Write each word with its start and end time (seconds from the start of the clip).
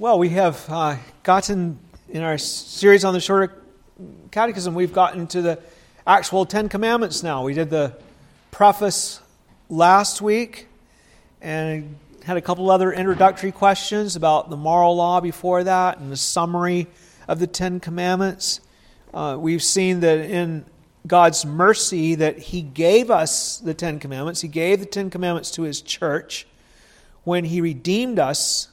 Well, 0.00 0.18
we 0.18 0.30
have 0.30 0.64
uh, 0.70 0.96
gotten 1.24 1.78
in 2.08 2.22
our 2.22 2.38
series 2.38 3.04
on 3.04 3.12
the 3.12 3.20
shorter 3.20 3.54
catechism, 4.30 4.74
we've 4.74 4.94
gotten 4.94 5.26
to 5.26 5.42
the 5.42 5.58
actual 6.06 6.46
Ten 6.46 6.70
Commandments 6.70 7.22
now. 7.22 7.44
We 7.44 7.52
did 7.52 7.68
the 7.68 7.94
preface 8.50 9.20
last 9.68 10.22
week 10.22 10.68
and 11.42 11.98
had 12.24 12.38
a 12.38 12.40
couple 12.40 12.70
other 12.70 12.90
introductory 12.90 13.52
questions 13.52 14.16
about 14.16 14.48
the 14.48 14.56
moral 14.56 14.96
law 14.96 15.20
before 15.20 15.64
that 15.64 15.98
and 15.98 16.10
the 16.10 16.16
summary 16.16 16.86
of 17.28 17.38
the 17.38 17.46
Ten 17.46 17.78
Commandments. 17.78 18.62
Uh, 19.12 19.36
we've 19.38 19.62
seen 19.62 20.00
that 20.00 20.18
in 20.20 20.64
God's 21.06 21.44
mercy 21.44 22.14
that 22.14 22.38
He 22.38 22.62
gave 22.62 23.10
us 23.10 23.58
the 23.58 23.74
Ten 23.74 23.98
Commandments. 23.98 24.40
He 24.40 24.48
gave 24.48 24.80
the 24.80 24.86
Ten 24.86 25.10
Commandments 25.10 25.50
to 25.50 25.64
His 25.64 25.82
church 25.82 26.46
when 27.24 27.44
He 27.44 27.60
redeemed 27.60 28.18
us 28.18 28.68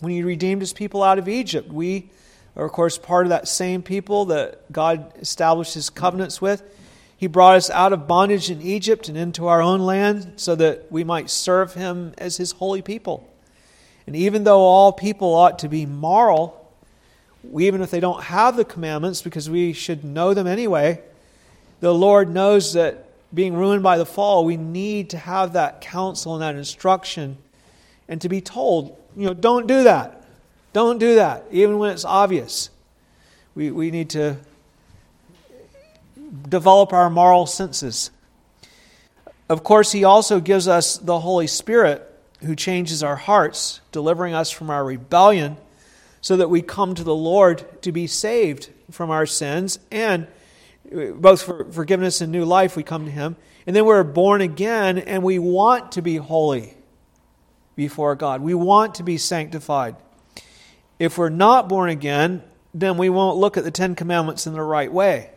when 0.00 0.12
he 0.12 0.22
redeemed 0.22 0.62
his 0.62 0.72
people 0.72 1.02
out 1.02 1.18
of 1.18 1.28
Egypt. 1.28 1.72
We 1.72 2.10
are, 2.56 2.64
of 2.64 2.72
course, 2.72 2.98
part 2.98 3.26
of 3.26 3.30
that 3.30 3.48
same 3.48 3.82
people 3.82 4.26
that 4.26 4.70
God 4.72 5.12
established 5.18 5.74
his 5.74 5.90
covenants 5.90 6.40
with. 6.40 6.62
He 7.16 7.26
brought 7.26 7.56
us 7.56 7.68
out 7.70 7.92
of 7.92 8.06
bondage 8.06 8.50
in 8.50 8.62
Egypt 8.62 9.08
and 9.08 9.18
into 9.18 9.46
our 9.46 9.60
own 9.60 9.80
land 9.80 10.34
so 10.36 10.54
that 10.54 10.90
we 10.90 11.02
might 11.02 11.30
serve 11.30 11.74
him 11.74 12.14
as 12.18 12.36
his 12.36 12.52
holy 12.52 12.82
people. 12.82 13.28
And 14.06 14.14
even 14.14 14.44
though 14.44 14.60
all 14.60 14.92
people 14.92 15.34
ought 15.34 15.58
to 15.60 15.68
be 15.68 15.84
moral, 15.84 16.72
even 17.58 17.82
if 17.82 17.90
they 17.90 18.00
don't 18.00 18.22
have 18.24 18.56
the 18.56 18.64
commandments, 18.64 19.22
because 19.22 19.50
we 19.50 19.72
should 19.72 20.04
know 20.04 20.32
them 20.32 20.46
anyway, 20.46 21.00
the 21.80 21.94
Lord 21.94 22.28
knows 22.28 22.72
that 22.72 23.06
being 23.34 23.54
ruined 23.54 23.82
by 23.82 23.98
the 23.98 24.06
fall, 24.06 24.44
we 24.44 24.56
need 24.56 25.10
to 25.10 25.18
have 25.18 25.52
that 25.52 25.80
counsel 25.80 26.34
and 26.34 26.42
that 26.42 26.56
instruction 26.56 27.36
and 28.08 28.20
to 28.22 28.28
be 28.28 28.40
told 28.40 28.97
you 29.16 29.26
know, 29.26 29.34
don't 29.34 29.66
do 29.66 29.84
that. 29.84 30.24
Don't 30.72 30.98
do 30.98 31.16
that, 31.16 31.44
even 31.50 31.78
when 31.78 31.90
it's 31.90 32.04
obvious. 32.04 32.70
We, 33.54 33.70
we 33.70 33.90
need 33.90 34.10
to 34.10 34.36
develop 36.48 36.92
our 36.92 37.10
moral 37.10 37.46
senses. 37.46 38.10
Of 39.48 39.64
course, 39.64 39.92
He 39.92 40.04
also 40.04 40.40
gives 40.40 40.68
us 40.68 40.98
the 40.98 41.18
Holy 41.18 41.46
Spirit 41.46 42.04
who 42.44 42.54
changes 42.54 43.02
our 43.02 43.16
hearts, 43.16 43.80
delivering 43.92 44.34
us 44.34 44.50
from 44.50 44.70
our 44.70 44.84
rebellion, 44.84 45.56
so 46.20 46.36
that 46.36 46.50
we 46.50 46.62
come 46.62 46.94
to 46.94 47.04
the 47.04 47.14
Lord 47.14 47.64
to 47.82 47.92
be 47.92 48.06
saved 48.06 48.68
from 48.90 49.10
our 49.10 49.26
sins 49.26 49.78
and 49.90 50.26
both 50.90 51.42
for 51.42 51.70
forgiveness 51.70 52.20
and 52.20 52.32
new 52.32 52.44
life, 52.44 52.76
we 52.76 52.82
come 52.82 53.04
to 53.04 53.10
Him. 53.10 53.36
And 53.66 53.76
then 53.76 53.84
we're 53.84 54.02
born 54.04 54.40
again 54.40 54.98
and 54.98 55.22
we 55.22 55.38
want 55.38 55.92
to 55.92 56.02
be 56.02 56.16
holy 56.16 56.74
before 57.78 58.16
God. 58.16 58.42
We 58.42 58.54
want 58.54 58.96
to 58.96 59.04
be 59.04 59.16
sanctified. 59.18 59.94
If 60.98 61.16
we're 61.16 61.28
not 61.28 61.68
born 61.68 61.90
again, 61.90 62.42
then 62.74 62.98
we 62.98 63.08
won't 63.08 63.38
look 63.38 63.56
at 63.56 63.62
the 63.62 63.70
Ten 63.70 63.94
Commandments 63.94 64.48
in 64.48 64.52
the 64.52 64.62
right 64.62 64.92
way. 64.92 65.30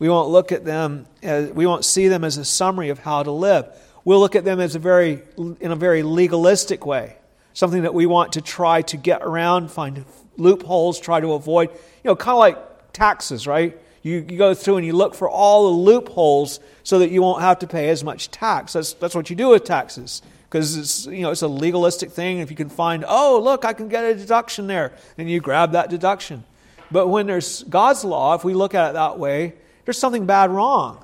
We 0.00 0.08
won't 0.08 0.28
look 0.28 0.50
at 0.50 0.64
them 0.64 1.06
as, 1.22 1.52
we 1.52 1.64
won't 1.64 1.84
see 1.84 2.08
them 2.08 2.24
as 2.24 2.36
a 2.36 2.44
summary 2.44 2.88
of 2.88 2.98
how 2.98 3.22
to 3.22 3.30
live. 3.30 3.68
We'll 4.04 4.18
look 4.18 4.34
at 4.34 4.44
them 4.44 4.58
as 4.58 4.74
a 4.74 4.80
very 4.80 5.22
in 5.60 5.70
a 5.70 5.76
very 5.76 6.02
legalistic 6.02 6.84
way. 6.84 7.16
Something 7.52 7.82
that 7.82 7.94
we 7.94 8.06
want 8.06 8.32
to 8.32 8.40
try 8.40 8.82
to 8.82 8.96
get 8.96 9.22
around, 9.22 9.70
find 9.70 10.04
loopholes, 10.36 10.98
try 10.98 11.20
to 11.20 11.34
avoid. 11.34 11.70
You 11.70 12.10
know, 12.10 12.16
kind 12.16 12.32
of 12.32 12.38
like 12.40 12.92
taxes, 12.92 13.46
right? 13.46 13.78
You, 14.02 14.26
you 14.28 14.36
go 14.36 14.52
through 14.52 14.78
and 14.78 14.86
you 14.86 14.94
look 14.94 15.14
for 15.14 15.30
all 15.30 15.70
the 15.70 15.76
loopholes 15.76 16.58
so 16.82 16.98
that 16.98 17.12
you 17.12 17.22
won't 17.22 17.40
have 17.40 17.60
to 17.60 17.68
pay 17.68 17.88
as 17.88 18.02
much 18.02 18.32
tax. 18.32 18.72
That's, 18.72 18.94
that's 18.94 19.14
what 19.14 19.30
you 19.30 19.36
do 19.36 19.50
with 19.50 19.62
taxes 19.62 20.22
because 20.52 20.76
it's 20.76 21.06
you 21.06 21.22
know 21.22 21.30
it's 21.30 21.40
a 21.40 21.48
legalistic 21.48 22.10
thing. 22.10 22.40
If 22.40 22.50
you 22.50 22.56
can 22.56 22.68
find, 22.68 23.06
oh 23.08 23.40
look, 23.42 23.64
I 23.64 23.72
can 23.72 23.88
get 23.88 24.04
a 24.04 24.14
deduction 24.14 24.66
there, 24.66 24.92
and 25.16 25.28
you 25.30 25.40
grab 25.40 25.72
that 25.72 25.88
deduction. 25.88 26.44
But 26.90 27.08
when 27.08 27.26
there's 27.26 27.62
God's 27.62 28.04
law, 28.04 28.34
if 28.34 28.44
we 28.44 28.52
look 28.52 28.74
at 28.74 28.90
it 28.90 28.92
that 28.92 29.18
way, 29.18 29.54
there's 29.86 29.96
something 29.96 30.26
bad 30.26 30.50
wrong, 30.50 31.02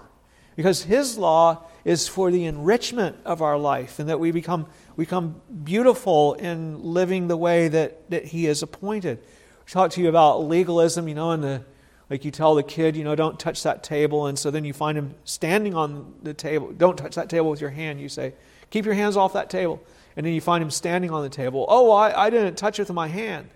because 0.55 0.83
His 0.83 1.17
law 1.17 1.67
is 1.87 2.07
for 2.07 2.31
the 2.31 2.45
enrichment 2.45 3.17
of 3.25 3.41
our 3.41 3.57
life, 3.57 3.99
and 3.99 4.11
that 4.11 4.21
we 4.21 4.33
become 4.33 4.67
we 4.97 5.07
become 5.07 5.41
beautiful 5.65 6.35
in 6.35 6.83
living 6.83 7.29
the 7.29 7.37
way 7.37 7.69
that 7.69 8.11
that 8.11 8.27
He 8.27 8.45
has 8.45 8.63
appointed. 8.63 9.19
Talk 9.67 9.93
to 9.93 10.03
you 10.03 10.11
about 10.11 10.45
legalism, 10.45 11.09
you 11.09 11.15
know, 11.15 11.31
and 11.31 11.43
the 11.43 11.65
like 12.11 12.27
you 12.27 12.31
tell 12.31 12.55
the 12.55 12.63
kid, 12.63 12.97
you 12.97 13.05
know, 13.05 13.15
don't 13.15 13.41
touch 13.41 13.63
that 13.63 13.83
table, 13.83 14.27
and 14.27 14.39
so 14.39 14.51
then 14.51 14.67
you 14.67 14.75
find 14.75 14.99
him 14.99 15.15
standing 15.25 15.75
on 15.75 16.15
the 16.23 16.35
table. 16.35 16.71
Don't 16.73 16.99
touch 16.99 17.15
that 17.15 17.31
table 17.31 17.49
with 17.49 17.63
your 17.63 17.71
hand. 17.71 18.01
You 18.01 18.09
say, 18.11 18.35
Keep 18.71 18.85
your 18.85 18.95
hands 18.95 19.17
off 19.17 19.33
that 19.33 19.51
table. 19.51 19.83
And 20.17 20.27
then 20.27 20.33
you 20.35 20.41
find 20.41 20.63
him 20.63 20.71
standing 20.71 21.11
on 21.11 21.23
the 21.23 21.29
table. 21.29 21.65
Oh, 21.69 21.93
I, 21.93 22.27
I 22.27 22.31
didn't 22.31 22.57
touch 22.57 22.79
it 22.79 22.83
with 22.83 22.93
my 22.93 23.09
hand. 23.09 23.49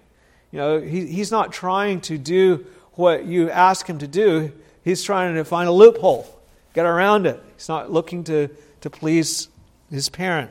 You 0.53 0.59
know, 0.59 0.81
he, 0.81 1.07
he's 1.07 1.31
not 1.31 1.53
trying 1.53 2.01
to 2.03 2.19
do 2.19 2.67
what 2.93 3.25
you 3.25 3.51
ask 3.51 3.87
him 3.87 3.99
to 3.99 4.07
do. 4.07 4.53
He's 4.85 5.03
trying 5.03 5.35
to 5.35 5.45
find 5.45 5.69
a 5.69 5.73
loophole, 5.73 6.27
get 6.75 6.87
around 6.87 7.27
it. 7.27 7.43
He's 7.57 7.69
not 7.69 7.91
looking 7.91 8.25
to, 8.25 8.49
to 8.83 8.91
please 8.91 9.49
his 9.91 10.09
parent. 10.09 10.51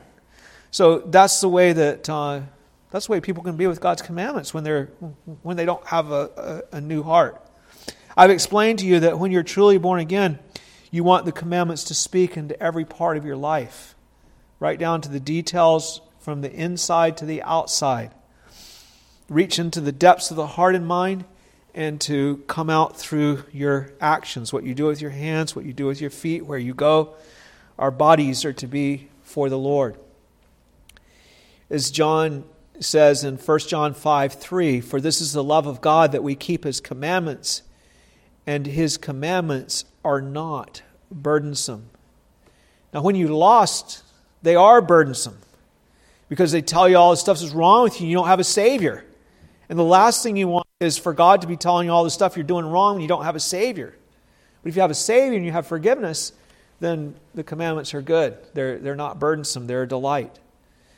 So 0.70 0.98
that's 0.98 1.40
the 1.40 1.48
way 1.48 1.72
that 1.72 2.08
uh, 2.08 2.40
that's 2.90 3.06
the 3.06 3.12
way 3.12 3.20
people 3.20 3.42
can 3.42 3.56
be 3.56 3.66
with 3.66 3.80
God's 3.80 4.02
commandments 4.02 4.54
when 4.54 4.64
they're 4.64 4.86
when 5.42 5.56
they 5.56 5.64
don't 5.64 5.86
have 5.86 6.10
a, 6.10 6.62
a, 6.72 6.76
a 6.76 6.80
new 6.80 7.02
heart. 7.02 7.40
I've 8.16 8.30
explained 8.30 8.78
to 8.80 8.86
you 8.86 9.00
that 9.00 9.18
when 9.18 9.32
you're 9.32 9.42
truly 9.42 9.78
born 9.78 10.00
again, 10.00 10.38
you 10.90 11.04
want 11.04 11.24
the 11.24 11.32
commandments 11.32 11.84
to 11.84 11.94
speak 11.94 12.36
into 12.36 12.60
every 12.62 12.84
part 12.84 13.16
of 13.16 13.24
your 13.24 13.36
life 13.36 13.94
right 14.62 14.78
down 14.78 15.00
to 15.00 15.08
the 15.08 15.18
details 15.18 16.00
from 16.20 16.40
the 16.40 16.52
inside 16.52 17.16
to 17.16 17.24
the 17.24 17.42
outside. 17.42 18.12
Reach 19.28 19.58
into 19.58 19.80
the 19.80 19.90
depths 19.90 20.30
of 20.30 20.36
the 20.36 20.46
heart 20.46 20.76
and 20.76 20.86
mind 20.86 21.24
and 21.74 22.00
to 22.00 22.36
come 22.46 22.70
out 22.70 22.96
through 22.96 23.42
your 23.50 23.90
actions 24.00 24.52
what 24.52 24.62
you 24.62 24.72
do 24.72 24.86
with 24.86 25.00
your 25.00 25.10
hands, 25.10 25.56
what 25.56 25.64
you 25.64 25.72
do 25.72 25.86
with 25.86 26.00
your 26.00 26.10
feet, 26.10 26.46
where 26.46 26.60
you 26.60 26.74
go. 26.74 27.12
Our 27.76 27.90
bodies 27.90 28.44
are 28.44 28.52
to 28.52 28.68
be 28.68 29.08
for 29.24 29.48
the 29.48 29.58
Lord. 29.58 29.96
As 31.68 31.90
John 31.90 32.44
says 32.78 33.24
in 33.24 33.38
1 33.38 33.58
John 33.60 33.94
5 33.94 34.34
3, 34.34 34.80
For 34.80 35.00
this 35.00 35.20
is 35.20 35.32
the 35.32 35.42
love 35.42 35.66
of 35.66 35.80
God 35.80 36.12
that 36.12 36.22
we 36.22 36.36
keep 36.36 36.62
his 36.62 36.80
commandments, 36.80 37.62
and 38.46 38.64
his 38.68 38.96
commandments 38.96 39.86
are 40.04 40.20
not 40.20 40.82
burdensome. 41.10 41.90
Now, 42.94 43.02
when 43.02 43.16
you 43.16 43.26
lost 43.26 44.04
they 44.42 44.56
are 44.56 44.80
burdensome 44.80 45.38
because 46.28 46.52
they 46.52 46.62
tell 46.62 46.88
you 46.88 46.96
all 46.96 47.10
this 47.10 47.20
stuff 47.20 47.42
is 47.42 47.52
wrong 47.52 47.84
with 47.84 48.00
you. 48.00 48.08
You 48.08 48.14
don't 48.14 48.26
have 48.26 48.40
a 48.40 48.44
Savior. 48.44 49.04
And 49.68 49.78
the 49.78 49.84
last 49.84 50.22
thing 50.22 50.36
you 50.36 50.48
want 50.48 50.66
is 50.80 50.98
for 50.98 51.12
God 51.12 51.42
to 51.42 51.46
be 51.46 51.56
telling 51.56 51.86
you 51.86 51.92
all 51.92 52.04
the 52.04 52.10
stuff 52.10 52.36
you're 52.36 52.44
doing 52.44 52.66
wrong 52.66 52.94
when 52.94 53.02
you 53.02 53.08
don't 53.08 53.24
have 53.24 53.36
a 53.36 53.40
Savior. 53.40 53.94
But 54.62 54.68
if 54.70 54.76
you 54.76 54.82
have 54.82 54.90
a 54.90 54.94
Savior 54.94 55.36
and 55.36 55.44
you 55.46 55.52
have 55.52 55.66
forgiveness, 55.66 56.32
then 56.80 57.14
the 57.34 57.44
commandments 57.44 57.94
are 57.94 58.02
good. 58.02 58.36
They're, 58.54 58.78
they're 58.78 58.96
not 58.96 59.18
burdensome, 59.18 59.66
they're 59.66 59.82
a 59.82 59.88
delight. 59.88 60.38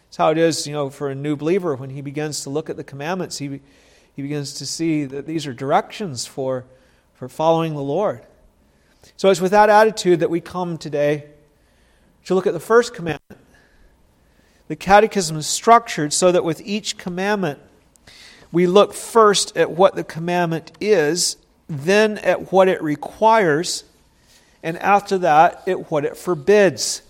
It's 0.08 0.16
how 0.16 0.30
it 0.30 0.38
is, 0.38 0.66
you 0.66 0.72
know, 0.72 0.88
for 0.88 1.10
a 1.10 1.14
new 1.14 1.36
believer 1.36 1.74
when 1.74 1.90
he 1.90 2.00
begins 2.00 2.42
to 2.44 2.50
look 2.50 2.70
at 2.70 2.76
the 2.76 2.84
commandments, 2.84 3.38
he, 3.38 3.60
he 4.14 4.22
begins 4.22 4.54
to 4.54 4.66
see 4.66 5.04
that 5.04 5.26
these 5.26 5.46
are 5.46 5.52
directions 5.52 6.24
for, 6.24 6.64
for 7.14 7.28
following 7.28 7.74
the 7.74 7.82
Lord. 7.82 8.24
So 9.16 9.28
it's 9.28 9.40
with 9.40 9.50
that 9.50 9.68
attitude 9.68 10.20
that 10.20 10.30
we 10.30 10.40
come 10.40 10.78
today 10.78 11.26
to 12.24 12.34
look 12.34 12.46
at 12.46 12.52
the 12.52 12.60
first 12.60 12.94
commandment. 12.94 13.40
The 14.68 14.76
catechism 14.76 15.36
is 15.36 15.46
structured 15.46 16.12
so 16.12 16.32
that 16.32 16.44
with 16.44 16.62
each 16.64 16.96
commandment, 16.96 17.58
we 18.50 18.66
look 18.66 18.94
first 18.94 19.56
at 19.56 19.70
what 19.70 19.94
the 19.94 20.04
commandment 20.04 20.72
is, 20.80 21.36
then 21.68 22.18
at 22.18 22.52
what 22.52 22.68
it 22.68 22.82
requires, 22.82 23.84
and 24.62 24.78
after 24.78 25.18
that, 25.18 25.66
at 25.68 25.90
what 25.90 26.04
it 26.04 26.16
forbids. 26.16 27.02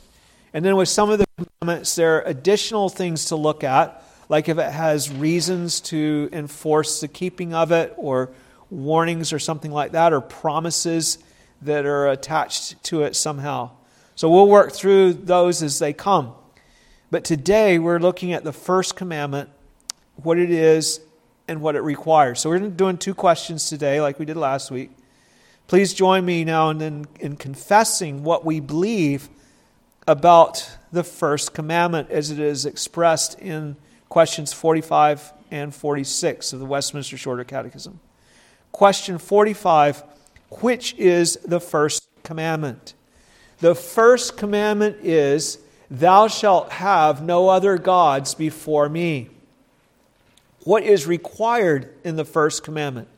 And 0.53 0.65
then 0.65 0.77
with 0.77 0.89
some 0.89 1.11
of 1.11 1.19
the 1.19 1.27
commandments, 1.37 1.95
there 1.95 2.17
are 2.17 2.23
additional 2.23 2.89
things 2.89 3.27
to 3.27 3.37
look 3.37 3.63
at, 3.63 4.03
like 4.29 4.49
if 4.49 4.59
it 4.59 4.73
has 4.73 5.13
reasons 5.13 5.81
to 5.83 6.29
enforce 6.33 7.01
the 7.01 7.09
keeping 7.09 7.55
of 7.55 7.73
it, 7.73 7.93
or 7.97 8.31
warnings 8.71 9.33
or 9.33 9.39
something 9.39 9.71
like 9.71 9.93
that, 9.93 10.13
or 10.13 10.21
promises 10.21 11.19
that 11.63 11.85
are 11.87 12.09
attached 12.09 12.83
to 12.85 13.03
it 13.03 13.15
somehow. 13.15 13.71
So 14.17 14.31
we'll 14.31 14.49
work 14.49 14.73
through 14.73 15.15
those 15.15 15.63
as 15.63 15.79
they 15.79 15.93
come. 15.93 16.35
But 17.11 17.25
today 17.25 17.79
we're 17.79 17.99
looking 17.99 18.33
at 18.33 18.45
the 18.45 18.53
first 18.53 18.97
commandment, 18.97 19.51
what 20.17 20.39
it 20.39 20.51
is 20.51 21.01
and 21.49 21.61
what 21.61 21.77
it 21.77 21.81
requires. 21.81 22.41
So 22.41 22.51
we're 22.51 22.59
doing 22.59 22.97
two 22.97 23.15
questions 23.15 23.69
today, 23.69 24.01
like 24.01 24.19
we 24.19 24.25
did 24.25 24.37
last 24.37 24.71
week. 24.71 24.91
Please 25.67 25.95
join 25.95 26.25
me 26.25 26.45
now 26.45 26.71
in, 26.71 26.81
in, 26.81 27.07
in 27.21 27.37
confessing 27.37 28.23
what 28.23 28.45
we 28.45 28.61
believe 28.61 29.29
about 30.07 30.79
the 30.93 31.03
first 31.03 31.55
commandment 31.55 32.11
as 32.11 32.31
it 32.31 32.39
is 32.39 32.67
expressed 32.67 33.39
in 33.39 33.77
questions 34.09 34.53
45 34.53 35.33
and 35.51 35.75
46 35.75 36.53
of 36.53 36.61
the 36.61 36.67
Westminster 36.67 37.17
Shorter 37.17 37.45
Catechism. 37.45 37.99
Question 38.73 39.19
45 39.19 40.03
Which 40.61 40.95
is 40.95 41.37
the 41.45 41.61
first 41.61 42.07
commandment? 42.23 42.95
The 43.61 43.75
first 43.75 44.37
commandment 44.37 44.99
is, 45.03 45.59
Thou 45.91 46.29
shalt 46.29 46.73
have 46.73 47.23
no 47.23 47.49
other 47.49 47.79
gods 47.79 48.35
before 48.35 48.89
me. 48.89 49.31
What 50.65 50.83
is 50.83 51.07
required 51.07 51.93
in 52.05 52.17
the 52.17 52.25
first 52.25 52.63
commandment? 52.63 53.09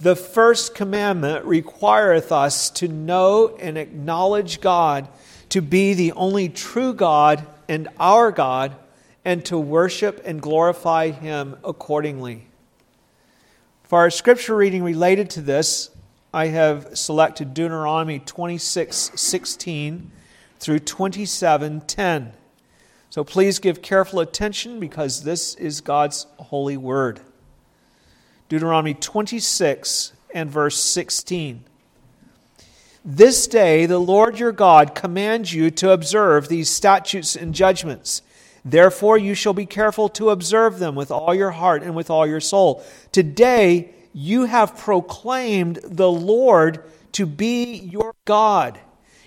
The 0.00 0.14
first 0.14 0.74
commandment 0.74 1.44
requireth 1.44 2.30
us 2.30 2.70
to 2.70 2.86
know 2.86 3.56
and 3.58 3.76
acknowledge 3.76 4.60
God 4.60 5.08
to 5.48 5.60
be 5.60 5.94
the 5.94 6.12
only 6.12 6.48
true 6.48 6.92
God 6.92 7.46
and 7.68 7.88
our 7.98 8.30
God, 8.30 8.76
and 9.24 9.44
to 9.44 9.58
worship 9.58 10.22
and 10.24 10.40
glorify 10.40 11.10
Him 11.10 11.56
accordingly. 11.64 12.46
For 13.82 13.98
our 13.98 14.10
scripture 14.10 14.56
reading 14.56 14.82
related 14.82 15.30
to 15.30 15.42
this, 15.42 15.90
I 16.32 16.48
have 16.48 16.98
selected 16.98 17.54
Deuteronomy 17.54 18.18
26 18.18 19.12
16 19.14 20.10
through 20.58 20.80
27 20.80 21.80
10. 21.80 22.32
So 23.10 23.24
please 23.24 23.58
give 23.58 23.80
careful 23.80 24.20
attention 24.20 24.78
because 24.78 25.22
this 25.22 25.54
is 25.54 25.80
God's 25.80 26.26
holy 26.38 26.76
word. 26.76 27.20
Deuteronomy 28.50 28.94
26 28.94 30.12
and 30.34 30.50
verse 30.50 30.78
16. 30.78 31.64
This 33.04 33.46
day 33.46 33.86
the 33.86 33.98
Lord 33.98 34.38
your 34.38 34.52
God 34.52 34.94
commands 34.94 35.54
you 35.54 35.70
to 35.70 35.92
observe 35.92 36.48
these 36.48 36.68
statutes 36.68 37.36
and 37.36 37.54
judgments. 37.54 38.20
Therefore 38.62 39.16
you 39.16 39.32
shall 39.32 39.54
be 39.54 39.64
careful 39.64 40.10
to 40.10 40.28
observe 40.28 40.78
them 40.78 40.94
with 40.94 41.10
all 41.10 41.34
your 41.34 41.52
heart 41.52 41.82
and 41.82 41.94
with 41.94 42.10
all 42.10 42.26
your 42.26 42.40
soul. 42.40 42.84
Today 43.12 43.94
you 44.12 44.44
have 44.44 44.76
proclaimed 44.76 45.80
the 45.84 46.10
Lord 46.10 46.82
to 47.12 47.26
be 47.26 47.74
your 47.74 48.14
God, 48.24 48.78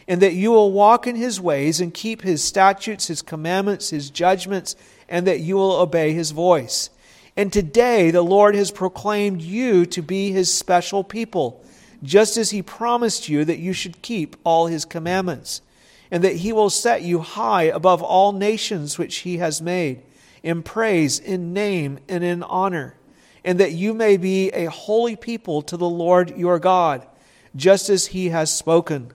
and 0.07 0.21
that 0.21 0.33
you 0.33 0.51
will 0.51 0.71
walk 0.71 1.07
in 1.07 1.15
his 1.15 1.39
ways 1.39 1.79
and 1.79 1.93
keep 1.93 2.21
his 2.21 2.43
statutes, 2.43 3.07
his 3.07 3.21
commandments, 3.21 3.89
his 3.89 4.09
judgments, 4.09 4.75
and 5.07 5.27
that 5.27 5.39
you 5.39 5.55
will 5.55 5.73
obey 5.73 6.13
his 6.13 6.31
voice. 6.31 6.89
And 7.37 7.51
today 7.51 8.11
the 8.11 8.21
Lord 8.21 8.55
has 8.55 8.71
proclaimed 8.71 9.41
you 9.41 9.85
to 9.87 10.01
be 10.01 10.31
his 10.31 10.53
special 10.53 11.03
people, 11.03 11.63
just 12.03 12.35
as 12.37 12.49
he 12.51 12.61
promised 12.61 13.29
you 13.29 13.45
that 13.45 13.59
you 13.59 13.73
should 13.73 14.01
keep 14.01 14.35
all 14.43 14.67
his 14.67 14.85
commandments, 14.85 15.61
and 16.09 16.23
that 16.23 16.37
he 16.37 16.51
will 16.51 16.69
set 16.69 17.03
you 17.03 17.19
high 17.19 17.63
above 17.63 18.01
all 18.01 18.33
nations 18.33 18.97
which 18.97 19.17
he 19.17 19.37
has 19.37 19.61
made, 19.61 20.01
in 20.43 20.63
praise, 20.63 21.19
in 21.19 21.53
name, 21.53 21.99
and 22.09 22.23
in 22.23 22.43
honor, 22.43 22.95
and 23.43 23.59
that 23.59 23.71
you 23.71 23.93
may 23.93 24.17
be 24.17 24.49
a 24.49 24.65
holy 24.65 25.15
people 25.15 25.61
to 25.63 25.77
the 25.77 25.89
Lord 25.89 26.37
your 26.37 26.59
God, 26.59 27.07
just 27.55 27.89
as 27.89 28.07
he 28.07 28.29
has 28.29 28.53
spoken. 28.53 29.11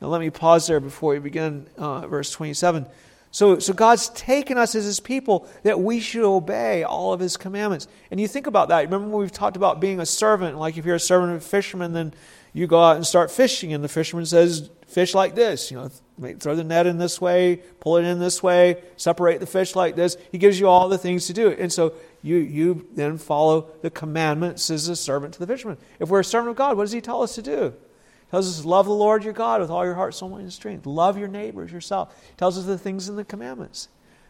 Now 0.00 0.08
let 0.08 0.20
me 0.20 0.30
pause 0.30 0.66
there 0.66 0.80
before 0.80 1.12
we 1.12 1.18
begin 1.18 1.66
uh, 1.76 2.06
verse 2.06 2.30
27. 2.30 2.86
So, 3.30 3.58
so 3.58 3.72
God's 3.72 4.08
taken 4.10 4.56
us 4.56 4.74
as 4.74 4.84
his 4.84 5.00
people 5.00 5.46
that 5.62 5.78
we 5.78 6.00
should 6.00 6.24
obey 6.24 6.84
all 6.84 7.12
of 7.12 7.20
his 7.20 7.36
commandments. 7.36 7.86
And 8.10 8.18
you 8.18 8.28
think 8.28 8.46
about 8.46 8.68
that. 8.68 8.84
Remember 8.84 9.08
when 9.08 9.20
we've 9.20 9.32
talked 9.32 9.56
about 9.56 9.80
being 9.80 10.00
a 10.00 10.06
servant? 10.06 10.58
Like 10.58 10.78
if 10.78 10.86
you're 10.86 10.94
a 10.94 11.00
servant 11.00 11.32
of 11.32 11.38
a 11.38 11.44
fisherman, 11.44 11.92
then 11.92 12.14
you 12.54 12.66
go 12.66 12.82
out 12.82 12.96
and 12.96 13.06
start 13.06 13.30
fishing, 13.30 13.74
and 13.74 13.84
the 13.84 13.88
fisherman 13.88 14.24
says, 14.24 14.70
fish 14.86 15.14
like 15.14 15.34
this. 15.34 15.70
You 15.70 15.76
know, 15.76 15.90
throw 16.38 16.54
the 16.54 16.64
net 16.64 16.86
in 16.86 16.98
this 16.98 17.20
way, 17.20 17.56
pull 17.80 17.96
it 17.98 18.04
in 18.04 18.18
this 18.18 18.42
way, 18.42 18.82
separate 18.96 19.40
the 19.40 19.46
fish 19.46 19.76
like 19.76 19.96
this. 19.96 20.16
He 20.32 20.38
gives 20.38 20.58
you 20.58 20.68
all 20.68 20.88
the 20.88 20.98
things 20.98 21.26
to 21.26 21.32
do. 21.32 21.50
And 21.50 21.72
so 21.72 21.94
you, 22.22 22.36
you 22.36 22.86
then 22.94 23.18
follow 23.18 23.68
the 23.82 23.90
commandments 23.90 24.70
as 24.70 24.88
a 24.88 24.96
servant 24.96 25.34
to 25.34 25.40
the 25.40 25.46
fisherman. 25.46 25.78
If 26.00 26.08
we're 26.08 26.20
a 26.20 26.24
servant 26.24 26.50
of 26.50 26.56
God, 26.56 26.76
what 26.76 26.84
does 26.84 26.92
he 26.92 27.00
tell 27.00 27.22
us 27.22 27.34
to 27.34 27.42
do? 27.42 27.72
He 27.72 28.30
tells 28.30 28.58
us 28.58 28.64
love 28.64 28.86
the 28.86 28.92
Lord 28.92 29.24
your 29.24 29.32
God 29.32 29.60
with 29.60 29.70
all 29.70 29.84
your 29.84 29.94
heart, 29.94 30.14
soul, 30.14 30.30
mind, 30.30 30.42
and 30.42 30.52
strength. 30.52 30.86
Love 30.86 31.18
your 31.18 31.28
neighbors 31.28 31.70
yourself. 31.70 32.14
He 32.28 32.34
tells 32.36 32.58
us 32.58 32.64
the 32.64 32.78
things 32.78 33.08
in 33.08 33.16
the 33.16 33.24
commandments. 33.24 33.88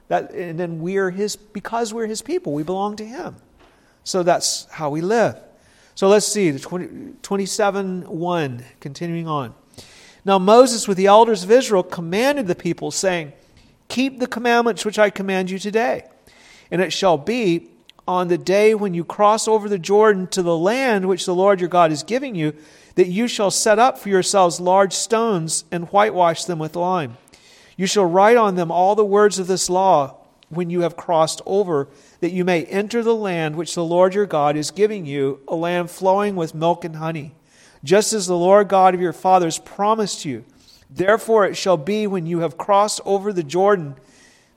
That, 0.08 0.32
and 0.32 0.58
then 0.58 0.80
we 0.80 0.98
are 0.98 1.10
his 1.10 1.36
because 1.36 1.94
we're 1.94 2.06
his 2.06 2.22
people. 2.22 2.52
We 2.52 2.62
belong 2.62 2.96
to 2.96 3.06
him. 3.06 3.36
So 4.04 4.22
that's 4.22 4.66
how 4.70 4.90
we 4.90 5.00
live. 5.00 5.40
So 5.96 6.08
let's 6.08 6.26
see, 6.26 6.50
the 6.50 6.58
20, 6.58 7.14
27 7.22 8.02
1, 8.02 8.64
continuing 8.80 9.26
on. 9.26 9.54
Now 10.26 10.40
Moses 10.40 10.88
with 10.88 10.96
the 10.96 11.06
elders 11.06 11.44
of 11.44 11.52
Israel 11.52 11.84
commanded 11.84 12.48
the 12.48 12.56
people, 12.56 12.90
saying, 12.90 13.32
Keep 13.86 14.18
the 14.18 14.26
commandments 14.26 14.84
which 14.84 14.98
I 14.98 15.08
command 15.08 15.50
you 15.50 15.60
today. 15.60 16.04
And 16.68 16.82
it 16.82 16.92
shall 16.92 17.16
be 17.16 17.68
on 18.08 18.26
the 18.26 18.36
day 18.36 18.74
when 18.74 18.92
you 18.92 19.04
cross 19.04 19.46
over 19.46 19.68
the 19.68 19.78
Jordan 19.78 20.26
to 20.28 20.42
the 20.42 20.56
land 20.56 21.06
which 21.06 21.26
the 21.26 21.34
Lord 21.34 21.60
your 21.60 21.68
God 21.68 21.92
is 21.92 22.02
giving 22.02 22.34
you, 22.34 22.54
that 22.96 23.06
you 23.06 23.28
shall 23.28 23.52
set 23.52 23.78
up 23.78 23.98
for 23.98 24.08
yourselves 24.08 24.58
large 24.58 24.92
stones 24.94 25.64
and 25.70 25.86
whitewash 25.90 26.44
them 26.44 26.58
with 26.58 26.74
lime. 26.74 27.18
You 27.76 27.86
shall 27.86 28.06
write 28.06 28.36
on 28.36 28.56
them 28.56 28.72
all 28.72 28.96
the 28.96 29.04
words 29.04 29.38
of 29.38 29.46
this 29.46 29.70
law 29.70 30.16
when 30.48 30.70
you 30.70 30.80
have 30.80 30.96
crossed 30.96 31.40
over, 31.46 31.86
that 32.18 32.32
you 32.32 32.44
may 32.44 32.64
enter 32.64 33.00
the 33.00 33.14
land 33.14 33.54
which 33.54 33.76
the 33.76 33.84
Lord 33.84 34.12
your 34.14 34.26
God 34.26 34.56
is 34.56 34.72
giving 34.72 35.06
you, 35.06 35.38
a 35.46 35.54
land 35.54 35.88
flowing 35.88 36.34
with 36.34 36.52
milk 36.52 36.84
and 36.84 36.96
honey, 36.96 37.36
just 37.86 38.12
as 38.12 38.26
the 38.26 38.36
Lord 38.36 38.68
God 38.68 38.94
of 38.94 39.00
your 39.00 39.12
fathers 39.12 39.58
promised 39.58 40.24
you. 40.24 40.44
Therefore 40.90 41.46
it 41.46 41.56
shall 41.56 41.76
be 41.76 42.06
when 42.06 42.26
you 42.26 42.40
have 42.40 42.58
crossed 42.58 43.00
over 43.04 43.32
the 43.32 43.44
Jordan 43.44 43.94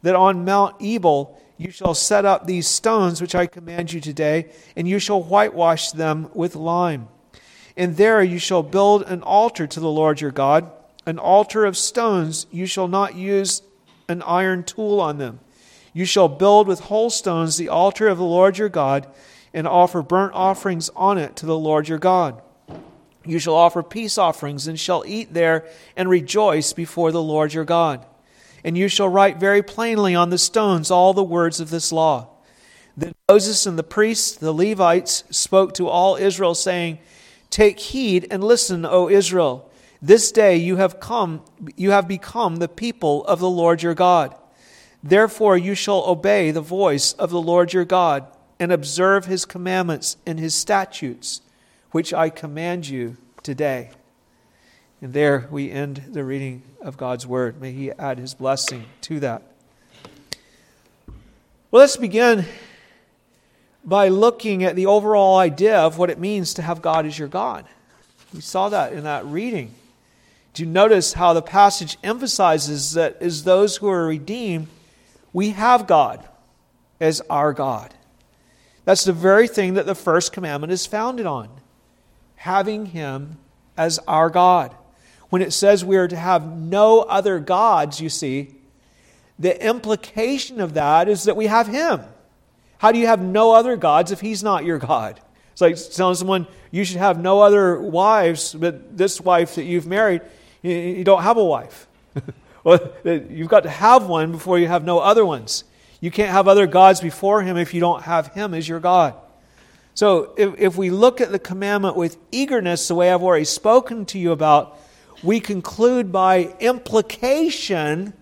that 0.02 0.16
on 0.16 0.46
Mount 0.46 0.76
Ebal 0.82 1.40
you 1.56 1.70
shall 1.70 1.94
set 1.94 2.26
up 2.26 2.48
these 2.48 2.68
stones 2.68 3.22
which 3.22 3.36
I 3.36 3.46
command 3.46 3.94
you 3.94 4.02
today, 4.02 4.50
and 4.76 4.88
you 4.88 4.98
shall 4.98 5.22
whitewash 5.22 5.92
them 5.92 6.32
with 6.34 6.56
lime. 6.56 7.10
And 7.78 7.98
there 7.98 8.24
you 8.24 8.40
shall 8.40 8.64
build 8.64 9.04
an 9.04 9.22
altar 9.22 9.68
to 9.68 9.80
the 9.80 9.92
Lord 9.92 10.22
your 10.22 10.32
God, 10.32 10.72
an 11.06 11.20
altar 11.20 11.66
of 11.66 11.78
stones. 11.78 12.48
You 12.50 12.66
shall 12.66 12.88
not 12.88 13.16
use 13.16 13.62
an 14.08 14.22
iron 14.24 14.64
tool 14.64 15.00
on 15.00 15.18
them. 15.18 15.40
You 15.94 16.06
shall 16.06 16.30
build 16.30 16.68
with 16.68 16.80
whole 16.80 17.10
stones 17.10 17.58
the 17.58 17.70
altar 17.70 18.08
of 18.08 18.18
the 18.18 18.24
Lord 18.24 18.58
your 18.58 18.70
God, 18.70 19.06
and 19.54 19.68
offer 19.68 20.02
burnt 20.02 20.34
offerings 20.34 20.90
on 20.96 21.18
it 21.18 21.36
to 21.36 21.46
the 21.46 21.58
Lord 21.58 21.90
your 21.90 22.00
God. 22.00 22.42
You 23.30 23.40
shall 23.40 23.56
offer 23.56 23.84
peace 23.84 24.18
offerings, 24.18 24.68
and 24.68 24.80
shall 24.80 25.04
eat 25.06 25.34
there 25.34 25.66
and 25.96 26.10
rejoice 26.10 26.74
before 26.74 27.12
the 27.12 27.22
Lord 27.22 27.54
your 27.54 27.66
God. 27.66 28.06
And 28.64 28.78
you 28.78 28.88
shall 28.88 29.10
write 29.10 29.38
very 29.38 29.64
plainly 29.64 30.16
on 30.16 30.30
the 30.30 30.38
stones 30.38 30.92
all 30.92 31.14
the 31.14 31.24
words 31.24 31.60
of 31.60 31.70
this 31.70 31.92
law. 31.92 32.28
Then 32.98 33.14
Moses 33.30 33.66
and 33.66 33.80
the 33.80 33.84
priests, 33.84 34.36
the 34.36 34.52
Levites, 34.52 35.24
spoke 35.30 35.74
to 35.76 35.88
all 35.88 36.18
Israel, 36.18 36.56
saying, 36.56 37.00
Take 37.50 37.80
heed 37.80 38.28
and 38.30 38.44
listen, 38.44 38.86
O 38.86 39.10
Israel. 39.10 39.70
This 40.02 40.32
day 40.32 40.56
you 40.58 40.78
have 40.78 41.00
come, 41.00 41.42
you 41.76 41.92
have 41.92 42.08
become 42.08 42.58
the 42.58 42.68
people 42.68 43.26
of 43.26 43.40
the 43.40 43.50
Lord 43.50 43.82
your 43.84 43.94
God. 43.94 44.36
Therefore 45.04 45.58
you 45.58 45.76
shall 45.76 46.04
obey 46.06 46.52
the 46.52 46.62
voice 46.62 47.14
of 47.14 47.30
the 47.30 47.42
Lord 47.42 47.74
your 47.74 47.86
God 47.86 48.26
and 48.60 48.72
observe 48.72 49.26
his 49.26 49.46
commandments 49.46 50.18
and 50.26 50.40
his 50.40 50.54
statutes, 50.54 51.42
which 51.92 52.14
I 52.14 52.30
command 52.30 52.88
you 52.88 53.18
today. 53.44 53.92
And 55.02 55.14
there 55.14 55.48
we 55.50 55.72
end 55.72 56.04
the 56.10 56.24
reading 56.24 56.64
of 56.82 56.98
God's 56.98 57.26
word. 57.26 57.62
May 57.62 57.72
he 57.72 57.92
add 57.92 58.18
his 58.18 58.34
blessing 58.34 58.86
to 59.02 59.20
that. 59.22 59.44
Well, 61.72 61.82
let's 61.82 61.98
begin 61.98 62.46
by 63.86 64.10
looking 64.10 64.64
at 64.64 64.76
the 64.76 64.88
overall 64.88 65.38
idea 65.38 65.78
of 65.78 65.98
what 65.98 66.10
it 66.10 66.20
means 66.20 66.54
to 66.56 66.62
have 66.62 66.82
God 66.82 67.06
as 67.06 67.18
your 67.18 67.28
God. 67.28 67.66
We 68.34 68.42
saw 68.42 68.70
that 68.70 68.94
in 68.94 69.06
that 69.06 69.26
reading. 69.26 69.74
Do 70.54 70.64
you 70.64 70.70
notice 70.70 71.14
how 71.14 71.34
the 71.34 71.42
passage 71.42 71.98
emphasizes 72.04 72.94
that 72.94 73.22
as 73.22 73.44
those 73.44 73.78
who 73.78 73.88
are 73.88 74.06
redeemed, 74.06 74.68
we 75.32 75.52
have 75.52 75.88
God 75.88 76.28
as 77.00 77.22
our 77.30 77.54
God? 77.54 77.94
That's 78.84 79.06
the 79.06 79.14
very 79.14 79.48
thing 79.48 79.76
that 79.76 79.86
the 79.86 79.96
first 79.96 80.34
commandment 80.34 80.74
is 80.74 80.86
founded 80.86 81.26
on 81.26 81.50
having 82.40 82.88
Him 82.88 83.38
as 83.78 84.00
our 84.08 84.30
God. 84.30 84.74
When 85.30 85.42
it 85.42 85.54
says 85.54 85.86
we 85.86 85.98
are 85.98 86.08
to 86.08 86.16
have 86.16 86.58
no 86.58 87.02
other 87.02 87.40
gods, 87.40 88.02
you 88.02 88.10
see, 88.10 88.56
the 89.38 89.66
implication 89.66 90.60
of 90.60 90.74
that 90.74 91.08
is 91.08 91.26
that 91.26 91.36
we 91.36 91.48
have 91.48 91.68
Him. 91.68 92.02
How 92.80 92.94
do 92.94 92.98
you 92.98 93.08
have 93.08 93.22
no 93.22 93.52
other 93.52 93.76
gods 93.76 94.12
if 94.12 94.22
he's 94.22 94.42
not 94.42 94.64
your 94.64 94.80
God? 94.80 95.20
It's 95.52 95.62
like 95.62 95.78
telling 95.96 96.16
someone 96.16 96.48
you 96.72 96.86
should 96.86 96.98
have 96.98 97.20
no 97.20 97.42
other 97.42 97.80
wives, 97.80 98.54
but 98.54 98.98
this 98.98 99.20
wife 99.20 99.56
that 99.56 99.66
you've 99.66 99.86
married, 99.86 100.22
you 100.62 101.04
don't 101.04 101.22
have 101.22 101.36
a 101.36 101.44
wife. 101.44 101.88
well, 102.64 102.80
uh, 103.06 103.12
you've 103.12 103.50
got 103.50 103.64
to 103.64 103.70
have 103.70 104.08
one 104.08 104.32
before 104.32 104.58
you 104.58 104.68
have 104.68 104.86
no 104.86 105.00
other 105.00 105.26
ones. 105.26 105.66
You 106.00 106.10
can't 106.10 106.32
have 106.32 106.48
other 106.48 106.68
gods 106.68 107.02
before 107.02 107.42
him 107.42 107.58
if 107.58 107.74
you 107.74 107.82
don't 107.82 108.04
have 108.04 108.28
him 108.28 108.54
as 108.54 108.68
your 108.68 108.80
God. 108.80 109.14
So 109.94 110.34
if, 110.38 110.60
if 110.60 110.78
we 110.78 110.90
look 110.90 111.20
at 111.20 111.32
the 111.32 111.40
commandment 111.40 111.96
with 111.96 112.18
eagerness, 112.32 112.88
the 112.88 112.96
way 112.96 113.12
I've 113.12 113.24
already 113.24 113.46
spoken 113.46 114.06
to 114.08 114.20
you 114.20 114.32
about, 114.32 114.78
we 115.24 115.40
conclude 115.40 116.12
by 116.12 116.56
implication 116.60 118.14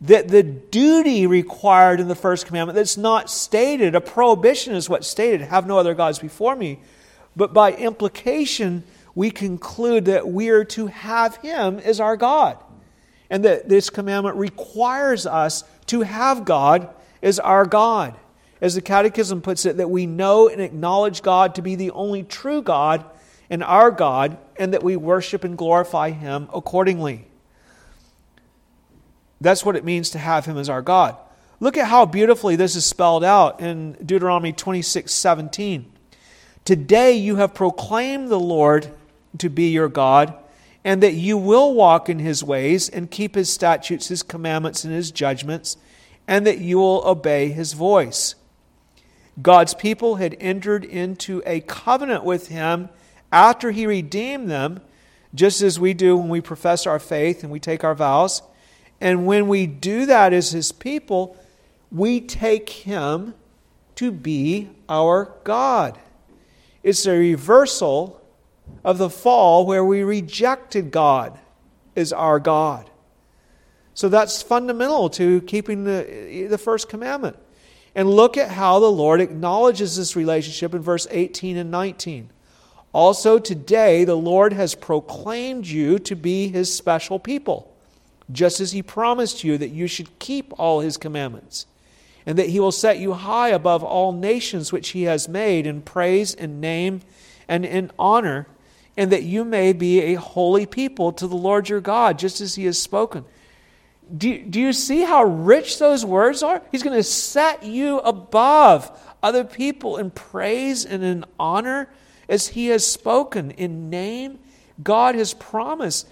that 0.00 0.28
the 0.28 0.42
duty 0.42 1.26
required 1.26 2.00
in 2.00 2.08
the 2.08 2.14
first 2.14 2.46
commandment 2.46 2.76
that's 2.76 2.96
not 2.96 3.30
stated, 3.30 3.94
a 3.94 4.00
prohibition 4.00 4.74
is 4.74 4.88
what's 4.88 5.08
stated, 5.08 5.40
have 5.40 5.66
no 5.66 5.78
other 5.78 5.94
gods 5.94 6.18
before 6.18 6.54
me. 6.54 6.78
But 7.34 7.52
by 7.52 7.72
implication, 7.72 8.84
we 9.14 9.30
conclude 9.30 10.04
that 10.04 10.28
we 10.28 10.50
are 10.50 10.64
to 10.64 10.86
have 10.86 11.36
Him 11.36 11.78
as 11.80 12.00
our 12.00 12.16
God. 12.16 12.58
And 13.30 13.44
that 13.44 13.68
this 13.68 13.90
commandment 13.90 14.36
requires 14.36 15.26
us 15.26 15.64
to 15.86 16.02
have 16.02 16.44
God 16.44 16.88
as 17.22 17.38
our 17.38 17.66
God. 17.66 18.16
As 18.60 18.74
the 18.74 18.82
Catechism 18.82 19.42
puts 19.42 19.64
it, 19.64 19.76
that 19.76 19.90
we 19.90 20.06
know 20.06 20.48
and 20.48 20.60
acknowledge 20.60 21.22
God 21.22 21.54
to 21.54 21.62
be 21.62 21.74
the 21.74 21.90
only 21.92 22.22
true 22.22 22.62
God 22.62 23.04
and 23.50 23.62
our 23.62 23.90
God, 23.90 24.36
and 24.56 24.74
that 24.74 24.82
we 24.82 24.96
worship 24.96 25.44
and 25.44 25.56
glorify 25.56 26.10
Him 26.10 26.48
accordingly. 26.52 27.24
That's 29.40 29.64
what 29.64 29.76
it 29.76 29.84
means 29.84 30.10
to 30.10 30.18
have 30.18 30.44
Him 30.44 30.58
as 30.58 30.68
our 30.68 30.82
God. 30.82 31.16
Look 31.60 31.76
at 31.76 31.86
how 31.86 32.06
beautifully 32.06 32.56
this 32.56 32.76
is 32.76 32.84
spelled 32.84 33.24
out 33.24 33.60
in 33.60 33.92
Deuteronomy 34.04 34.52
26 34.52 35.12
17. 35.12 35.92
Today 36.64 37.12
you 37.12 37.36
have 37.36 37.54
proclaimed 37.54 38.28
the 38.28 38.38
Lord 38.38 38.90
to 39.38 39.48
be 39.48 39.70
your 39.70 39.88
God, 39.88 40.34
and 40.84 41.02
that 41.02 41.14
you 41.14 41.36
will 41.36 41.74
walk 41.74 42.08
in 42.08 42.18
his 42.18 42.44
ways 42.44 42.88
and 42.88 43.10
keep 43.10 43.34
his 43.34 43.50
statutes, 43.50 44.08
his 44.08 44.22
commandments, 44.22 44.84
and 44.84 44.92
his 44.92 45.10
judgments, 45.10 45.76
and 46.26 46.46
that 46.46 46.58
you 46.58 46.78
will 46.78 47.02
obey 47.06 47.48
his 47.48 47.72
voice. 47.72 48.34
God's 49.40 49.74
people 49.74 50.16
had 50.16 50.36
entered 50.40 50.84
into 50.84 51.42
a 51.46 51.60
covenant 51.60 52.24
with 52.24 52.48
him 52.48 52.88
after 53.30 53.70
he 53.70 53.86
redeemed 53.86 54.50
them, 54.50 54.80
just 55.34 55.62
as 55.62 55.78
we 55.78 55.94
do 55.94 56.16
when 56.16 56.28
we 56.28 56.40
profess 56.40 56.86
our 56.86 56.98
faith 56.98 57.42
and 57.42 57.52
we 57.52 57.60
take 57.60 57.84
our 57.84 57.94
vows. 57.94 58.42
And 59.00 59.26
when 59.26 59.46
we 59.46 59.66
do 59.66 60.06
that 60.06 60.32
as 60.32 60.50
his 60.50 60.72
people, 60.72 61.36
we 61.92 62.20
take 62.20 62.68
him 62.68 63.34
to 63.96 64.10
be 64.10 64.70
our 64.88 65.32
God. 65.44 65.98
It's 66.82 67.06
a 67.06 67.16
reversal 67.16 68.20
of 68.84 68.98
the 68.98 69.10
fall 69.10 69.66
where 69.66 69.84
we 69.84 70.02
rejected 70.02 70.90
God 70.90 71.38
as 71.94 72.12
our 72.12 72.40
God. 72.40 72.90
So 73.94 74.08
that's 74.08 74.42
fundamental 74.42 75.10
to 75.10 75.40
keeping 75.42 75.84
the, 75.84 76.46
the 76.48 76.58
first 76.58 76.88
commandment. 76.88 77.36
And 77.98 78.08
look 78.08 78.36
at 78.36 78.52
how 78.52 78.78
the 78.78 78.92
Lord 78.92 79.20
acknowledges 79.20 79.96
this 79.96 80.14
relationship 80.14 80.72
in 80.72 80.82
verse 80.82 81.08
18 81.10 81.56
and 81.56 81.68
19. 81.68 82.30
Also, 82.92 83.40
today, 83.40 84.04
the 84.04 84.14
Lord 84.14 84.52
has 84.52 84.76
proclaimed 84.76 85.66
you 85.66 85.98
to 85.98 86.14
be 86.14 86.46
his 86.46 86.72
special 86.72 87.18
people, 87.18 87.74
just 88.30 88.60
as 88.60 88.70
he 88.70 88.84
promised 88.84 89.42
you 89.42 89.58
that 89.58 89.70
you 89.70 89.88
should 89.88 90.16
keep 90.20 90.52
all 90.60 90.78
his 90.78 90.96
commandments 90.96 91.66
and 92.24 92.38
that 92.38 92.50
he 92.50 92.60
will 92.60 92.70
set 92.70 93.00
you 93.00 93.14
high 93.14 93.48
above 93.48 93.82
all 93.82 94.12
nations 94.12 94.70
which 94.70 94.90
he 94.90 95.02
has 95.02 95.28
made 95.28 95.66
in 95.66 95.82
praise 95.82 96.36
and 96.36 96.60
name 96.60 97.00
and 97.48 97.64
in 97.64 97.90
honor, 97.98 98.46
and 98.96 99.10
that 99.10 99.24
you 99.24 99.44
may 99.44 99.72
be 99.72 100.02
a 100.02 100.14
holy 100.14 100.66
people 100.66 101.10
to 101.10 101.26
the 101.26 101.34
Lord 101.34 101.68
your 101.68 101.80
God, 101.80 102.16
just 102.16 102.40
as 102.40 102.54
he 102.54 102.64
has 102.66 102.80
spoken. 102.80 103.24
Do, 104.16 104.38
do 104.42 104.60
you 104.60 104.72
see 104.72 105.02
how 105.02 105.24
rich 105.24 105.78
those 105.78 106.04
words 106.04 106.42
are? 106.42 106.62
He's 106.72 106.82
going 106.82 106.96
to 106.96 107.02
set 107.02 107.62
you 107.62 107.98
above 107.98 108.90
other 109.22 109.44
people 109.44 109.96
in 109.98 110.10
praise 110.10 110.84
and 110.84 111.04
in 111.04 111.24
honor 111.38 111.90
as 112.28 112.48
he 112.48 112.68
has 112.68 112.86
spoken 112.86 113.50
in 113.52 113.90
name. 113.90 114.38
God 114.82 115.14
has 115.14 115.34
promised 115.34 116.08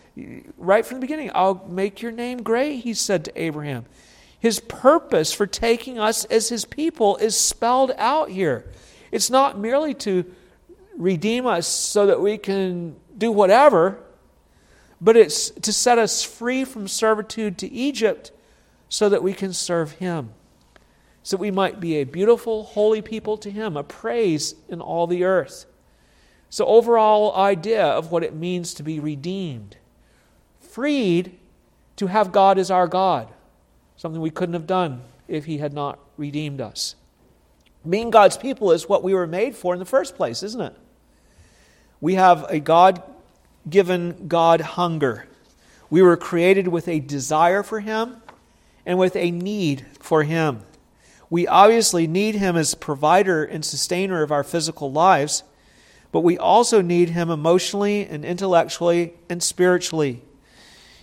right 0.56 0.84
from 0.84 0.96
the 0.96 1.00
beginning, 1.00 1.30
I'll 1.34 1.66
make 1.68 2.02
your 2.02 2.12
name 2.12 2.42
great, 2.42 2.80
he 2.80 2.94
said 2.94 3.24
to 3.26 3.40
Abraham. 3.40 3.84
His 4.38 4.60
purpose 4.60 5.32
for 5.32 5.46
taking 5.46 5.98
us 5.98 6.24
as 6.26 6.48
his 6.48 6.64
people 6.64 7.16
is 7.16 7.38
spelled 7.38 7.92
out 7.96 8.30
here. 8.30 8.70
It's 9.12 9.30
not 9.30 9.58
merely 9.58 9.94
to 9.94 10.24
redeem 10.96 11.46
us 11.46 11.66
so 11.66 12.06
that 12.06 12.20
we 12.20 12.38
can 12.38 12.96
do 13.16 13.30
whatever, 13.30 13.98
but 15.00 15.16
it's 15.16 15.50
to 15.50 15.72
set 15.72 15.98
us 15.98 16.22
free 16.22 16.64
from 16.64 16.88
servitude 16.88 17.58
to 17.58 17.70
Egypt 17.70 18.32
so 18.88 19.08
that 19.08 19.22
we 19.22 19.32
can 19.32 19.52
serve 19.52 19.92
him. 19.92 20.32
So 21.22 21.36
that 21.36 21.40
we 21.40 21.50
might 21.50 21.80
be 21.80 21.96
a 21.96 22.04
beautiful, 22.04 22.64
holy 22.64 23.02
people 23.02 23.36
to 23.38 23.50
him, 23.50 23.76
a 23.76 23.82
praise 23.82 24.54
in 24.68 24.80
all 24.80 25.06
the 25.06 25.24
earth. 25.24 25.66
So, 26.48 26.64
overall 26.66 27.34
idea 27.34 27.84
of 27.84 28.12
what 28.12 28.22
it 28.22 28.32
means 28.32 28.72
to 28.74 28.84
be 28.84 29.00
redeemed, 29.00 29.76
freed 30.60 31.36
to 31.96 32.06
have 32.06 32.30
God 32.30 32.58
as 32.58 32.70
our 32.70 32.86
God 32.86 33.32
something 33.96 34.20
we 34.20 34.30
couldn't 34.30 34.52
have 34.52 34.66
done 34.66 35.02
if 35.26 35.46
He 35.46 35.58
had 35.58 35.72
not 35.72 35.98
redeemed 36.16 36.60
us. 36.60 36.94
Being 37.88 38.10
God's 38.10 38.36
people 38.36 38.72
is 38.72 38.88
what 38.88 39.02
we 39.02 39.14
were 39.14 39.26
made 39.26 39.56
for 39.56 39.72
in 39.72 39.78
the 39.78 39.86
first 39.86 40.16
place, 40.16 40.42
isn't 40.42 40.60
it? 40.60 40.76
We 42.00 42.14
have 42.14 42.44
a 42.48 42.60
God 42.60 43.02
given 43.68 44.28
God 44.28 44.60
hunger. 44.60 45.26
We 45.90 46.02
were 46.02 46.16
created 46.16 46.68
with 46.68 46.88
a 46.88 47.00
desire 47.00 47.62
for 47.62 47.80
Him 47.80 48.16
and 48.84 48.98
with 48.98 49.16
a 49.16 49.30
need 49.30 49.86
for 50.00 50.22
Him. 50.22 50.62
We 51.28 51.46
obviously 51.46 52.06
need 52.06 52.36
Him 52.36 52.56
as 52.56 52.74
provider 52.74 53.44
and 53.44 53.64
sustainer 53.64 54.22
of 54.22 54.30
our 54.30 54.44
physical 54.44 54.92
lives, 54.92 55.42
but 56.12 56.20
we 56.20 56.38
also 56.38 56.80
need 56.80 57.10
Him 57.10 57.30
emotionally 57.30 58.06
and 58.06 58.24
intellectually 58.24 59.14
and 59.28 59.42
spiritually. 59.42 60.22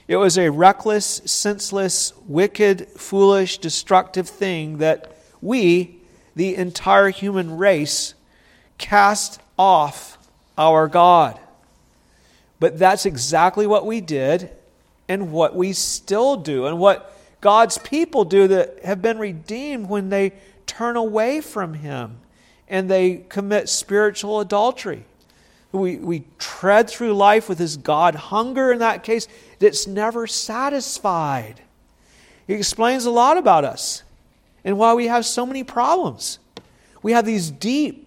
It 0.07 0.17
was 0.17 0.37
a 0.37 0.49
reckless, 0.49 1.21
senseless, 1.25 2.13
wicked, 2.27 2.87
foolish, 2.89 3.57
destructive 3.57 4.27
thing 4.27 4.79
that 4.79 5.15
we, 5.41 5.97
the 6.35 6.55
entire 6.55 7.09
human 7.09 7.57
race, 7.57 8.13
cast 8.77 9.41
off 9.57 10.17
our 10.57 10.87
God. 10.87 11.39
But 12.63 12.79
that's 12.79 13.05
exactly 13.05 13.67
what 13.67 13.85
we 13.85 13.99
did 13.99 14.49
and 15.09 15.33
what 15.33 15.53
we 15.53 15.73
still 15.73 16.37
do, 16.37 16.65
and 16.65 16.79
what 16.79 17.13
God's 17.41 17.77
people 17.77 18.23
do 18.23 18.47
that 18.47 18.85
have 18.85 19.01
been 19.01 19.19
redeemed 19.19 19.89
when 19.89 20.07
they 20.07 20.31
turn 20.65 20.95
away 20.95 21.41
from 21.41 21.73
Him 21.73 22.19
and 22.69 22.89
they 22.89 23.25
commit 23.27 23.67
spiritual 23.67 24.39
adultery. 24.39 25.03
We, 25.73 25.97
we 25.97 26.23
tread 26.39 26.89
through 26.89 27.15
life 27.15 27.49
with 27.49 27.57
this 27.57 27.75
God 27.75 28.15
hunger 28.15 28.71
in 28.71 28.79
that 28.79 29.03
case 29.03 29.27
that's 29.59 29.85
never 29.85 30.25
satisfied. 30.25 31.59
It 32.47 32.53
explains 32.53 33.03
a 33.03 33.11
lot 33.11 33.35
about 33.37 33.65
us 33.65 34.03
and 34.63 34.77
why 34.77 34.93
we 34.93 35.07
have 35.07 35.25
so 35.25 35.45
many 35.45 35.65
problems. 35.65 36.39
We 37.01 37.11
have 37.11 37.25
these 37.25 37.51
deep, 37.51 38.02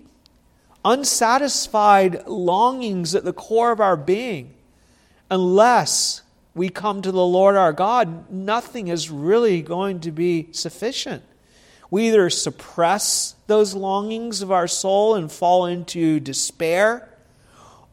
unsatisfied 0.86 2.26
longings 2.26 3.14
at 3.14 3.24
the 3.24 3.32
core 3.32 3.72
of 3.72 3.80
our 3.80 3.96
being. 3.96 4.54
Unless 5.30 6.22
we 6.54 6.68
come 6.68 7.02
to 7.02 7.12
the 7.12 7.26
Lord 7.26 7.56
our 7.56 7.72
God, 7.72 8.30
nothing 8.30 8.88
is 8.88 9.10
really 9.10 9.60
going 9.60 10.00
to 10.00 10.12
be 10.12 10.48
sufficient. 10.52 11.24
We 11.90 12.08
either 12.08 12.30
suppress 12.30 13.34
those 13.48 13.74
longings 13.74 14.40
of 14.40 14.52
our 14.52 14.68
soul 14.68 15.16
and 15.16 15.30
fall 15.30 15.66
into 15.66 16.20
despair 16.20 17.08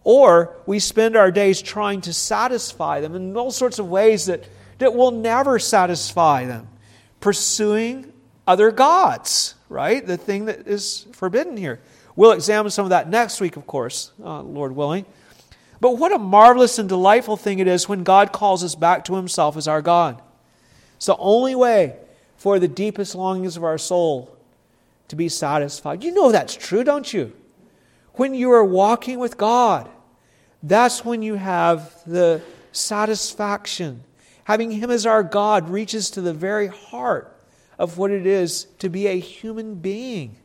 or 0.04 0.58
we 0.66 0.80
spend 0.80 1.16
our 1.16 1.32
days 1.32 1.62
trying 1.62 2.02
to 2.02 2.14
satisfy 2.14 3.00
them 3.02 3.16
in 3.16 3.36
all 3.38 3.52
sorts 3.52 3.80
of 3.80 3.88
ways 3.88 4.26
that, 4.26 4.44
that 4.80 4.94
will 4.94 5.12
never 5.12 5.60
satisfy 5.60 6.46
them. 6.46 6.68
Pursuing 7.20 8.12
other 8.46 8.72
gods, 8.72 9.56
right? 9.70 10.06
The 10.06 10.18
thing 10.18 10.46
that 10.46 10.68
is 10.68 11.08
forbidden 11.14 11.56
here. 11.56 11.80
We'll 12.16 12.32
examine 12.32 12.72
some 12.72 12.86
of 12.86 12.90
that 12.90 13.10
next 13.10 13.42
week, 13.42 13.58
of 13.58 13.66
course, 13.66 14.12
uh, 14.24 14.42
Lord 14.42 14.76
willing. 14.76 15.06
But 15.80 15.98
what 15.98 16.14
a 16.14 16.20
marvelous 16.20 16.80
and 16.80 16.88
delightful 16.88 17.38
thing 17.38 17.60
it 17.60 17.68
is 17.68 17.90
when 17.90 18.04
God 18.04 18.32
calls 18.32 18.64
us 18.64 18.76
back 18.76 19.04
to 19.06 19.16
Himself 19.16 19.58
as 19.58 19.68
our 19.68 19.82
God. 19.82 20.22
It's 20.96 21.08
the 21.08 21.18
only 21.18 21.56
way 21.56 21.98
for 22.38 22.60
the 22.60 22.68
deepest 22.68 23.16
longings 23.16 23.58
of 23.58 23.64
our 23.64 23.78
soul 23.78 24.38
to 25.08 25.16
be 25.16 25.28
satisfied. 25.28 26.04
You 26.04 26.14
know 26.14 26.32
that's 26.32 26.56
true, 26.56 26.84
don't 26.84 27.12
you? 27.12 27.34
When 28.14 28.34
you 28.34 28.52
are 28.52 28.64
walking 28.64 29.20
with 29.20 29.38
God, 29.38 29.90
that's 30.62 31.04
when 31.04 31.22
you 31.22 31.36
have 31.36 31.94
the 32.06 32.42
satisfaction. 32.72 34.04
Having 34.46 34.72
Him 34.72 34.92
as 34.92 35.06
our 35.06 35.24
God 35.24 35.70
reaches 35.70 36.12
to 36.12 36.22
the 36.22 36.34
very 36.34 36.68
heart 36.68 37.36
of 37.80 37.98
what 37.98 38.12
it 38.12 38.26
is 38.26 38.66
to 38.80 38.88
be 38.88 39.08
a 39.08 39.20
human 39.20 39.76
being 39.76 40.38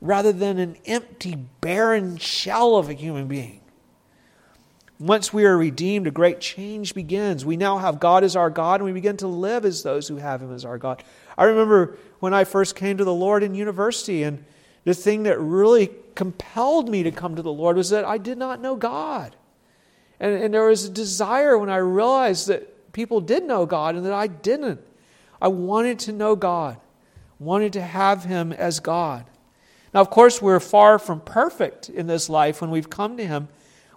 rather 0.00 0.32
than 0.32 0.58
an 0.58 0.76
empty, 0.86 1.36
barren 1.60 2.16
shell 2.16 2.76
of 2.76 2.88
a 2.88 2.94
human 2.94 3.26
being. 3.26 3.60
Once 4.98 5.32
we 5.32 5.44
are 5.44 5.58
redeemed, 5.58 6.06
a 6.06 6.10
great 6.10 6.40
change 6.40 6.94
begins. 6.94 7.44
We 7.44 7.56
now 7.56 7.76
have 7.76 8.00
God 8.00 8.24
as 8.24 8.34
our 8.34 8.48
God, 8.48 8.80
and 8.80 8.86
we 8.86 8.92
begin 8.92 9.18
to 9.18 9.26
live 9.26 9.66
as 9.66 9.82
those 9.82 10.08
who 10.08 10.16
have 10.16 10.40
Him 10.40 10.52
as 10.54 10.64
our 10.64 10.78
God. 10.78 11.02
I 11.36 11.44
remember 11.44 11.98
when 12.20 12.32
I 12.32 12.44
first 12.44 12.76
came 12.76 12.96
to 12.96 13.04
the 13.04 13.12
Lord 13.12 13.42
in 13.42 13.54
university, 13.54 14.22
and 14.22 14.42
the 14.84 14.94
thing 14.94 15.24
that 15.24 15.38
really 15.38 15.90
compelled 16.14 16.88
me 16.88 17.02
to 17.02 17.10
come 17.10 17.36
to 17.36 17.42
the 17.42 17.52
Lord 17.52 17.76
was 17.76 17.90
that 17.90 18.06
I 18.06 18.16
did 18.16 18.38
not 18.38 18.60
know 18.60 18.74
God. 18.74 19.36
And, 20.18 20.32
and 20.34 20.54
there 20.54 20.66
was 20.66 20.86
a 20.86 20.90
desire 20.90 21.58
when 21.58 21.68
I 21.68 21.76
realized 21.76 22.48
that 22.48 22.92
people 22.94 23.20
did 23.20 23.44
know 23.44 23.66
God 23.66 23.96
and 23.96 24.06
that 24.06 24.14
I 24.14 24.28
didn't. 24.28 24.80
I 25.42 25.48
wanted 25.48 25.98
to 26.00 26.12
know 26.12 26.36
God, 26.36 26.78
wanted 27.38 27.74
to 27.74 27.82
have 27.82 28.24
Him 28.24 28.50
as 28.50 28.80
God. 28.80 29.26
Now, 29.96 30.02
of 30.02 30.10
course, 30.10 30.42
we're 30.42 30.60
far 30.60 30.98
from 30.98 31.20
perfect 31.20 31.88
in 31.88 32.06
this 32.06 32.28
life 32.28 32.60
when 32.60 32.70
we've 32.70 32.90
come 32.90 33.16
to 33.16 33.26
Him. 33.26 33.48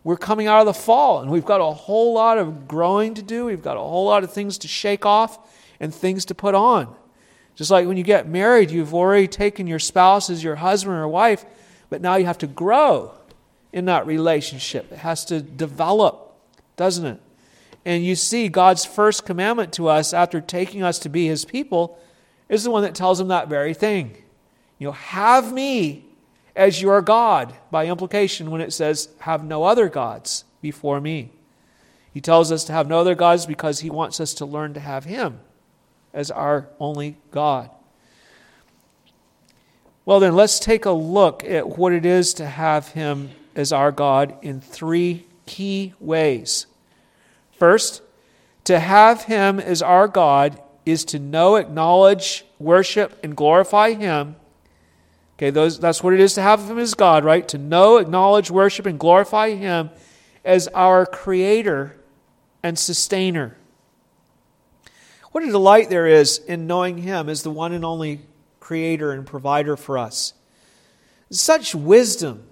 We're 0.01 0.15
coming 0.15 0.48
out 0.48 0.62
of 0.62 0.65
the 0.65 0.74
fall, 0.74 1.20
and 1.20 1.29
we've 1.29 1.44
got 1.44 1.60
a 1.60 1.74
whole 1.74 2.13
lot 2.13 2.38
of 2.38 2.70
growing 2.70 3.15
to 3.15 3.22
do. 3.22 3.44
We've 3.44 3.62
got 3.62 3.75
a 3.75 3.82
whole 3.82 4.06
lot 4.06 4.24
of 4.24 4.32
things 4.32 4.58
to 4.60 4.70
shake 4.70 5.06
off 5.06 5.51
and 5.77 5.94
things 5.94 6.24
to 6.27 6.34
put 6.34 6.56
on. 6.56 6.96
Just 7.56 7.70
like 7.70 7.86
when 7.86 7.98
you 7.98 8.06
get 8.06 8.29
married, 8.29 8.72
you've 8.72 8.94
already 8.94 9.27
taken 9.27 9.68
your 9.68 9.77
spouse 9.77 10.29
as 10.29 10.41
your 10.41 10.56
husband 10.56 10.96
or 10.96 11.06
wife, 11.10 11.44
but 11.89 12.00
now 12.00 12.15
you 12.15 12.27
have 12.27 12.38
to 12.38 12.48
grow 12.48 13.12
in 13.74 13.84
that 13.84 14.08
relationship. 14.08 14.94
It 14.94 15.00
has 15.00 15.25
to 15.25 15.41
develop, 15.41 16.34
doesn't 16.77 17.06
it? 17.08 17.22
And 17.84 18.06
you 18.06 18.15
see, 18.15 18.48
God's 18.48 18.86
first 18.86 19.25
commandment 19.25 19.74
to 19.74 19.89
us 19.89 20.13
after 20.13 20.39
taking 20.39 20.82
us 20.82 20.98
to 21.00 21.10
be 21.10 21.27
his 21.27 21.44
people 21.44 22.00
is 22.48 22.63
the 22.63 22.72
one 22.72 22.84
that 22.84 22.96
tells 22.96 23.20
him 23.20 23.27
that 23.27 23.50
very 23.50 23.74
thing. 23.74 24.15
You 24.79 24.88
know, 24.88 24.93
have 24.93 25.53
me 25.53 26.05
as 26.55 26.81
your 26.81 27.01
God, 27.01 27.53
by 27.69 27.86
implication, 27.86 28.50
when 28.50 28.62
it 28.62 28.74
says, 28.74 29.09
have 29.19 29.43
no 29.43 29.63
other 29.63 29.88
gods 29.88 30.45
before 30.62 31.00
me. 31.00 31.31
He 32.13 32.21
tells 32.21 32.51
us 32.51 32.63
to 32.65 32.74
have 32.74 32.88
no 32.88 33.00
other 33.00 33.15
gods 33.15 33.45
because 33.45 33.81
he 33.81 33.89
wants 33.89 34.19
us 34.19 34.33
to 34.36 34.45
learn 34.45 34.74
to 34.74 34.79
have 34.79 35.05
him 35.05 35.39
as 36.13 36.31
our 36.31 36.67
only 36.79 37.17
God. 37.31 37.69
Well, 40.05 40.19
then, 40.19 40.36
let's 40.36 40.59
take 40.59 40.86
a 40.86 40.91
look 40.91 41.43
at 41.43 41.77
what 41.77 41.93
it 41.93 42.05
is 42.05 42.33
to 42.36 42.48
have 42.48 42.89
him 42.89 43.29
as 43.55 43.71
our 43.71 43.91
God 43.91 44.36
in 44.41 44.59
three 44.59 45.27
key 45.45 45.93
ways. 46.00 46.65
First, 47.51 48.01
to 48.63 48.79
have 48.79 49.25
him 49.25 49.59
as 49.59 49.81
our 49.81 50.07
God 50.07 50.59
is 50.86 51.05
to 51.05 51.19
know, 51.19 51.57
acknowledge, 51.57 52.43
worship, 52.57 53.19
and 53.24 53.36
glorify 53.36 53.93
him. 53.93 54.36
Okay, 55.39 55.51
those, 55.51 55.79
that's 55.79 56.03
what 56.03 56.13
it 56.13 56.19
is 56.19 56.34
to 56.34 56.41
have 56.41 56.69
him 56.69 56.77
as 56.77 56.96
God, 56.96 57.24
right? 57.24 57.48
To 57.48 57.58
know, 57.58 57.96
acknowledge, 57.96 58.51
worship, 58.51 58.86
and 58.86 59.00
glorify 59.00 59.51
him 59.51 59.89
as 60.43 60.67
our 60.74 61.05
creator 61.05 61.96
and 62.62 62.77
sustainer. 62.77 63.55
What 65.31 65.46
a 65.46 65.48
delight 65.48 65.89
there 65.89 66.08
is 66.08 66.39
in 66.39 66.67
knowing 66.67 66.98
him 66.98 67.29
as 67.29 67.43
the 67.43 67.51
one 67.51 67.72
and 67.72 67.86
only 67.86 68.19
creator 68.60 69.13
and 69.13 69.25
provider 69.25 69.77
for 69.77 69.98
us. 69.98 70.34
Such 71.29 71.74
wisdom, 71.74 72.43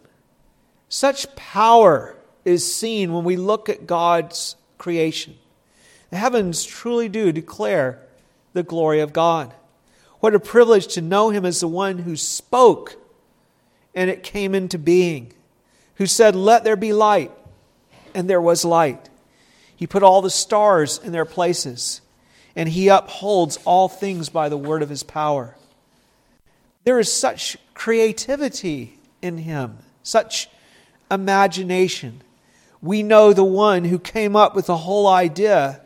such 0.88 1.36
power 1.36 2.16
is 2.46 2.74
seen 2.74 3.12
when 3.12 3.26
we 3.26 3.36
look 3.36 3.68
at 3.68 3.86
God's 3.86 4.56
creation. 4.78 5.36
The 6.10 6.16
heavens 6.16 6.64
truly 6.64 7.10
do 7.10 7.34
declare 7.34 8.02
the 8.54 8.64
glory 8.64 9.02
of 9.02 9.12
God. 9.12 9.54
What 10.28 10.36
a 10.36 10.42
privilege 10.42 10.88
to 10.96 11.02
know 11.02 11.30
Him 11.30 11.46
as 11.46 11.62
the 11.62 11.70
one 11.70 12.00
who 12.00 12.18
spoke 12.18 12.98
and 13.96 14.10
it 14.10 14.24
came 14.24 14.54
into 14.54 14.78
being, 14.78 15.32
who 15.96 16.06
said, 16.06 16.36
Let 16.36 16.66
there 16.66 16.76
be 16.76 16.92
light, 16.92 17.32
and 18.14 18.30
there 18.30 18.42
was 18.42 18.66
light. 18.66 19.08
He 19.74 19.88
put 19.88 20.04
all 20.04 20.22
the 20.22 20.30
stars 20.30 20.98
in 21.02 21.14
their 21.14 21.24
places, 21.24 22.02
and 22.58 22.68
He 22.68 22.90
upholds 22.90 23.56
all 23.64 23.88
things 23.88 24.28
by 24.28 24.50
the 24.50 24.58
word 24.58 24.82
of 24.82 24.90
His 24.90 25.02
power. 25.02 25.56
There 26.84 27.00
is 27.00 27.10
such 27.10 27.56
creativity 27.74 29.00
in 29.22 29.38
Him, 29.38 29.78
such 30.04 30.50
imagination. 31.10 32.22
We 32.82 33.02
know 33.02 33.32
the 33.32 33.46
one 33.46 33.86
who 33.86 33.98
came 33.98 34.36
up 34.36 34.56
with 34.56 34.66
the 34.66 34.76
whole 34.76 35.08
idea 35.08 35.80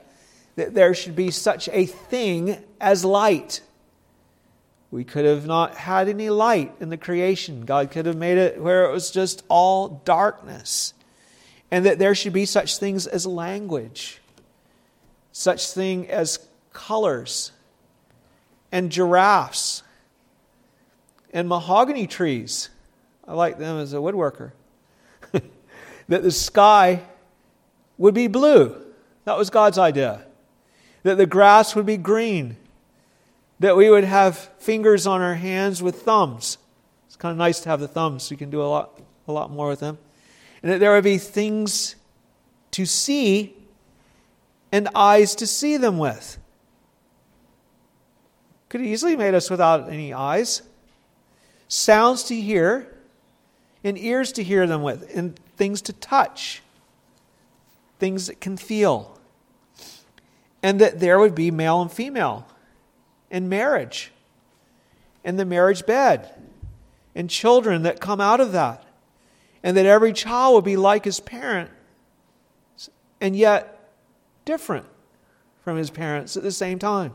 that 0.56 0.74
there 0.74 0.96
should 0.96 1.16
be 1.16 1.30
such 1.30 1.70
a 1.72 1.86
thing 1.86 2.58
as 2.80 3.06
light. 3.06 3.62
We 4.92 5.06
could 5.06 5.24
have 5.24 5.48
not 5.48 5.76
had 5.76 6.10
any 6.10 6.30
light 6.30 6.76
in 6.82 6.90
the 6.90 6.98
creation. 6.98 7.64
God 7.64 7.92
could 7.92 8.06
have 8.06 8.18
made 8.18 8.38
it 8.38 8.62
where 8.62 8.86
it 8.86 8.92
was 8.92 9.10
just 9.10 9.44
all 9.48 10.02
darkness. 10.04 10.94
And 11.72 11.86
that 11.86 11.98
there 11.98 12.14
should 12.14 12.34
be 12.34 12.46
such 12.46 12.78
things 12.78 13.08
as 13.08 13.26
language, 13.26 14.20
such 15.32 15.72
thing 15.72 16.10
as 16.10 16.46
colors, 16.74 17.54
and 18.74 18.92
giraffes, 18.92 19.84
and 21.34 21.48
mahogany 21.48 22.06
trees. 22.06 22.70
I 23.26 23.34
like 23.34 23.58
them 23.58 23.78
as 23.78 23.94
a 23.94 23.98
woodworker. 23.98 24.52
that 25.32 26.24
the 26.24 26.32
sky 26.32 27.04
would 27.98 28.14
be 28.14 28.28
blue. 28.28 28.76
That 29.24 29.38
was 29.38 29.50
God's 29.50 29.78
idea. 29.78 30.26
That 31.04 31.16
the 31.16 31.26
grass 31.26 31.76
would 31.76 31.86
be 31.86 31.96
green 31.96 32.58
that 33.62 33.78
we 33.78 33.92
would 33.92 34.04
have 34.04 34.38
fingers 34.58 35.06
on 35.06 35.22
our 35.22 35.36
hands 35.36 35.84
with 35.84 36.02
thumbs. 36.02 36.58
It's 37.06 37.16
kind 37.16 37.32
of 37.32 37.38
nice 37.38 37.60
to 37.60 37.70
have 37.70 37.80
the 37.80 37.88
thumbs, 37.88 38.24
so 38.24 38.34
you 38.34 38.38
can 38.38 38.50
do 38.50 38.60
a 38.60 38.66
lot, 38.66 39.00
a 39.28 39.32
lot 39.32 39.52
more 39.52 39.68
with 39.70 39.80
them. 39.80 40.00
And 40.64 40.72
that 40.72 40.80
there 40.80 40.92
would 40.94 41.04
be 41.04 41.20
things 41.20 41.96
to 42.72 42.88
see 42.88 43.56
and 44.72 44.90
eyes 44.96 45.36
to 45.36 45.46
see 45.46 45.78
them 45.78 46.00
with. 46.00 46.40
Could 48.70 48.82
have 48.82 48.90
easily 48.90 49.16
made 49.16 49.36
us 49.36 49.52
without 49.52 49.92
any 49.92 50.12
eyes. 50.12 50.64
Sounds 51.68 52.24
to 52.24 52.36
hear 52.36 52.92
and 53.84 53.96
ears 53.96 54.32
to 54.32 54.44
hear 54.44 54.66
them 54.66 54.82
with, 54.82 55.16
and 55.16 55.40
things 55.58 55.84
to 55.84 55.94
touch, 55.94 56.64
things 58.00 58.26
that 58.26 58.42
can 58.42 58.58
feel. 58.58 59.20
And 60.64 60.82
that 60.82 61.00
there 61.00 61.20
would 61.20 61.36
be 61.36 61.52
male 61.52 61.80
and 61.80 61.92
female 61.92 62.48
in 63.32 63.50
marriage, 63.50 64.12
and 65.24 65.40
the 65.40 65.46
marriage 65.46 65.86
bed, 65.86 66.32
and 67.16 67.30
children 67.30 67.84
that 67.84 68.00
come 68.00 68.22
out 68.22 68.40
of 68.40 68.52
that. 68.52 68.84
And 69.64 69.78
that 69.78 69.86
every 69.86 70.12
child 70.12 70.54
will 70.54 70.62
be 70.62 70.76
like 70.76 71.06
his 71.06 71.20
parent, 71.20 71.72
and 73.20 73.36
yet 73.36 73.92
different 74.44 74.86
from 75.64 75.78
his 75.78 75.90
parents 75.90 76.36
at 76.36 76.44
the 76.44 76.52
same 76.52 76.78
time. 76.78 77.14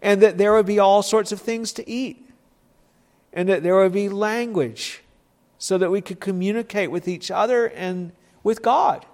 And 0.00 0.22
that 0.22 0.38
there 0.38 0.52
would 0.54 0.66
be 0.66 0.78
all 0.78 1.02
sorts 1.02 1.32
of 1.32 1.40
things 1.40 1.72
to 1.74 1.88
eat. 1.88 2.24
And 3.32 3.48
that 3.48 3.64
there 3.64 3.76
would 3.76 3.92
be 3.92 4.08
language 4.08 5.02
so 5.58 5.76
that 5.76 5.90
we 5.90 6.00
could 6.00 6.20
communicate 6.20 6.90
with 6.90 7.08
each 7.08 7.30
other 7.30 7.66
and 7.66 8.12
with 8.44 8.62
God 8.62 9.04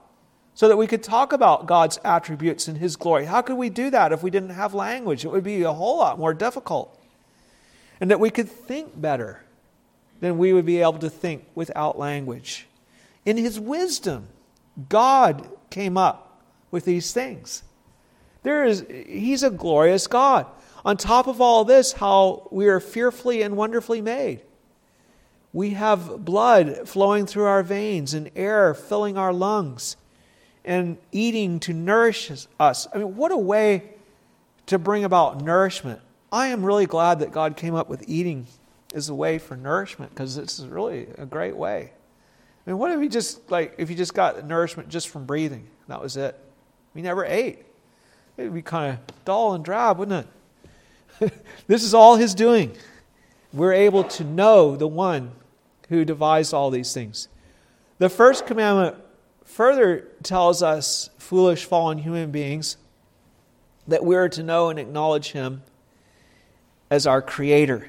so 0.54 0.68
that 0.68 0.76
we 0.76 0.86
could 0.86 1.02
talk 1.02 1.32
about 1.32 1.66
God's 1.66 1.98
attributes 2.04 2.68
and 2.68 2.78
His 2.78 2.96
glory. 2.96 3.24
How 3.24 3.42
could 3.42 3.56
we 3.56 3.68
do 3.68 3.90
that 3.90 4.12
if 4.12 4.22
we 4.22 4.30
didn't 4.30 4.50
have 4.50 4.72
language? 4.72 5.24
It 5.24 5.28
would 5.28 5.44
be 5.44 5.62
a 5.62 5.72
whole 5.72 5.98
lot 5.98 6.18
more 6.18 6.32
difficult. 6.32 6.98
And 8.00 8.10
that 8.10 8.20
we 8.20 8.30
could 8.30 8.48
think 8.48 9.00
better 9.00 9.42
than 10.20 10.38
we 10.38 10.52
would 10.52 10.66
be 10.66 10.80
able 10.80 10.98
to 10.98 11.10
think 11.10 11.44
without 11.54 11.98
language. 11.98 12.66
In 13.24 13.36
His 13.36 13.58
wisdom, 13.58 14.28
God 14.88 15.48
came 15.70 15.96
up 15.96 16.40
with 16.70 16.84
these 16.84 17.12
things. 17.12 17.62
There 18.44 18.64
is, 18.64 18.84
he's 18.88 19.42
a 19.42 19.50
glorious 19.50 20.06
God. 20.06 20.46
On 20.84 20.96
top 20.96 21.26
of 21.26 21.40
all 21.40 21.64
this, 21.64 21.92
how 21.92 22.46
we 22.50 22.68
are 22.68 22.80
fearfully 22.80 23.42
and 23.42 23.56
wonderfully 23.56 24.02
made. 24.02 24.42
We 25.52 25.70
have 25.70 26.24
blood 26.24 26.88
flowing 26.88 27.26
through 27.26 27.44
our 27.44 27.62
veins 27.62 28.12
and 28.12 28.30
air 28.36 28.74
filling 28.74 29.16
our 29.16 29.32
lungs 29.32 29.96
and 30.64 30.96
eating 31.12 31.60
to 31.60 31.72
nourish 31.72 32.30
us. 32.58 32.88
I 32.92 32.98
mean, 32.98 33.16
what 33.16 33.32
a 33.32 33.36
way 33.36 33.90
to 34.66 34.78
bring 34.78 35.04
about 35.04 35.42
nourishment. 35.42 36.00
I 36.32 36.48
am 36.48 36.64
really 36.64 36.86
glad 36.86 37.20
that 37.20 37.32
God 37.32 37.56
came 37.56 37.74
up 37.74 37.88
with 37.88 38.08
eating 38.08 38.46
as 38.94 39.08
a 39.08 39.14
way 39.14 39.38
for 39.38 39.56
nourishment 39.56 40.10
because 40.12 40.36
it's 40.36 40.60
really 40.60 41.08
a 41.18 41.26
great 41.26 41.56
way. 41.56 41.92
I 42.66 42.70
mean, 42.70 42.78
what 42.78 42.90
if 42.92 43.00
you 43.00 43.08
just 43.08 43.50
like 43.50 43.74
if 43.78 43.90
you 43.90 43.96
just 43.96 44.14
got 44.14 44.46
nourishment 44.46 44.88
just 44.88 45.08
from 45.08 45.26
breathing? 45.26 45.66
That 45.88 46.00
was 46.00 46.16
it. 46.16 46.38
We 46.94 47.02
never 47.02 47.24
ate. 47.24 47.66
It 48.36 48.44
would 48.44 48.54
be 48.54 48.62
kind 48.62 48.94
of 48.94 49.24
dull 49.24 49.54
and 49.54 49.64
drab, 49.64 49.98
wouldn't 49.98 50.26
it? 51.20 51.32
this 51.66 51.84
is 51.84 51.94
all 51.94 52.16
his 52.16 52.34
doing. 52.34 52.74
We're 53.52 53.72
able 53.72 54.04
to 54.04 54.24
know 54.24 54.76
the 54.76 54.88
one 54.88 55.32
who 55.88 56.04
devised 56.04 56.54
all 56.54 56.70
these 56.70 56.92
things. 56.92 57.28
The 57.98 58.08
first 58.08 58.46
commandment 58.46 58.96
further 59.54 60.08
tells 60.24 60.64
us, 60.64 61.10
foolish, 61.16 61.64
fallen 61.64 61.98
human 61.98 62.32
beings, 62.32 62.76
that 63.86 64.04
we 64.04 64.16
are 64.16 64.28
to 64.28 64.42
know 64.42 64.68
and 64.68 64.80
acknowledge 64.80 65.30
Him 65.30 65.62
as 66.90 67.06
our 67.06 67.22
Creator. 67.22 67.88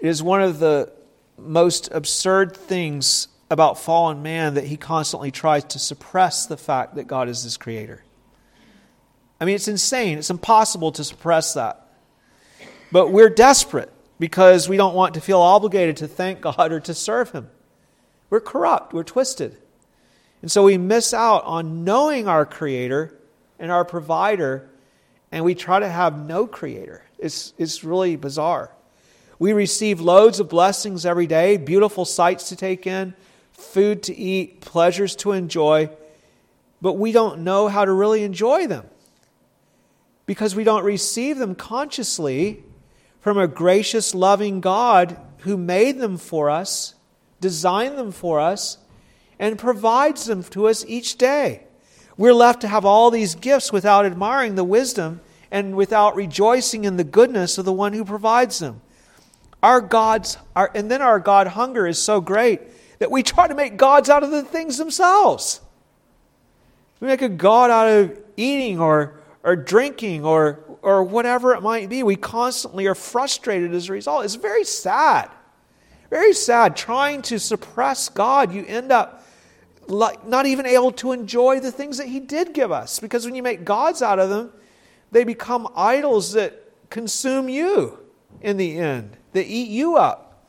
It 0.00 0.08
is 0.08 0.24
one 0.24 0.42
of 0.42 0.58
the 0.58 0.92
most 1.38 1.88
absurd 1.92 2.56
things 2.56 3.28
about 3.48 3.78
fallen 3.78 4.24
man 4.24 4.54
that 4.54 4.64
he 4.64 4.76
constantly 4.76 5.30
tries 5.30 5.62
to 5.64 5.78
suppress 5.78 6.46
the 6.46 6.56
fact 6.56 6.96
that 6.96 7.06
God 7.06 7.28
is 7.28 7.44
his 7.44 7.56
Creator. 7.56 8.02
I 9.40 9.44
mean, 9.44 9.54
it's 9.54 9.68
insane. 9.68 10.18
It's 10.18 10.30
impossible 10.30 10.90
to 10.92 11.04
suppress 11.04 11.54
that. 11.54 11.86
But 12.90 13.12
we're 13.12 13.30
desperate 13.30 13.92
because 14.18 14.68
we 14.68 14.76
don't 14.76 14.96
want 14.96 15.14
to 15.14 15.20
feel 15.20 15.40
obligated 15.40 15.98
to 15.98 16.08
thank 16.08 16.40
God 16.40 16.72
or 16.72 16.80
to 16.80 16.92
serve 16.92 17.30
Him. 17.30 17.48
We're 18.30 18.40
corrupt, 18.40 18.92
we're 18.92 19.04
twisted. 19.04 19.56
And 20.42 20.50
so 20.50 20.64
we 20.64 20.78
miss 20.78 21.12
out 21.12 21.44
on 21.44 21.84
knowing 21.84 22.28
our 22.28 22.46
Creator 22.46 23.14
and 23.58 23.70
our 23.70 23.84
provider, 23.84 24.68
and 25.30 25.44
we 25.44 25.54
try 25.54 25.78
to 25.78 25.88
have 25.88 26.26
no 26.26 26.46
Creator. 26.46 27.02
It's, 27.18 27.52
it's 27.58 27.84
really 27.84 28.16
bizarre. 28.16 28.72
We 29.38 29.52
receive 29.52 30.00
loads 30.00 30.40
of 30.40 30.48
blessings 30.48 31.06
every 31.06 31.26
day, 31.26 31.56
beautiful 31.56 32.04
sights 32.04 32.48
to 32.50 32.56
take 32.56 32.86
in, 32.86 33.14
food 33.52 34.02
to 34.04 34.16
eat, 34.16 34.60
pleasures 34.60 35.16
to 35.16 35.32
enjoy, 35.32 35.90
but 36.80 36.94
we 36.94 37.12
don't 37.12 37.40
know 37.40 37.68
how 37.68 37.84
to 37.84 37.92
really 37.92 38.22
enjoy 38.22 38.66
them 38.66 38.86
because 40.26 40.54
we 40.54 40.64
don't 40.64 40.84
receive 40.84 41.38
them 41.38 41.54
consciously 41.54 42.62
from 43.20 43.36
a 43.36 43.46
gracious, 43.46 44.14
loving 44.14 44.60
God 44.60 45.16
who 45.38 45.56
made 45.56 45.98
them 45.98 46.16
for 46.16 46.48
us, 46.48 46.94
designed 47.40 47.98
them 47.98 48.12
for 48.12 48.40
us, 48.40 48.78
and 49.40 49.58
provides 49.58 50.26
them 50.26 50.44
to 50.44 50.68
us 50.68 50.84
each 50.86 51.16
day. 51.16 51.64
We're 52.16 52.34
left 52.34 52.60
to 52.60 52.68
have 52.68 52.84
all 52.84 53.10
these 53.10 53.34
gifts 53.34 53.72
without 53.72 54.04
admiring 54.04 54.54
the 54.54 54.62
wisdom 54.62 55.22
and 55.50 55.74
without 55.74 56.14
rejoicing 56.14 56.84
in 56.84 56.98
the 56.98 57.04
goodness 57.04 57.56
of 57.56 57.64
the 57.64 57.72
one 57.72 57.94
who 57.94 58.04
provides 58.04 58.58
them. 58.58 58.82
Our 59.62 59.80
God's, 59.80 60.36
our, 60.54 60.70
and 60.74 60.90
then 60.90 61.00
our 61.00 61.18
God 61.18 61.46
hunger 61.48 61.86
is 61.86 62.00
so 62.00 62.20
great 62.20 62.60
that 62.98 63.10
we 63.10 63.22
try 63.22 63.48
to 63.48 63.54
make 63.54 63.78
gods 63.78 64.10
out 64.10 64.22
of 64.22 64.30
the 64.30 64.42
things 64.42 64.76
themselves. 64.76 65.62
We 67.00 67.08
make 67.08 67.22
a 67.22 67.28
God 67.30 67.70
out 67.70 67.88
of 67.88 68.18
eating 68.36 68.78
or, 68.78 69.14
or 69.42 69.56
drinking 69.56 70.22
or, 70.22 70.60
or 70.82 71.02
whatever 71.02 71.54
it 71.54 71.62
might 71.62 71.88
be. 71.88 72.02
We 72.02 72.16
constantly 72.16 72.86
are 72.86 72.94
frustrated 72.94 73.72
as 73.74 73.88
a 73.88 73.92
result. 73.92 74.26
It's 74.26 74.34
very 74.34 74.64
sad. 74.64 75.30
Very 76.10 76.34
sad. 76.34 76.76
Trying 76.76 77.22
to 77.22 77.38
suppress 77.38 78.10
God, 78.10 78.52
you 78.52 78.66
end 78.66 78.92
up 78.92 79.19
not 79.88 80.46
even 80.46 80.66
able 80.66 80.92
to 80.92 81.12
enjoy 81.12 81.60
the 81.60 81.72
things 81.72 81.98
that 81.98 82.08
He 82.08 82.20
did 82.20 82.54
give 82.54 82.70
us. 82.70 82.98
Because 82.98 83.24
when 83.24 83.34
you 83.34 83.42
make 83.42 83.64
gods 83.64 84.02
out 84.02 84.18
of 84.18 84.28
them, 84.28 84.52
they 85.10 85.24
become 85.24 85.68
idols 85.74 86.32
that 86.32 86.72
consume 86.90 87.48
you 87.48 87.98
in 88.40 88.56
the 88.56 88.78
end, 88.78 89.16
that 89.32 89.46
eat 89.46 89.68
you 89.68 89.96
up. 89.96 90.48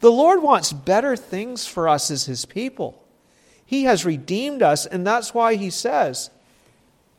The 0.00 0.10
Lord 0.10 0.42
wants 0.42 0.72
better 0.72 1.16
things 1.16 1.66
for 1.66 1.88
us 1.88 2.10
as 2.10 2.24
His 2.24 2.44
people. 2.44 3.02
He 3.64 3.84
has 3.84 4.04
redeemed 4.04 4.62
us, 4.62 4.86
and 4.86 5.06
that's 5.06 5.34
why 5.34 5.54
He 5.54 5.70
says, 5.70 6.30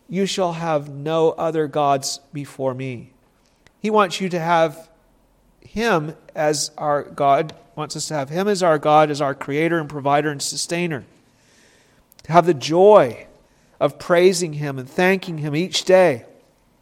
You 0.09 0.25
shall 0.25 0.53
have 0.53 0.89
no 0.89 1.29
other 1.31 1.67
gods 1.67 2.19
before 2.33 2.73
me. 2.73 3.11
He 3.79 3.89
wants 3.89 4.19
you 4.19 4.29
to 4.29 4.39
have 4.39 4.89
Him 5.61 6.15
as 6.35 6.71
our 6.77 7.03
God, 7.03 7.53
wants 7.75 7.95
us 7.95 8.07
to 8.07 8.15
have 8.15 8.29
Him 8.29 8.47
as 8.47 8.63
our 8.63 8.79
God, 8.79 9.11
as 9.11 9.21
our 9.21 9.35
Creator 9.35 9.79
and 9.79 9.89
Provider 9.89 10.29
and 10.29 10.41
Sustainer. 10.41 11.05
To 12.23 12.31
have 12.31 12.45
the 12.45 12.53
joy 12.53 13.27
of 13.79 13.97
praising 13.99 14.53
Him 14.53 14.77
and 14.77 14.89
thanking 14.89 15.39
Him 15.39 15.55
each 15.55 15.85
day, 15.85 16.25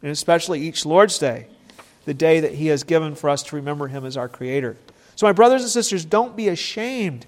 and 0.02 0.10
especially 0.10 0.60
each 0.60 0.84
Lord's 0.84 1.18
Day 1.18 1.46
the 2.04 2.14
day 2.14 2.40
that 2.40 2.54
He 2.54 2.68
has 2.68 2.82
given 2.82 3.14
for 3.14 3.30
us 3.30 3.42
to 3.44 3.56
remember 3.56 3.88
Him 3.88 4.04
as 4.04 4.16
our 4.16 4.28
Creator. 4.28 4.76
So, 5.16 5.26
my 5.26 5.32
brothers 5.32 5.62
and 5.62 5.70
sisters, 5.70 6.04
don't 6.04 6.36
be 6.36 6.48
ashamed 6.48 7.26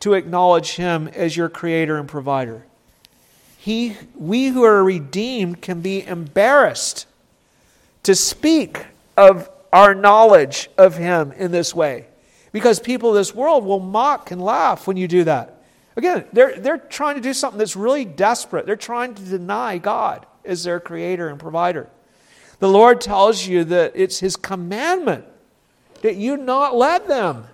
to 0.00 0.14
acknowledge 0.14 0.76
Him 0.76 1.08
as 1.08 1.36
your 1.36 1.48
Creator 1.48 1.98
and 1.98 2.08
Provider. 2.08 2.64
He, 3.56 3.96
we 4.14 4.48
who 4.48 4.62
are 4.64 4.84
redeemed 4.84 5.62
can 5.62 5.80
be 5.80 6.06
embarrassed 6.06 7.06
to 8.02 8.14
speak 8.14 8.84
of 9.16 9.50
our 9.72 9.94
knowledge 9.94 10.68
of 10.76 10.96
Him 10.96 11.32
in 11.32 11.50
this 11.50 11.74
way 11.74 12.06
because 12.52 12.78
people 12.78 13.10
of 13.10 13.16
this 13.16 13.34
world 13.34 13.64
will 13.64 13.80
mock 13.80 14.30
and 14.30 14.40
laugh 14.40 14.86
when 14.86 14.96
you 14.96 15.08
do 15.08 15.24
that. 15.24 15.53
Again, 15.96 16.24
they're, 16.32 16.58
they're 16.58 16.78
trying 16.78 17.14
to 17.16 17.20
do 17.20 17.32
something 17.32 17.58
that's 17.58 17.76
really 17.76 18.04
desperate. 18.04 18.66
They're 18.66 18.76
trying 18.76 19.14
to 19.14 19.22
deny 19.22 19.78
God 19.78 20.26
as 20.44 20.64
their 20.64 20.80
creator 20.80 21.28
and 21.28 21.38
provider. 21.38 21.88
The 22.58 22.68
Lord 22.68 23.00
tells 23.00 23.46
you 23.46 23.64
that 23.64 23.92
it's 23.94 24.18
His 24.18 24.36
commandment 24.36 25.24
that 26.02 26.16
you 26.16 26.36
not 26.36 26.74
let 26.74 27.08
them 27.08 27.46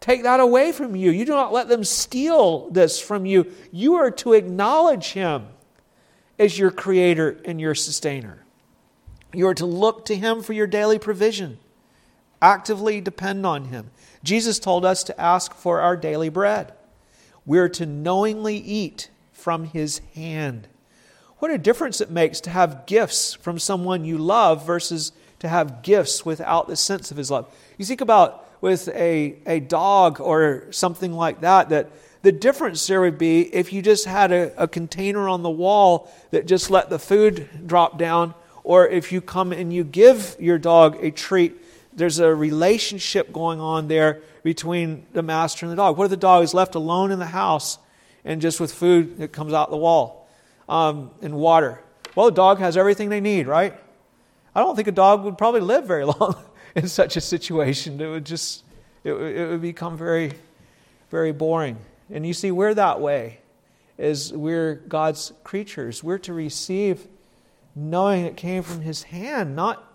take 0.00 0.22
that 0.22 0.40
away 0.40 0.72
from 0.72 0.96
you. 0.96 1.10
You 1.10 1.24
do 1.24 1.32
not 1.32 1.52
let 1.52 1.68
them 1.68 1.84
steal 1.84 2.70
this 2.70 3.00
from 3.00 3.26
you. 3.26 3.52
You 3.72 3.96
are 3.96 4.10
to 4.12 4.32
acknowledge 4.32 5.12
Him 5.12 5.48
as 6.38 6.58
your 6.58 6.70
Creator 6.70 7.40
and 7.44 7.60
your 7.60 7.74
Sustainer. 7.74 8.44
You 9.32 9.48
are 9.48 9.54
to 9.54 9.66
look 9.66 10.06
to 10.06 10.16
Him 10.16 10.42
for 10.42 10.52
your 10.52 10.66
daily 10.66 10.98
provision, 10.98 11.58
actively 12.40 13.00
depend 13.00 13.44
on 13.44 13.66
Him. 13.66 13.90
Jesus 14.22 14.58
told 14.58 14.84
us 14.84 15.02
to 15.04 15.20
ask 15.20 15.54
for 15.54 15.80
our 15.80 15.96
daily 15.96 16.28
bread. 16.28 16.72
We're 17.46 17.68
to 17.70 17.86
knowingly 17.86 18.56
eat 18.56 19.08
from 19.32 19.64
His 19.64 20.00
hand. 20.14 20.68
What 21.38 21.50
a 21.50 21.58
difference 21.58 22.00
it 22.00 22.10
makes 22.10 22.40
to 22.42 22.50
have 22.50 22.86
gifts 22.86 23.34
from 23.34 23.58
someone 23.58 24.04
you 24.04 24.18
love 24.18 24.66
versus 24.66 25.12
to 25.38 25.48
have 25.48 25.82
gifts 25.82 26.24
without 26.24 26.66
the 26.66 26.76
sense 26.76 27.10
of 27.10 27.16
his 27.16 27.30
love. 27.30 27.52
You 27.76 27.84
think 27.84 28.00
about 28.00 28.48
with 28.60 28.88
a, 28.88 29.36
a 29.46 29.60
dog 29.60 30.20
or 30.20 30.64
something 30.70 31.12
like 31.12 31.42
that, 31.42 31.68
that 31.68 31.90
the 32.22 32.32
difference 32.32 32.86
there 32.86 33.02
would 33.02 33.18
be 33.18 33.54
if 33.54 33.72
you 33.72 33.82
just 33.82 34.06
had 34.06 34.32
a, 34.32 34.62
a 34.62 34.66
container 34.66 35.28
on 35.28 35.42
the 35.42 35.50
wall 35.50 36.10
that 36.30 36.46
just 36.46 36.70
let 36.70 36.88
the 36.88 36.98
food 36.98 37.48
drop 37.66 37.98
down, 37.98 38.34
or 38.64 38.88
if 38.88 39.12
you 39.12 39.20
come 39.20 39.52
and 39.52 39.72
you 39.72 39.84
give 39.84 40.36
your 40.40 40.58
dog 40.58 40.96
a 41.04 41.10
treat, 41.10 41.54
there's 41.96 42.18
a 42.18 42.34
relationship 42.34 43.32
going 43.32 43.60
on 43.60 43.88
there 43.88 44.20
between 44.42 45.06
the 45.12 45.22
master 45.22 45.66
and 45.66 45.72
the 45.72 45.76
dog. 45.76 45.96
What 45.96 46.04
if 46.04 46.10
the 46.10 46.16
dog 46.16 46.44
is 46.44 46.54
left 46.54 46.74
alone 46.76 47.10
in 47.10 47.18
the 47.18 47.26
house 47.26 47.78
and 48.24 48.40
just 48.40 48.60
with 48.60 48.72
food 48.72 49.18
that 49.18 49.32
comes 49.32 49.52
out 49.52 49.70
the 49.70 49.76
wall? 49.76 50.26
um, 50.68 51.10
and 51.22 51.34
water. 51.34 51.80
Well, 52.14 52.26
the 52.26 52.32
dog 52.32 52.58
has 52.58 52.76
everything 52.76 53.08
they 53.08 53.20
need, 53.20 53.46
right? 53.46 53.74
I 54.54 54.60
don't 54.60 54.74
think 54.74 54.88
a 54.88 54.92
dog 54.92 55.24
would 55.24 55.38
probably 55.38 55.60
live 55.60 55.86
very 55.86 56.04
long 56.20 56.36
in 56.74 56.88
such 56.88 57.16
a 57.16 57.20
situation. 57.20 58.00
It 58.00 58.08
would 58.08 58.26
just, 58.26 58.64
it, 59.04 59.12
it 59.12 59.48
would 59.48 59.62
become 59.62 59.96
very, 59.96 60.32
very 61.10 61.32
boring. 61.32 61.78
And 62.10 62.26
you 62.26 62.32
see, 62.32 62.50
we're 62.50 62.74
that 62.74 63.00
way, 63.00 63.40
is 63.98 64.32
we're 64.32 64.74
God's 64.74 65.32
creatures. 65.44 66.02
We're 66.02 66.18
to 66.18 66.32
receive 66.32 67.06
knowing 67.74 68.24
it 68.24 68.36
came 68.36 68.62
from 68.62 68.80
His 68.80 69.04
hand, 69.04 69.54
not 69.54 69.92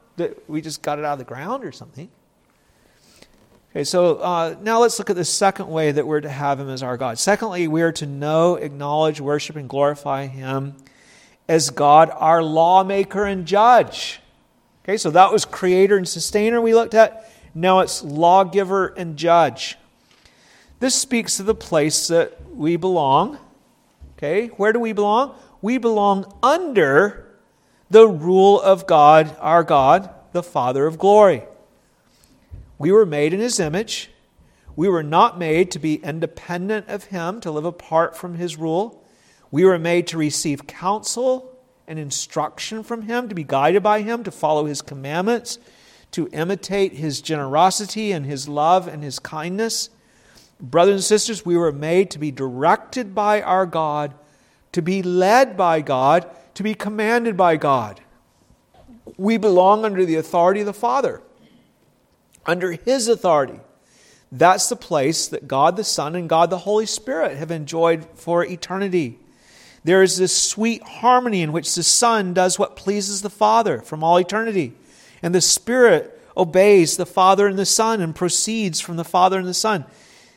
we 0.48 0.62
just 0.62 0.82
got 0.82 1.00
it 1.00 1.06
out 1.06 1.14
of 1.14 1.20
the 1.20 1.26
ground 1.26 1.64
or 1.64 1.72
something. 1.72 2.10
Okay, 3.72 3.86
so 3.86 4.18
uh, 4.18 4.56
now 4.62 4.82
let's 4.82 5.00
look 5.00 5.10
at 5.10 5.16
the 5.16 5.24
second 5.24 5.70
way 5.70 5.94
that 5.94 6.06
we're 6.06 6.20
to 6.20 6.30
have 6.30 6.60
Him 6.60 6.70
as 6.70 6.84
our 6.84 6.98
God. 6.98 7.18
Secondly, 7.18 7.70
we 7.70 7.82
are 7.82 7.94
to 7.94 8.06
know, 8.06 8.56
acknowledge, 8.56 9.22
worship, 9.22 9.56
and 9.56 9.70
glorify 9.70 10.28
Him 10.28 10.76
as 11.48 11.70
God, 11.70 12.12
our 12.14 12.44
lawmaker 12.44 13.24
and 13.24 13.46
judge. 13.46 14.20
Okay, 14.84 14.98
so 14.98 15.10
that 15.12 15.32
was 15.32 15.46
creator 15.46 15.96
and 15.96 16.08
sustainer 16.08 16.60
we 16.60 16.74
looked 16.74 16.94
at. 16.94 17.32
Now 17.56 17.80
it's 17.80 18.04
lawgiver 18.04 18.88
and 18.88 19.16
judge. 19.16 19.78
This 20.82 20.96
speaks 20.96 21.38
to 21.38 21.44
the 21.44 21.56
place 21.56 22.08
that 22.08 22.54
we 22.54 22.76
belong. 22.76 23.38
Okay, 24.18 24.48
where 24.48 24.74
do 24.74 24.80
we 24.80 24.92
belong? 24.92 25.36
We 25.62 25.78
belong 25.78 26.32
under 26.44 27.31
the 27.92 28.08
rule 28.08 28.60
of 28.62 28.88
God, 28.88 29.36
our 29.40 29.66
God, 29.66 30.10
the 30.32 30.42
Father 30.42 30.88
of 30.88 30.98
glory. 30.98 31.44
We 32.78 32.90
were 32.92 33.06
made 33.06 33.34
in 33.34 33.42
His 33.42 33.60
image. 33.60 34.10
We 34.78 34.88
were 34.88 35.04
not 35.04 35.38
made 35.38 35.72
to 35.72 35.80
be 35.80 35.96
independent 35.96 36.88
of 36.88 37.06
Him, 37.06 37.42
to 37.42 37.52
live 37.52 37.66
apart 37.66 38.16
from 38.16 38.36
His 38.36 38.56
rule. 38.56 39.04
We 39.52 39.66
were 39.66 39.78
made 39.78 40.08
to 40.08 40.18
receive 40.18 40.68
counsel 40.68 41.60
and 41.86 42.00
instruction 42.00 42.84
from 42.84 43.02
Him, 43.02 43.28
to 43.28 43.36
be 43.36 43.44
guided 43.44 43.84
by 43.84 44.02
Him, 44.04 44.24
to 44.24 44.32
follow 44.32 44.66
His 44.66 44.82
commandments, 44.82 45.60
to 46.12 46.30
imitate 46.32 46.94
His 46.94 47.22
generosity 47.22 48.14
and 48.14 48.26
His 48.26 48.48
love 48.48 48.88
and 48.88 49.04
His 49.04 49.20
kindness. 49.20 49.90
Brothers 50.62 50.96
and 50.96 51.04
sisters, 51.04 51.46
we 51.46 51.58
were 51.58 51.74
made 51.74 52.10
to 52.12 52.20
be 52.20 52.32
directed 52.32 53.14
by 53.14 53.42
our 53.42 53.66
God, 53.66 54.14
to 54.72 54.82
be 54.82 55.04
led 55.04 55.58
by 55.58 55.82
God, 55.82 56.30
to 56.56 56.64
be 56.64 56.74
commanded 56.74 57.36
by 57.38 57.58
God. 57.58 58.02
We 59.18 59.38
belong 59.38 59.86
under 59.86 60.06
the 60.06 60.16
authority 60.16 60.62
of 60.62 60.66
the 60.66 60.74
Father 60.74 61.22
under 62.46 62.72
His 62.72 63.08
authority. 63.08 63.60
That's 64.32 64.70
the 64.70 64.76
place 64.76 65.28
that 65.28 65.48
God 65.48 65.76
the 65.76 65.84
Son 65.84 66.16
and 66.16 66.30
God 66.30 66.50
the 66.50 66.60
Holy 66.60 66.86
Spirit 66.86 67.38
have 67.38 67.52
enjoyed 67.52 68.06
for 68.16 68.46
eternity. 68.46 69.20
There 69.84 70.04
is 70.04 70.18
this 70.18 70.36
sweet 70.36 70.84
harmony 70.84 71.42
in 71.42 71.52
which 71.52 71.74
the 71.74 71.84
Son 71.84 72.34
does 72.34 72.58
what 72.58 72.76
pleases 72.76 73.22
the 73.22 73.30
Father 73.30 73.82
from 73.82 74.04
all 74.04 74.18
eternity, 74.18 74.74
and 75.22 75.36
the 75.36 75.42
Spirit 75.42 76.18
obeys 76.38 76.98
the 76.98 77.06
Father 77.06 77.48
and 77.48 77.60
the 77.60 77.66
Son 77.66 78.00
and 78.00 78.16
proceeds 78.16 78.80
from 78.80 78.96
the 78.96 79.04
Father 79.04 79.38
and 79.38 79.48
the 79.48 79.54
Son. 79.54 79.86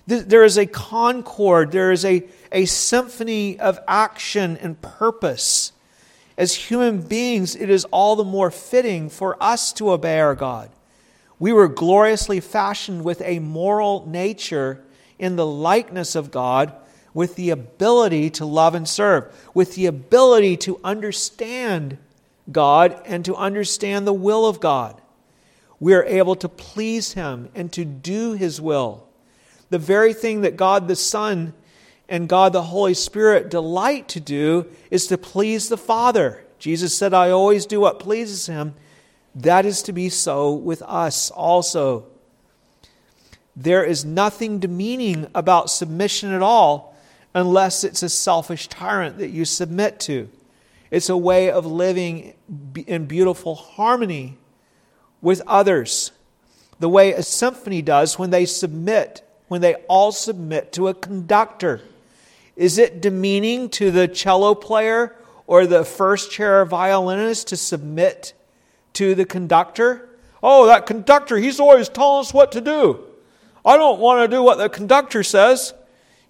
There 0.06 0.44
is 0.44 0.58
a 0.58 0.66
concord, 0.66 1.72
there 1.72 1.92
is 1.92 2.04
a, 2.04 2.24
a 2.52 2.66
symphony 2.66 3.58
of 3.58 3.78
action 3.88 4.58
and 4.58 4.80
purpose. 4.82 5.72
As 6.36 6.54
human 6.54 7.00
beings, 7.00 7.54
it 7.54 7.70
is 7.70 7.84
all 7.86 8.16
the 8.16 8.24
more 8.24 8.50
fitting 8.50 9.08
for 9.08 9.40
us 9.42 9.72
to 9.74 9.92
obey 9.92 10.18
our 10.18 10.34
God. 10.34 10.70
We 11.38 11.52
were 11.52 11.68
gloriously 11.68 12.40
fashioned 12.40 13.04
with 13.04 13.20
a 13.22 13.38
moral 13.38 14.06
nature 14.08 14.84
in 15.18 15.36
the 15.36 15.46
likeness 15.46 16.14
of 16.14 16.30
God, 16.30 16.72
with 17.12 17.36
the 17.36 17.50
ability 17.50 18.30
to 18.30 18.44
love 18.44 18.74
and 18.74 18.88
serve, 18.88 19.32
with 19.54 19.76
the 19.76 19.86
ability 19.86 20.56
to 20.58 20.80
understand 20.82 21.98
God 22.50 23.00
and 23.06 23.24
to 23.24 23.36
understand 23.36 24.06
the 24.06 24.12
will 24.12 24.46
of 24.46 24.58
God. 24.60 25.00
We 25.78 25.94
are 25.94 26.04
able 26.04 26.34
to 26.36 26.48
please 26.48 27.12
Him 27.12 27.48
and 27.54 27.72
to 27.72 27.84
do 27.84 28.32
His 28.32 28.60
will. 28.60 29.06
The 29.70 29.78
very 29.78 30.12
thing 30.12 30.40
that 30.42 30.56
God 30.56 30.88
the 30.88 30.96
Son 30.96 31.52
and 32.08 32.28
God 32.28 32.52
the 32.52 32.62
Holy 32.62 32.94
Spirit 32.94 33.50
delight 33.50 34.08
to 34.08 34.20
do 34.20 34.66
is 34.90 35.06
to 35.06 35.18
please 35.18 35.68
the 35.68 35.76
Father. 35.76 36.44
Jesus 36.58 36.96
said, 36.96 37.14
I 37.14 37.30
always 37.30 37.66
do 37.66 37.80
what 37.80 37.98
pleases 37.98 38.46
Him 38.46 38.74
that 39.34 39.66
is 39.66 39.82
to 39.82 39.92
be 39.92 40.08
so 40.08 40.54
with 40.54 40.82
us 40.82 41.30
also. 41.30 42.06
There 43.56 43.84
is 43.84 44.04
nothing 44.04 44.58
demeaning 44.58 45.26
about 45.34 45.70
submission 45.70 46.32
at 46.32 46.42
all 46.42 46.96
unless 47.34 47.82
it's 47.82 48.02
a 48.02 48.08
selfish 48.08 48.68
tyrant 48.68 49.18
that 49.18 49.30
you 49.30 49.44
submit 49.44 49.98
to. 50.00 50.28
It's 50.90 51.08
a 51.08 51.16
way 51.16 51.50
of 51.50 51.66
living 51.66 52.34
in 52.86 53.06
beautiful 53.06 53.56
harmony 53.56 54.38
with 55.20 55.42
others. 55.46 56.12
The 56.78 56.88
way 56.88 57.12
a 57.12 57.22
symphony 57.22 57.82
does 57.82 58.18
when 58.18 58.30
they 58.30 58.44
submit, 58.44 59.28
when 59.48 59.60
they 59.60 59.74
all 59.88 60.12
submit 60.12 60.72
to 60.74 60.88
a 60.88 60.94
conductor. 60.94 61.80
Is 62.56 62.78
it 62.78 63.00
demeaning 63.00 63.68
to 63.70 63.90
the 63.90 64.06
cello 64.06 64.54
player 64.54 65.16
or 65.46 65.66
the 65.66 65.84
first 65.84 66.30
chair 66.30 66.64
violinist 66.64 67.48
to 67.48 67.56
submit 67.56 68.32
to 68.94 69.14
the 69.14 69.24
conductor? 69.24 70.08
Oh, 70.42 70.66
that 70.66 70.86
conductor, 70.86 71.36
he's 71.36 71.58
always 71.58 71.88
telling 71.88 72.20
us 72.20 72.32
what 72.32 72.52
to 72.52 72.60
do. 72.60 73.04
I 73.64 73.76
don't 73.76 73.98
want 73.98 74.28
to 74.28 74.36
do 74.36 74.42
what 74.42 74.58
the 74.58 74.68
conductor 74.68 75.22
says. 75.22 75.72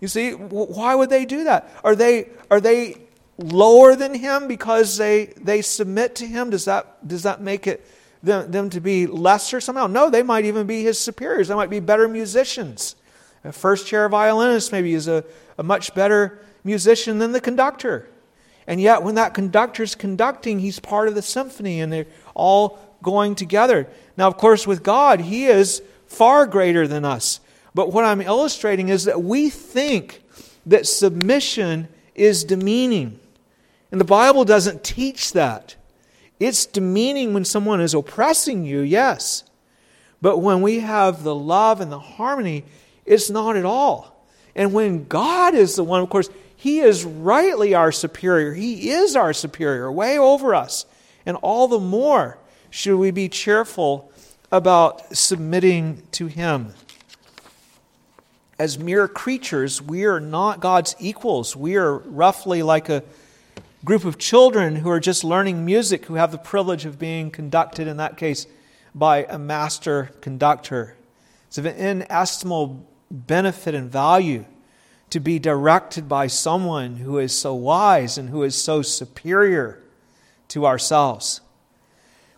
You 0.01 0.09
see, 0.09 0.33
why 0.33 0.95
would 0.95 1.11
they 1.11 1.25
do 1.25 1.45
that? 1.45 1.71
Are 1.83 1.97
they, 1.97 2.29
are 2.51 2.61
they 2.61 2.99
lower 3.39 3.97
than 3.97 4.15
him 4.15 4.49
because 4.49 4.97
they, 4.97 5.27
they 5.41 5.63
submit 5.63 6.15
to 6.17 6.27
him? 6.27 6.51
Does 6.51 6.67
that, 6.67 7.07
does 7.07 7.25
that 7.25 7.41
make 7.41 7.67
it 7.67 7.85
them, 8.23 8.51
them 8.51 8.71
to 8.71 8.81
be 8.81 9.07
lesser 9.07 9.61
somehow? 9.61 9.87
No, 9.87 10.11
they 10.11 10.23
might 10.23 10.45
even 10.45 10.67
be 10.67 10.83
his 10.83 10.99
superiors. 10.99 11.49
They 11.49 11.55
might 11.55 11.71
be 11.71 11.81
better 11.81 12.07
musicians. 12.07 12.97
A 13.45 13.53
first 13.53 13.87
chair 13.87 14.09
violinist 14.09 14.73
maybe 14.73 14.95
is 14.95 15.07
a, 15.07 15.25
a 15.59 15.63
much 15.63 15.95
better 15.95 16.41
musician 16.65 17.19
than 17.19 17.33
the 17.33 17.41
conductor. 17.41 18.09
And 18.67 18.81
yet, 18.81 19.03
when 19.03 19.17
that 19.17 19.35
conductor's 19.35 19.95
conducting, 19.95 20.59
he's 20.59 20.81
part 20.81 21.09
of 21.09 21.15
the 21.15 21.23
symphony 21.23 21.81
and 21.81 21.93
they're 21.93 22.07
all 22.35 22.79
going 23.03 23.35
together. 23.35 23.87
Now, 24.17 24.29
of 24.29 24.39
course, 24.39 24.67
with 24.67 24.83
God, 24.83 25.21
he 25.21 25.47
is 25.47 25.83
far 26.07 26.47
greater 26.47 26.89
than 26.89 27.05
us. 27.05 27.41
But 27.75 27.93
what 27.93 28.05
I'm 28.05 28.23
illustrating 28.23 28.89
is 28.89 29.05
that 29.05 29.23
we 29.23 29.51
think 29.51 30.23
that 30.65 30.87
submission 30.87 31.89
is 32.15 32.45
demeaning. 32.45 33.19
And 33.93 34.01
the 34.01 34.07
Bible 34.07 34.45
doesn't 34.45 34.83
teach 34.83 35.33
that. 35.33 35.77
It's 36.41 36.67
demeaning 36.67 37.35
when 37.35 37.45
someone 37.45 37.81
is 37.81 37.95
oppressing 37.95 38.65
you, 38.65 38.81
yes. 38.81 39.45
But 40.23 40.39
when 40.39 40.63
we 40.63 40.81
have 40.81 41.23
the 41.23 41.35
love 41.35 41.81
and 41.81 41.93
the 41.93 41.99
harmony, 41.99 42.65
it's 43.07 43.31
not 43.31 43.57
at 43.57 43.65
all. 43.65 44.27
And 44.55 44.73
when 44.73 45.05
God 45.05 45.55
is 45.55 45.77
the 45.77 45.85
one, 45.85 46.01
of 46.01 46.11
course, 46.11 46.31
He 46.57 46.81
is 46.81 47.05
rightly 47.05 47.75
our 47.75 47.93
superior. 47.93 48.55
He 48.55 48.91
is 48.91 49.17
our 49.17 49.33
superior, 49.33 49.91
way 49.91 50.19
over 50.19 50.55
us. 50.55 50.87
And 51.27 51.37
all 51.39 51.69
the 51.69 51.81
more 51.81 52.39
should 52.71 52.97
we 52.97 53.11
be 53.11 53.29
cheerful 53.29 54.11
about 54.51 55.17
submitting 55.17 56.03
to 56.13 56.27
Him. 56.27 56.75
As 58.59 58.79
mere 58.79 59.09
creatures, 59.09 59.83
we 59.83 60.05
are 60.05 60.21
not 60.21 60.61
God's 60.61 60.95
equals. 61.01 61.57
We 61.57 61.77
are 61.77 61.99
roughly 61.99 62.63
like 62.63 62.89
a 62.89 63.03
group 63.85 64.05
of 64.05 64.17
children 64.17 64.77
who 64.77 64.89
are 64.89 65.01
just 65.01 65.25
learning 65.25 65.65
music, 65.65 66.07
who 66.07 66.15
have 66.15 66.31
the 66.33 66.39
privilege 66.39 66.85
of 66.87 66.99
being 66.99 67.31
conducted, 67.31 67.89
in 67.89 67.97
that 67.97 68.17
case, 68.17 68.47
by 68.95 69.25
a 69.25 69.39
master 69.39 70.13
conductor. 70.21 70.97
It's 71.49 71.59
of 71.59 71.67
an 71.67 71.77
inestimable 71.77 72.87
benefit 73.11 73.75
and 73.75 73.91
value 73.91 74.45
to 75.11 75.21
be 75.21 75.39
directed 75.39 76.09
by 76.09 76.27
someone 76.27 76.97
who 76.97 77.19
is 77.19 77.33
so 77.33 77.55
wise 77.55 78.19
and 78.19 78.31
who 78.31 78.43
is 78.43 78.55
so 78.55 78.83
superior 78.83 79.83
to 80.49 80.67
ourselves. 80.67 81.41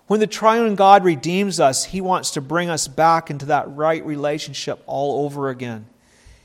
When 0.07 0.21
the 0.21 0.27
triune 0.27 0.75
God 0.75 1.05
redeems 1.05 1.59
us, 1.59 1.87
He 1.87 2.01
wants 2.01 2.31
to 2.33 2.41
bring 2.41 2.71
us 2.71 2.87
back 2.87 3.31
into 3.31 3.47
that 3.47 3.69
right 3.69 4.05
relationship 4.05 4.83
all 4.87 5.25
over 5.25 5.49
again. 5.49 5.87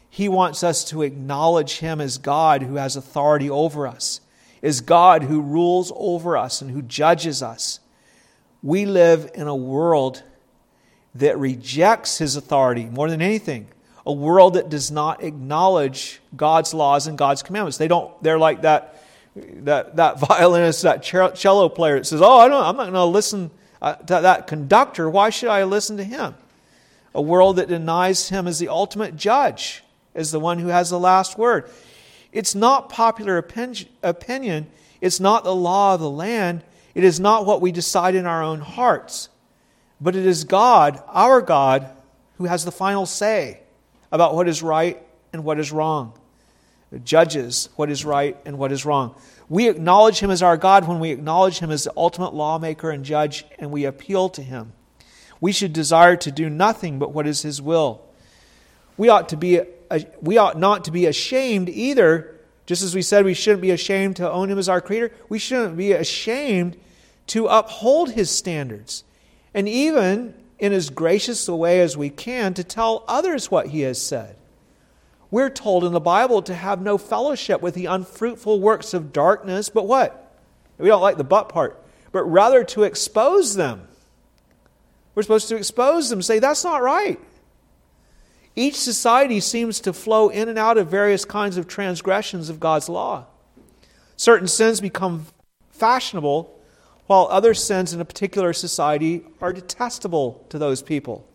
He 0.10 0.28
wants 0.28 0.64
us 0.64 0.84
to 0.86 1.04
acknowledge 1.04 1.80
Him 1.80 2.02
as 2.02 2.18
God 2.18 2.64
who 2.64 2.76
has 2.76 2.96
authority 2.96 3.50
over 3.50 3.86
us, 3.86 4.22
is 4.62 4.82
God 4.82 5.24
who 5.24 5.42
rules 5.42 5.92
over 5.96 6.38
us 6.38 6.62
and 6.62 6.72
who 6.72 6.82
judges 6.82 7.44
us. 7.44 7.80
We 8.64 8.86
live 8.86 9.30
in 9.36 9.48
a 9.48 9.56
world 9.56 10.24
that 11.14 11.38
rejects 11.38 12.18
His 12.18 12.36
authority 12.36 12.86
more 12.86 13.10
than 13.10 13.22
anything. 13.22 13.68
A 14.06 14.12
world 14.12 14.56
that 14.56 14.70
does 14.70 14.92
not 14.92 15.24
acknowledge 15.24 16.22
God's 16.36 16.74
laws 16.74 17.08
and 17.08 17.18
God's 17.18 17.44
commandments. 17.44 17.78
They 17.78 17.88
don't, 17.88 18.12
they're 18.24 18.40
like 18.40 18.64
that 18.64 19.02
that, 19.36 19.96
that 19.96 20.20
violinist, 20.28 20.82
that 20.84 21.04
cello 21.04 21.70
player 21.70 21.96
that 21.96 22.06
says, 22.06 22.22
Oh, 22.22 22.40
I 22.40 22.48
don't, 22.48 22.64
I'm 22.64 22.76
not 22.76 22.84
going 22.84 22.94
to 22.94 23.06
listen 23.06 23.52
uh, 23.82 23.96
to 23.96 24.22
that 24.22 24.48
conductor. 24.48 25.10
Why 25.10 25.30
should 25.30 25.50
I 25.50 25.64
listen 25.64 25.98
to 25.98 26.04
him? 26.04 26.36
A 27.14 27.22
world 27.22 27.58
that 27.58 27.68
denies 27.68 28.30
him 28.30 28.48
as 28.48 28.60
the 28.60 28.70
ultimate 28.70 29.16
judge, 29.16 29.84
as 30.16 30.32
the 30.32 30.40
one 30.40 30.60
who 30.60 30.68
has 30.68 30.90
the 30.90 31.00
last 31.00 31.38
word. 31.38 31.70
It's 32.32 32.56
not 32.56 32.90
popular 32.90 33.38
opinion. 33.38 34.68
It's 35.02 35.20
not 35.20 35.44
the 35.44 35.56
law 35.56 35.96
of 35.96 36.00
the 36.00 36.10
land. 36.10 36.64
It 36.96 37.04
is 37.04 37.20
not 37.20 37.46
what 37.46 37.60
we 37.60 37.74
decide 37.74 38.16
in 38.16 38.26
our 38.26 38.42
own 38.42 38.62
hearts. 38.62 39.28
But 40.00 40.16
it 40.16 40.26
is 40.26 40.46
God, 40.46 41.04
our 41.08 41.42
God, 41.42 41.90
who 42.38 42.46
has 42.46 42.64
the 42.64 42.72
final 42.72 43.06
say 43.06 43.61
about 44.12 44.36
what 44.36 44.48
is 44.48 44.62
right 44.62 45.02
and 45.34 45.44
what 45.44 45.60
is 45.60 45.72
wrong 45.72 46.14
judges 47.00 47.70
what 47.76 47.90
is 47.90 48.04
right 48.04 48.38
and 48.46 48.58
what 48.58 48.72
is 48.72 48.86
wrong. 48.86 49.16
We 49.50 49.70
acknowledge 49.70 50.20
him 50.20 50.30
as 50.30 50.44
our 50.44 50.58
God 50.58 50.88
when 50.88 51.00
we 51.00 51.12
acknowledge 51.12 51.60
him 51.60 51.72
as 51.72 51.84
the 51.84 51.94
ultimate 51.96 52.34
lawmaker 52.34 52.90
and 52.90 53.04
judge, 53.04 53.46
and 53.60 53.72
we 53.72 53.86
appeal 53.86 54.30
to 54.30 54.42
him. 54.42 54.74
We 55.40 55.52
should 55.52 55.74
desire 55.74 56.16
to 56.18 56.32
do 56.32 56.50
nothing 56.50 57.00
but 57.00 57.12
what 57.12 57.28
is 57.28 57.42
his 57.42 57.62
will. 57.62 58.02
We 58.98 59.10
ought, 59.10 59.30
to 59.30 59.38
be, 59.38 59.62
we 60.22 60.38
ought 60.38 60.58
not 60.58 60.86
to 60.86 60.92
be 60.92 61.06
ashamed 61.06 61.70
either, 61.70 62.40
just 62.66 62.84
as 62.84 62.94
we 62.94 63.02
said 63.02 63.26
we 63.26 63.34
shouldn't 63.34 63.62
be 63.62 63.72
ashamed 63.72 64.18
to 64.18 64.32
own 64.32 64.50
him 64.50 64.60
as 64.60 64.70
our 64.70 64.82
creator, 64.82 65.12
we 65.30 65.40
shouldn't 65.40 65.76
be 65.76 65.94
ashamed 65.94 66.78
to 67.28 67.48
uphold 67.48 68.12
his 68.12 68.30
standards. 68.30 69.04
And 69.54 69.68
even 69.68 70.34
in 70.62 70.72
as 70.72 70.92
gracious 70.92 71.48
a 71.48 71.56
way 71.56 71.82
as 71.82 71.98
we 71.98 72.10
can 72.10 72.54
to 72.54 72.64
tell 72.64 73.04
others 73.08 73.50
what 73.50 73.68
he 73.68 73.82
has 73.82 74.00
said. 74.00 74.36
We're 75.32 75.50
told 75.50 75.84
in 75.84 75.92
the 75.92 76.00
Bible 76.00 76.44
to 76.44 76.54
have 76.54 76.82
no 76.82 76.98
fellowship 77.00 77.62
with 77.62 77.74
the 77.74 77.88
unfruitful 77.88 78.60
works 78.60 78.94
of 78.94 79.12
darkness, 79.12 79.70
but 79.70 79.88
what? 79.88 80.38
We 80.78 80.88
don't 80.88 81.02
like 81.02 81.18
the 81.18 81.24
but 81.24 81.50
part, 81.50 81.84
but 82.12 82.24
rather 82.24 82.64
to 82.66 82.84
expose 82.84 83.56
them. 83.56 83.88
We're 85.16 85.24
supposed 85.24 85.50
to 85.50 85.56
expose 85.56 86.10
them, 86.10 86.22
say, 86.22 86.38
that's 86.38 86.64
not 86.64 86.84
right. 86.84 87.20
Each 88.56 88.76
society 88.76 89.40
seems 89.40 89.80
to 89.82 89.94
flow 89.94 90.30
in 90.30 90.48
and 90.48 90.60
out 90.60 90.78
of 90.78 90.90
various 90.90 91.26
kinds 91.26 91.58
of 91.58 91.68
transgressions 91.68 92.50
of 92.50 92.60
God's 92.60 92.88
law. 92.88 93.26
Certain 94.16 94.48
sins 94.48 94.80
become 94.80 95.26
fashionable, 95.72 96.56
while 97.08 97.28
other 97.30 97.54
sins 97.54 97.94
in 97.94 98.02
a 98.02 98.06
particular 98.06 98.54
society 98.54 99.24
are 99.42 99.52
detestable 99.52 100.46
to 100.50 100.58
those 100.58 100.82
people. 100.82 101.28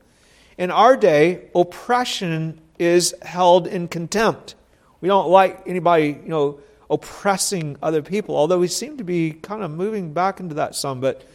In 0.58 0.70
our 0.70 0.96
day, 0.96 1.48
oppression 1.54 2.60
is 2.78 3.14
held 3.22 3.66
in 3.66 3.88
contempt. 3.88 4.54
We 5.00 5.08
don't 5.08 5.28
like 5.28 5.62
anybody, 5.66 6.18
you 6.22 6.28
know, 6.28 6.60
oppressing 6.88 7.76
other 7.82 8.02
people, 8.02 8.36
although 8.36 8.58
we 8.58 8.68
seem 8.68 8.96
to 8.98 9.04
be 9.04 9.32
kind 9.32 9.62
of 9.62 9.70
moving 9.70 10.12
back 10.12 10.40
into 10.40 10.54
that 10.54 10.74
some. 10.74 11.00
But, 11.00 11.26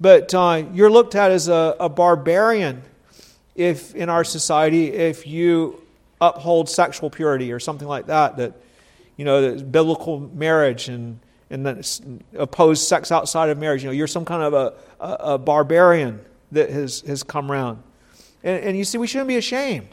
but 0.00 0.32
uh, 0.32 0.64
you're 0.72 0.90
looked 0.90 1.14
at 1.14 1.30
as 1.30 1.48
a, 1.48 1.76
a 1.80 1.88
barbarian 1.88 2.82
if 3.54 3.94
in 3.94 4.08
our 4.08 4.24
society 4.24 4.92
if 4.92 5.26
you 5.26 5.80
uphold 6.20 6.68
sexual 6.68 7.10
purity 7.10 7.52
or 7.52 7.60
something 7.60 7.86
like 7.88 8.06
that, 8.06 8.36
that, 8.38 8.54
you 9.16 9.24
know, 9.24 9.54
that 9.54 9.70
biblical 9.70 10.20
marriage 10.20 10.88
and, 10.88 11.18
and 11.54 11.64
then 11.64 12.20
oppose 12.36 12.84
sex 12.84 13.12
outside 13.12 13.48
of 13.48 13.58
marriage. 13.58 13.84
You 13.84 13.88
know, 13.88 13.92
you're 13.92 14.08
some 14.08 14.24
kind 14.24 14.42
of 14.42 14.54
a, 14.54 14.74
a, 14.98 15.34
a 15.34 15.38
barbarian 15.38 16.20
that 16.50 16.68
has, 16.68 17.02
has 17.02 17.22
come 17.22 17.50
around. 17.50 17.80
And, 18.42 18.64
and 18.64 18.76
you 18.76 18.82
see, 18.82 18.98
we 18.98 19.06
shouldn't 19.06 19.28
be 19.28 19.36
ashamed. 19.36 19.86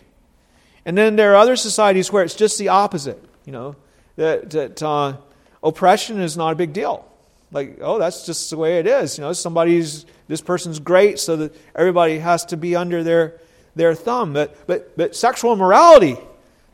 And 0.86 0.98
then 0.98 1.16
there 1.16 1.34
are 1.34 1.36
other 1.36 1.56
societies 1.56 2.12
where 2.12 2.24
it's 2.24 2.34
just 2.34 2.58
the 2.58 2.70
opposite, 2.70 3.24
you 3.46 3.52
know, 3.52 3.76
that, 4.16 4.50
that 4.50 4.82
uh, 4.82 5.18
oppression 5.64 6.20
is 6.20 6.36
not 6.36 6.52
a 6.52 6.56
big 6.56 6.74
deal. 6.74 7.06
Like, 7.52 7.78
oh, 7.82 8.00
that's 8.00 8.26
just 8.26 8.50
the 8.50 8.58
way 8.58 8.80
it 8.80 8.88
is. 8.88 9.20
You 9.20 9.24
know, 9.24 9.32
somebody's, 9.34 10.08
this 10.28 10.42
person's 10.42 10.80
great, 10.80 11.20
so 11.20 11.36
that 11.36 11.56
everybody 11.76 12.18
has 12.18 12.44
to 12.46 12.58
be 12.58 12.76
under 12.76 13.04
their, 13.04 13.40
their 13.76 13.94
thumb. 13.94 14.34
But, 14.34 14.66
but, 14.66 14.98
but 14.98 15.16
sexual 15.16 15.54
immorality, 15.54 16.18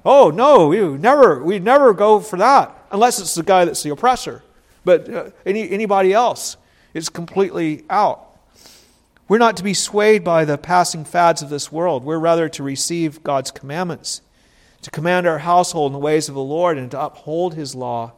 oh, 0.06 0.30
no, 0.30 0.68
we 0.68 0.80
never, 0.80 1.44
we 1.44 1.60
never 1.60 1.94
go 1.94 2.22
for 2.22 2.38
that, 2.38 2.74
unless 2.90 3.20
it's 3.20 3.36
the 3.36 3.44
guy 3.44 3.66
that's 3.66 3.84
the 3.84 3.90
oppressor. 3.90 4.44
But 4.88 5.14
uh, 5.14 5.30
any, 5.46 5.70
anybody 5.70 6.14
else, 6.14 6.56
is 6.94 7.10
completely 7.10 7.84
out. 7.90 8.40
We're 9.28 9.38
not 9.38 9.58
to 9.58 9.64
be 9.64 9.74
swayed 9.74 10.24
by 10.24 10.46
the 10.46 10.58
passing 10.58 11.04
fads 11.04 11.42
of 11.42 11.50
this 11.50 11.70
world. 11.70 12.06
We're 12.06 12.18
rather 12.18 12.48
to 12.48 12.64
receive 12.64 13.22
God's 13.22 13.52
commandments, 13.52 14.22
to 14.84 14.90
command 14.90 15.28
our 15.28 15.40
household 15.40 15.90
in 15.90 15.94
the 15.94 16.00
ways 16.00 16.30
of 16.30 16.36
the 16.36 16.42
Lord, 16.42 16.78
and 16.78 16.90
to 16.92 17.02
uphold 17.02 17.56
His 17.56 17.76
law 17.76 18.14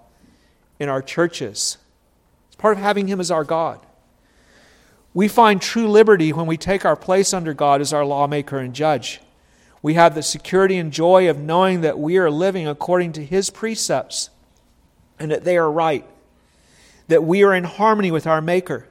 in 0.78 0.90
our 0.90 1.02
churches. 1.02 1.80
It's 2.50 2.56
part 2.56 2.78
of 2.78 2.84
having 2.84 3.08
Him 3.08 3.20
as 3.20 3.32
our 3.32 3.44
God. 3.44 3.80
We 5.12 5.28
find 5.28 5.60
true 5.60 5.90
liberty 5.90 6.32
when 6.34 6.46
we 6.46 6.56
take 6.56 6.86
our 6.86 6.96
place 6.96 7.34
under 7.34 7.56
God 7.56 7.82
as 7.82 7.94
our 7.94 8.06
lawmaker 8.06 8.60
and 8.60 8.76
judge. 8.76 9.22
We 9.82 9.96
have 9.96 10.14
the 10.14 10.22
security 10.22 10.78
and 10.78 10.94
joy 10.94 11.32
of 11.32 11.40
knowing 11.40 11.82
that 11.82 11.98
we 11.98 12.20
are 12.20 12.30
living 12.30 12.68
according 12.68 13.14
to 13.14 13.26
His 13.26 13.50
precepts 13.50 14.30
and 15.18 15.32
that 15.32 15.46
they 15.46 15.58
are 15.58 15.72
right, 15.72 16.06
that 17.10 17.24
we 17.24 17.44
are 17.44 17.54
in 17.54 17.66
harmony 17.66 18.12
with 18.12 18.26
our 18.26 18.40
Maker. 18.40 18.88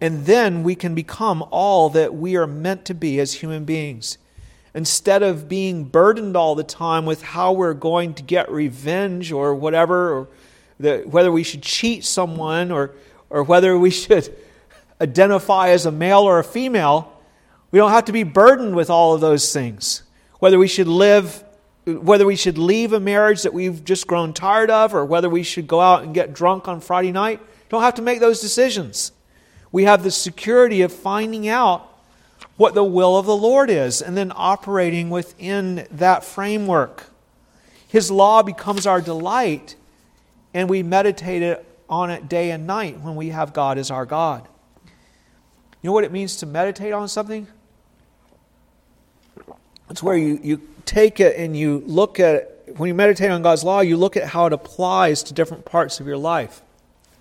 And 0.00 0.26
then 0.26 0.62
we 0.62 0.74
can 0.74 0.94
become 0.94 1.42
all 1.50 1.88
that 1.90 2.14
we 2.14 2.36
are 2.36 2.46
meant 2.46 2.84
to 2.86 2.94
be 2.94 3.18
as 3.18 3.34
human 3.34 3.64
beings. 3.64 4.18
Instead 4.74 5.22
of 5.22 5.48
being 5.48 5.84
burdened 5.84 6.36
all 6.36 6.54
the 6.54 6.64
time 6.64 7.06
with 7.06 7.22
how 7.22 7.52
we're 7.52 7.72
going 7.72 8.12
to 8.14 8.22
get 8.22 8.50
revenge 8.50 9.32
or 9.32 9.54
whatever, 9.54 10.12
or 10.12 10.28
the, 10.78 10.98
whether 11.06 11.32
we 11.32 11.42
should 11.42 11.62
cheat 11.62 12.04
someone 12.04 12.70
or, 12.70 12.94
or 13.30 13.42
whether 13.42 13.78
we 13.78 13.90
should 13.90 14.36
identify 15.00 15.70
as 15.70 15.86
a 15.86 15.92
male 15.92 16.20
or 16.20 16.38
a 16.38 16.44
female, 16.44 17.12
we 17.70 17.78
don't 17.78 17.92
have 17.92 18.04
to 18.06 18.12
be 18.12 18.24
burdened 18.24 18.74
with 18.74 18.90
all 18.90 19.14
of 19.14 19.20
those 19.20 19.52
things. 19.52 20.02
Whether 20.40 20.58
we 20.58 20.68
should 20.68 20.88
live, 20.88 21.42
whether 21.86 22.26
we 22.26 22.34
should 22.34 22.58
leave 22.58 22.92
a 22.92 22.98
marriage 22.98 23.42
that 23.42 23.54
we've 23.54 23.84
just 23.84 24.06
grown 24.06 24.32
tired 24.32 24.70
of, 24.70 24.92
or 24.92 25.04
whether 25.04 25.30
we 25.30 25.44
should 25.44 25.68
go 25.68 25.80
out 25.80 26.02
and 26.02 26.12
get 26.12 26.32
drunk 26.32 26.66
on 26.66 26.80
Friday 26.80 27.12
night, 27.12 27.40
don't 27.68 27.82
have 27.82 27.94
to 27.94 28.02
make 28.02 28.18
those 28.18 28.40
decisions. 28.40 29.12
We 29.70 29.84
have 29.84 30.02
the 30.02 30.10
security 30.10 30.82
of 30.82 30.92
finding 30.92 31.48
out 31.48 31.92
what 32.56 32.74
the 32.74 32.84
will 32.84 33.16
of 33.16 33.26
the 33.26 33.36
Lord 33.36 33.70
is 33.70 34.02
and 34.02 34.16
then 34.16 34.32
operating 34.34 35.10
within 35.10 35.86
that 35.92 36.24
framework. 36.24 37.10
His 37.86 38.10
law 38.10 38.42
becomes 38.42 38.86
our 38.86 39.00
delight, 39.00 39.76
and 40.52 40.68
we 40.68 40.82
meditate 40.82 41.58
on 41.88 42.10
it 42.10 42.28
day 42.28 42.50
and 42.50 42.66
night 42.66 43.00
when 43.00 43.14
we 43.14 43.28
have 43.28 43.52
God 43.52 43.78
as 43.78 43.92
our 43.92 44.06
God. 44.06 44.48
You 45.82 45.90
know 45.90 45.92
what 45.92 46.04
it 46.04 46.10
means 46.10 46.36
to 46.38 46.46
meditate 46.46 46.92
on 46.92 47.08
something? 47.08 47.46
It's 49.88 50.02
where 50.02 50.16
you, 50.16 50.40
you 50.42 50.60
take 50.86 51.20
it 51.20 51.36
and 51.36 51.54
you 51.56 51.82
look 51.86 52.18
at 52.18 52.34
it. 52.36 52.52
When 52.76 52.88
you 52.88 52.94
meditate 52.94 53.30
on 53.30 53.42
God's 53.42 53.62
law, 53.62 53.80
you 53.80 53.96
look 53.96 54.16
at 54.16 54.24
how 54.24 54.46
it 54.46 54.52
applies 54.52 55.22
to 55.24 55.34
different 55.34 55.64
parts 55.64 56.00
of 56.00 56.06
your 56.06 56.16
life. 56.16 56.62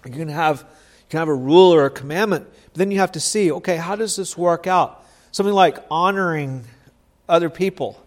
You 0.05 0.11
can 0.11 0.29
have, 0.29 0.61
you 0.61 1.05
can 1.09 1.19
have 1.19 1.27
a 1.27 1.35
rule 1.35 1.73
or 1.73 1.85
a 1.85 1.89
commandment, 1.89 2.47
but 2.71 2.73
then 2.75 2.91
you 2.91 2.99
have 2.99 3.11
to 3.13 3.19
see, 3.19 3.51
okay, 3.51 3.75
how 3.77 3.95
does 3.95 4.15
this 4.15 4.37
work 4.37 4.65
out? 4.65 5.03
Something 5.31 5.53
like 5.53 5.77
honoring 5.91 6.63
other 7.27 7.49
people. 7.49 8.01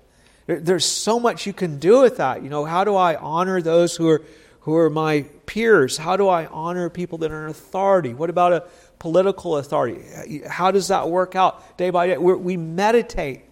There, 0.47 0.61
there's 0.61 0.85
so 0.85 1.21
much 1.21 1.47
you 1.47 1.53
can 1.53 1.79
do 1.79 2.01
with 2.01 2.17
that. 2.17 2.43
You 2.43 2.51
know, 2.51 2.65
how 2.65 2.85
do 2.85 2.97
I 2.97 3.17
honor 3.17 3.61
those 3.63 3.95
who 3.97 4.09
are, 4.09 4.23
who 4.61 4.77
are 4.77 4.91
my 4.91 5.23
peers? 5.47 5.97
How 5.97 6.17
do 6.17 6.29
I 6.29 6.47
honor 6.47 6.91
people 6.91 7.19
that 7.19 7.31
are 7.31 7.45
in 7.45 7.51
authority? 7.51 8.15
What 8.15 8.31
about 8.31 8.53
a 8.53 8.65
political 8.99 9.57
authority? 9.57 10.43
How 10.49 10.71
does 10.71 10.89
that 10.89 11.09
work 11.09 11.37
out 11.37 11.79
day 11.79 11.91
by 11.91 12.09
day? 12.09 12.19
We're, 12.19 12.37
we 12.37 12.57
meditate 12.57 13.43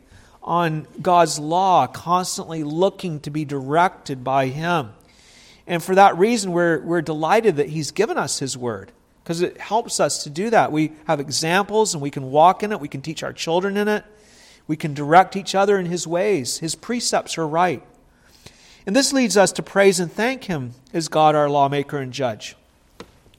on 0.47 0.87
God's 1.03 1.39
law, 1.39 1.87
constantly 1.89 2.63
looking 2.63 3.21
to 3.21 3.31
be 3.31 3.45
directed 3.45 4.23
by 4.23 4.47
Him. 4.47 4.93
And 5.67 5.83
for 5.83 5.97
that 5.97 6.17
reason, 6.17 6.53
we're, 6.53 6.81
we're 6.81 7.03
delighted 7.03 7.57
that 7.57 7.69
He's 7.69 7.91
given 7.91 8.17
us 8.17 8.39
His 8.39 8.57
Word 8.57 8.93
because 9.23 9.43
it 9.43 9.59
helps 9.59 9.99
us 9.99 10.23
to 10.23 10.31
do 10.31 10.51
that. 10.51 10.71
We 10.71 10.93
have 11.07 11.19
examples 11.19 11.95
and 11.95 12.03
we 12.03 12.13
can 12.13 12.31
walk 12.31 12.63
in 12.63 12.71
it, 12.71 12.79
we 12.79 12.89
can 12.89 13.03
teach 13.03 13.25
our 13.25 13.33
children 13.33 13.77
in 13.77 13.89
it, 13.89 14.05
we 14.69 14.77
can 14.77 14.95
direct 14.95 15.35
each 15.35 15.57
other 15.57 15.79
in 15.79 15.87
His 15.87 16.07
ways. 16.07 16.59
His 16.59 16.77
precepts 16.77 17.37
are 17.37 17.47
right. 17.47 17.83
And 18.87 18.95
this 18.95 19.13
leads 19.13 19.37
us 19.37 19.51
to 19.53 19.65
praise 19.65 19.99
and 19.99 20.13
thank 20.13 20.45
Him 20.45 20.75
as 20.93 21.09
God, 21.09 21.35
our 21.35 21.51
lawmaker 21.51 21.99
and 21.99 22.13
judge. 22.13 22.55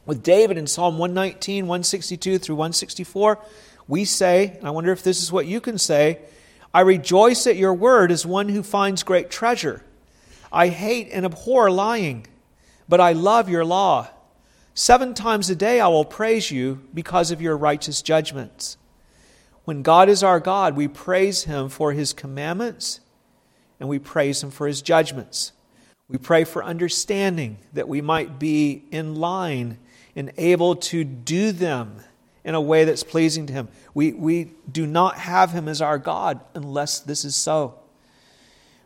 With 0.05 0.23
David 0.23 0.57
in 0.57 0.67
Psalm 0.67 0.97
119, 0.97 1.67
162 1.67 2.37
through 2.37 2.55
164, 2.55 3.39
we 3.87 4.03
say, 4.03 4.57
and 4.57 4.67
I 4.67 4.71
wonder 4.71 4.91
if 4.91 5.03
this 5.03 5.21
is 5.21 5.31
what 5.31 5.45
you 5.45 5.61
can 5.61 5.77
say, 5.77 6.19
I 6.77 6.81
rejoice 6.81 7.47
at 7.47 7.55
your 7.55 7.73
word 7.73 8.11
as 8.11 8.23
one 8.23 8.49
who 8.49 8.61
finds 8.61 9.01
great 9.01 9.31
treasure. 9.31 9.81
I 10.51 10.67
hate 10.67 11.09
and 11.11 11.25
abhor 11.25 11.71
lying, 11.71 12.27
but 12.87 13.01
I 13.01 13.13
love 13.13 13.49
your 13.49 13.65
law. 13.65 14.09
Seven 14.75 15.15
times 15.15 15.49
a 15.49 15.55
day 15.55 15.79
I 15.79 15.87
will 15.87 16.05
praise 16.05 16.51
you 16.51 16.87
because 16.93 17.31
of 17.31 17.41
your 17.41 17.57
righteous 17.57 18.03
judgments. 18.03 18.77
When 19.63 19.81
God 19.81 20.07
is 20.07 20.21
our 20.21 20.39
God, 20.39 20.75
we 20.75 20.87
praise 20.87 21.45
him 21.45 21.67
for 21.69 21.93
his 21.93 22.13
commandments 22.13 22.99
and 23.79 23.89
we 23.89 23.97
praise 23.97 24.43
him 24.43 24.51
for 24.51 24.67
his 24.67 24.83
judgments. 24.83 25.53
We 26.07 26.19
pray 26.19 26.43
for 26.43 26.63
understanding 26.63 27.57
that 27.73 27.87
we 27.87 28.01
might 28.01 28.37
be 28.37 28.83
in 28.91 29.15
line 29.15 29.79
and 30.15 30.31
able 30.37 30.75
to 30.75 31.03
do 31.03 31.51
them 31.51 32.01
in 32.47 32.55
a 32.55 32.61
way 32.61 32.85
that's 32.85 33.03
pleasing 33.03 33.45
to 33.45 33.51
Him. 33.51 33.67
We, 33.93 34.13
we 34.13 34.51
do 34.71 34.87
not 34.87 35.17
have 35.17 35.51
Him 35.51 35.67
as 35.67 35.81
our 35.81 35.97
God 35.97 36.39
unless 36.55 37.01
this 37.01 37.25
is 37.25 37.35
so. 37.35 37.75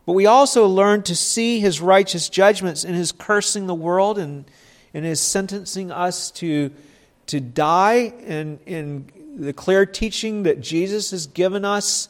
But 0.04 0.14
we 0.14 0.26
also 0.26 0.66
learn 0.66 1.04
to 1.04 1.14
see 1.14 1.60
His 1.60 1.80
righteous 1.80 2.28
judgments 2.28 2.82
in 2.82 2.94
His 2.94 3.12
cursing 3.12 3.68
the 3.68 3.74
world 3.74 4.18
and 4.18 4.46
in 4.92 5.04
His 5.04 5.20
sentencing 5.20 5.92
us 5.92 6.32
to, 6.32 6.72
to 7.26 7.38
die 7.38 8.12
and 8.26 8.58
in 8.66 9.08
the 9.36 9.52
clear 9.52 9.86
teaching 9.86 10.42
that 10.42 10.60
Jesus 10.60 11.12
has 11.12 11.28
given 11.28 11.64
us 11.64 12.08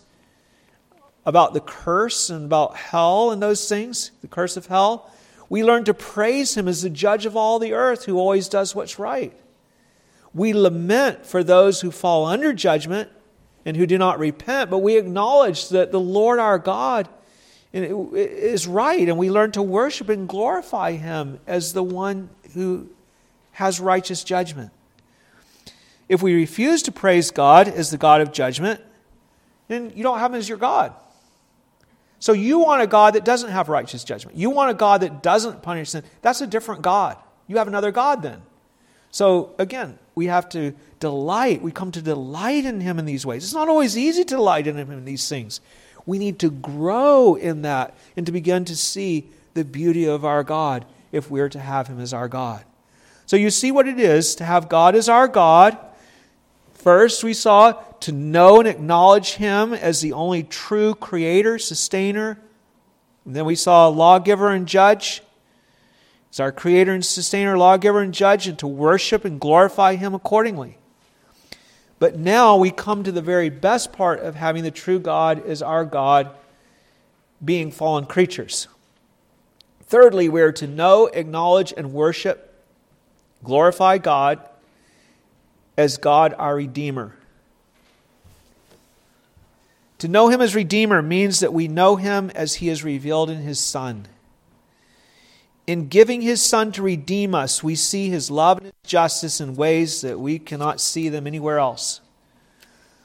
about 1.27 1.53
the 1.53 1.61
curse 1.61 2.31
and 2.31 2.47
about 2.47 2.77
hell 2.77 3.31
and 3.31 3.43
those 3.43 3.69
things, 3.69 4.11
the 4.23 4.27
curse 4.27 4.57
of 4.57 4.69
hell. 4.69 5.13
We 5.51 5.63
learn 5.63 5.85
to 5.85 5.93
praise 5.93 6.57
Him 6.57 6.67
as 6.67 6.81
the 6.81 6.89
judge 6.89 7.27
of 7.27 7.37
all 7.37 7.59
the 7.59 7.75
earth 7.75 8.07
who 8.07 8.17
always 8.17 8.49
does 8.49 8.75
what's 8.75 8.99
right. 8.99 9.35
We 10.35 10.53
lament 10.53 11.27
for 11.27 11.45
those 11.45 11.81
who 11.81 11.91
fall 11.91 12.27
under 12.27 12.53
judgment 12.53 13.11
and 13.65 13.77
who 13.77 13.87
do 13.87 13.99
not 13.99 14.19
repent, 14.19 14.71
but 14.71 14.79
we 14.79 14.97
acknowledge 14.97 15.69
that 15.69 15.93
the 15.93 16.01
Lord 16.01 16.39
our 16.39 16.59
God 16.59 17.09
is 17.73 18.67
right, 18.67 19.09
and 19.09 19.17
we 19.17 19.31
learn 19.31 19.53
to 19.53 19.63
worship 19.63 20.09
and 20.09 20.29
glorify 20.29 20.93
Him 20.93 21.41
as 21.47 21.73
the 21.73 21.83
one 21.83 22.29
who 22.55 22.89
has 23.53 23.81
righteous 23.81 24.25
judgment. 24.25 24.71
If 26.09 26.23
we 26.23 26.35
refuse 26.35 26.83
to 26.83 26.93
praise 26.93 27.31
God 27.31 27.69
as 27.69 27.91
the 27.91 27.97
God 27.97 28.21
of 28.21 28.33
judgment, 28.33 28.81
then 29.69 29.93
you 29.95 30.03
don't 30.03 30.19
have 30.19 30.33
Him 30.33 30.39
as 30.39 30.49
your 30.49 30.59
God. 30.59 30.93
So 32.19 32.33
you 32.33 32.59
want 32.59 32.83
a 32.83 32.87
God 32.87 33.15
that 33.15 33.25
doesn't 33.25 33.51
have 33.51 33.69
righteous 33.69 34.05
judgment. 34.05 34.37
You 34.37 34.51
want 34.51 34.71
a 34.71 34.75
God 34.75 35.01
that 35.01 35.23
doesn't 35.23 35.63
punish 35.63 35.91
sin. 35.91 36.05
That's 36.21 36.41
a 36.41 36.47
different 36.47 36.83
God. 36.83 37.17
You 37.49 37.57
have 37.57 37.69
another 37.69 37.91
God 37.91 38.23
then. 38.23 38.43
So 39.13 39.55
again, 39.59 39.99
we 40.15 40.27
have 40.27 40.49
to 40.51 40.73
delight. 40.99 41.63
We 41.63 41.71
come 41.71 41.93
to 41.93 42.03
delight 42.03 42.65
in 42.65 42.81
Him 42.81 42.99
in 42.99 43.05
these 43.05 43.25
ways. 43.25 43.45
It's 43.45 43.55
not 43.55 43.69
always 43.69 43.97
easy 43.97 44.25
to 44.25 44.37
delight 44.37 44.67
in 44.67 44.77
Him 44.77 44.91
in 44.91 45.05
these 45.05 45.29
things. 45.29 45.61
We 46.07 46.19
need 46.19 46.41
to 46.41 46.51
grow 46.51 47.37
in 47.37 47.63
that 47.63 47.95
and 48.17 48.27
to 48.27 48.33
begin 48.33 48.65
to 48.65 48.75
see 48.75 49.29
the 49.55 49.65
beauty 49.65 50.07
of 50.07 50.25
our 50.25 50.43
God 50.43 50.87
if 51.13 51.31
we're 51.31 51.51
to 51.51 51.61
have 51.61 51.87
Him 51.87 52.01
as 52.01 52.13
our 52.13 52.27
God. 52.27 52.65
So 53.27 53.37
you 53.37 53.51
see 53.51 53.71
what 53.71 53.87
it 53.87 54.01
is 54.01 54.35
to 54.37 54.45
have 54.45 54.69
God 54.69 54.95
as 54.95 55.09
our 55.09 55.29
God. 55.29 55.79
First, 56.73 57.23
we 57.23 57.35
saw 57.35 57.73
to 58.01 58.13
know 58.13 58.59
and 58.59 58.67
acknowledge 58.67 59.35
Him 59.35 59.75
as 59.75 60.01
the 60.01 60.15
only 60.15 60.43
true 60.43 60.95
creator, 60.95 61.59
sustainer. 61.59 62.39
And 63.27 63.37
then 63.37 63.45
we 63.45 63.55
saw 63.57 63.89
lawgiver 63.89 64.49
and 64.49 64.67
judge 64.67 65.23
as 66.33 66.41
our 66.41 66.51
creator 66.51 66.93
and 66.93 67.05
sustainer, 67.05 67.59
lawgiver 67.59 68.01
and 68.01 68.15
judge, 68.15 68.49
and 68.49 68.59
to 68.59 68.67
worship 68.67 69.25
and 69.25 69.39
glorify 69.39 69.97
him 69.97 70.15
accordingly. 70.15 70.79
But 71.99 72.19
now 72.19 72.57
we 72.57 72.71
come 72.71 73.05
to 73.05 73.13
the 73.13 73.21
very 73.21 73.51
best 73.51 73.93
part 73.93 74.21
of 74.21 74.35
having 74.35 74.65
the 74.65 74.71
true 74.71 74.99
God 74.99 75.47
as 75.47 75.63
our 75.63 75.85
God, 75.85 76.31
being 77.45 77.71
fallen 77.71 78.07
creatures. 78.07 78.67
Thirdly, 79.85 80.29
we 80.29 80.41
are 80.41 80.53
to 80.53 80.67
know, 80.67 81.07
acknowledge, 81.07 81.75
and 81.77 81.93
worship, 81.93 82.55
glorify 83.45 83.99
God 83.99 84.41
as 85.77 85.99
God 85.99 86.35
our 86.39 86.57
Redeemer. 86.57 87.15
To 89.99 90.09
know 90.09 90.29
Him 90.29 90.41
as 90.41 90.55
Redeemer 90.55 91.03
means 91.03 91.41
that 91.41 91.53
we 91.53 91.69
know 91.69 91.97
Him 91.97 92.31
as 92.35 92.55
He 92.55 92.71
is 92.71 92.83
revealed 92.83 93.29
in 93.29 93.43
His 93.43 93.61
Son. 93.61 94.07
In 95.67 95.89
giving 95.89 96.23
his 96.23 96.43
son 96.43 96.73
to 96.73 96.83
redeem 96.83 97.35
us, 97.35 97.63
we 97.63 97.77
see 97.77 98.09
his 98.09 98.31
love 98.31 98.59
and 98.59 98.67
his 98.67 98.91
justice 98.91 99.41
in 99.41 99.55
ways 99.55 100.01
that 100.01 100.19
we 100.19 100.39
cannot 100.39 100.81
see 100.81 101.09
them 101.09 101.27
anywhere 101.27 101.59
else. 101.59 102.01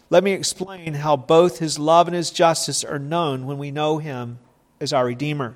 Let 0.09 0.23
me 0.23 0.31
explain 0.31 0.95
how 0.95 1.17
both 1.17 1.59
his 1.59 1.77
love 1.77 2.07
and 2.07 2.15
his 2.15 2.31
justice 2.31 2.83
are 2.83 2.97
known 2.97 3.45
when 3.45 3.57
we 3.57 3.71
know 3.71 3.97
him 3.97 4.39
as 4.79 4.93
our 4.93 5.05
Redeemer. 5.05 5.55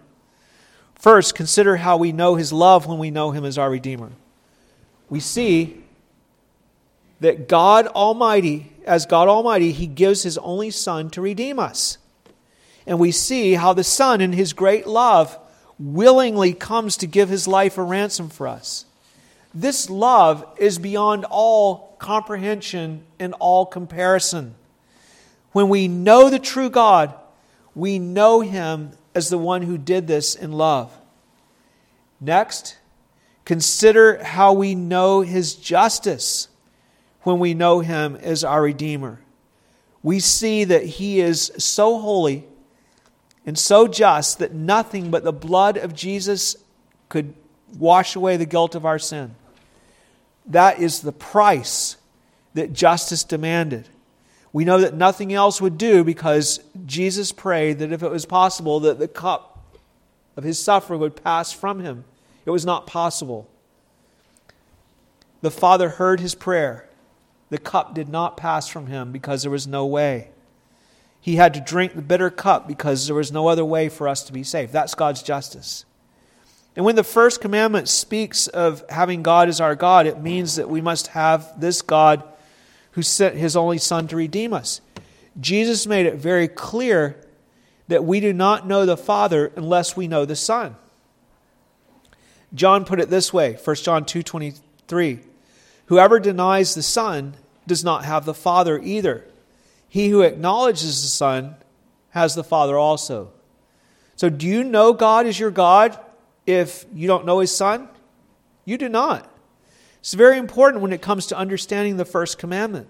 First, 0.94 1.34
consider 1.34 1.78
how 1.78 1.98
we 1.98 2.12
know 2.12 2.36
his 2.36 2.54
love 2.54 2.86
when 2.86 3.00
we 3.00 3.10
know 3.10 3.32
him 3.32 3.46
as 3.46 3.58
our 3.58 3.72
Redeemer. 3.72 4.12
We 5.10 5.20
see 5.20 5.84
that 7.22 7.48
God 7.48 7.88
Almighty, 7.88 8.74
as 8.86 9.06
God 9.06 9.28
Almighty, 9.28 9.72
he 9.72 9.88
gives 9.88 10.24
his 10.24 10.38
only 10.40 10.70
Son 10.70 11.10
to 11.12 11.22
redeem 11.22 11.58
us. 11.58 11.98
And 12.86 13.00
we 13.00 13.12
see 13.12 13.54
how 13.54 13.74
the 13.74 13.84
Son, 13.84 14.22
in 14.22 14.34
his 14.34 14.54
great 14.54 14.86
love, 14.86 15.40
willingly 15.82 16.54
comes 16.54 16.98
to 16.98 17.08
give 17.08 17.30
his 17.30 17.48
life 17.48 17.78
a 17.78 17.84
ransom 17.84 18.30
for 18.30 18.48
us. 18.48 18.86
This 19.54 19.90
love 19.90 20.46
is 20.58 20.78
beyond 20.78 21.26
all 21.30 21.96
comprehension 22.00 23.04
and 23.20 23.34
all 23.40 23.66
comparison. 23.66 24.56
When 25.52 25.70
we 25.70 25.88
know 25.88 26.30
the 26.30 26.40
true 26.40 26.70
God, 26.70 27.14
we 27.76 28.00
know 28.00 28.42
him 28.42 28.92
as 29.14 29.30
the 29.30 29.38
one 29.38 29.64
who 29.64 29.78
did 29.78 30.08
this 30.08 30.36
in 30.36 30.52
love. 30.52 30.96
Next, 32.22 32.78
consider 33.44 34.24
how 34.24 34.54
we 34.54 34.76
know 34.76 35.22
his 35.22 35.56
justice 35.56 36.48
when 37.24 37.40
we 37.40 37.54
know 37.54 37.80
him 37.80 38.16
as 38.16 38.44
our 38.44 38.62
Redeemer. 38.62 39.20
We 40.04 40.20
see 40.20 40.64
that 40.64 40.84
he 40.84 41.20
is 41.20 41.52
so 41.58 42.00
holy 42.00 42.46
and 43.46 43.58
so 43.58 43.88
just 43.88 44.40
that 44.40 44.54
nothing 44.54 45.10
but 45.10 45.24
the 45.24 45.34
blood 45.34 45.78
of 45.78 45.94
Jesus 45.96 46.56
could 47.10 47.34
wash 47.78 48.16
away 48.16 48.38
the 48.38 48.46
guilt 48.46 48.76
of 48.76 48.86
our 48.86 49.00
sin. 49.00 49.36
That 50.46 50.80
is 50.80 51.02
the 51.02 51.12
price 51.12 51.98
that 52.54 52.74
justice 52.74 53.24
demanded. 53.24 53.88
We 54.54 54.66
know 54.66 54.80
that 54.80 54.94
nothing 54.94 55.34
else 55.34 55.62
would 55.62 55.78
do 55.78 56.04
because 56.04 56.60
Jesus 56.86 57.32
prayed 57.32 57.80
that 57.80 57.92
if 57.92 58.04
it 58.04 58.12
was 58.12 58.26
possible 58.26 58.82
that 58.82 59.00
the 59.00 59.08
cup 59.08 59.52
of 60.36 60.44
his 60.44 60.62
suffering 60.62 61.00
would 61.00 61.22
pass 61.24 61.52
from 61.52 61.80
him. 61.80 62.04
It 62.46 62.52
was 62.52 62.66
not 62.66 62.88
possible. 62.88 63.50
The 65.42 65.52
Father 65.52 65.90
heard 65.90 66.20
his 66.20 66.36
prayer. 66.36 66.88
The 67.50 67.58
cup 67.58 67.94
did 67.94 68.10
not 68.10 68.38
pass 68.38 68.68
from 68.68 68.88
him 68.88 69.12
because 69.12 69.42
there 69.42 69.52
was 69.52 69.68
no 69.68 69.86
way. 69.86 70.30
He 71.22 71.36
had 71.36 71.54
to 71.54 71.62
drink 71.62 71.94
the 71.94 72.02
bitter 72.02 72.32
cup 72.32 72.68
because 72.68 73.06
there 73.06 73.16
was 73.16 73.32
no 73.32 73.48
other 73.48 73.64
way 73.64 73.88
for 73.90 74.08
us 74.08 74.24
to 74.24 74.34
be 74.34 74.44
saved. 74.44 74.74
That's 74.74 74.96
God's 74.96 75.22
justice. 75.22 75.86
And 76.76 76.84
when 76.84 76.96
the 76.96 77.04
first 77.04 77.42
commandment 77.42 77.88
speaks 77.88 78.48
of 78.48 78.84
having 78.90 79.22
God 79.22 79.48
as 79.48 79.62
our 79.62 79.76
God, 79.76 80.08
it 80.08 80.20
means 80.20 80.56
that 80.56 80.70
we 80.70 80.82
must 80.82 81.08
have 81.08 81.60
this 81.60 81.82
God 81.82 82.24
who 82.92 83.04
sent 83.04 83.36
his 83.36 83.56
only 83.56 83.78
Son 83.78 84.08
to 84.08 84.16
redeem 84.16 84.52
us. 84.52 84.82
Jesus 85.40 85.86
made 85.86 86.08
it 86.08 86.16
very 86.16 86.48
clear 86.48 87.18
that 87.88 88.04
we 88.04 88.20
do 88.20 88.34
not 88.34 88.68
know 88.68 88.86
the 88.86 88.98
Father 88.98 89.52
unless 89.56 89.96
we 89.96 90.08
know 90.08 90.26
the 90.26 90.36
Son. 90.36 90.76
John 92.54 92.84
put 92.84 93.00
it 93.00 93.10
this 93.10 93.32
way, 93.32 93.58
1 93.64 93.84
John 93.84 94.06
2:23. 94.06 95.20
Whoever 95.86 96.20
denies 96.20 96.74
the 96.74 96.84
Son 96.84 97.36
does 97.68 97.84
not 97.84 98.06
have 98.06 98.26
the 98.26 98.34
Father 98.34 98.80
either. 98.82 99.26
He 99.92 100.08
who 100.08 100.22
acknowledges 100.22 101.02
the 101.02 101.10
Son 101.10 101.56
has 102.12 102.34
the 102.34 102.46
Father 102.46 102.78
also. 102.78 103.34
So 104.16 104.30
do 104.30 104.48
you 104.48 104.64
know 104.64 104.94
God 104.94 105.26
is 105.26 105.38
your 105.38 105.52
God 105.52 106.00
if 106.46 106.86
you 106.94 107.10
don't 107.10 107.26
know 107.26 107.40
his 107.40 107.54
Son? 107.54 107.90
You 108.64 108.78
do 108.78 108.88
not. 108.88 109.30
It's 110.00 110.14
very 110.14 110.38
important 110.38 110.82
when 110.82 110.94
it 110.94 111.02
comes 111.02 111.26
to 111.28 111.38
understanding 111.38 111.98
the 111.98 112.06
first 112.06 112.40
commandment. 112.40 112.88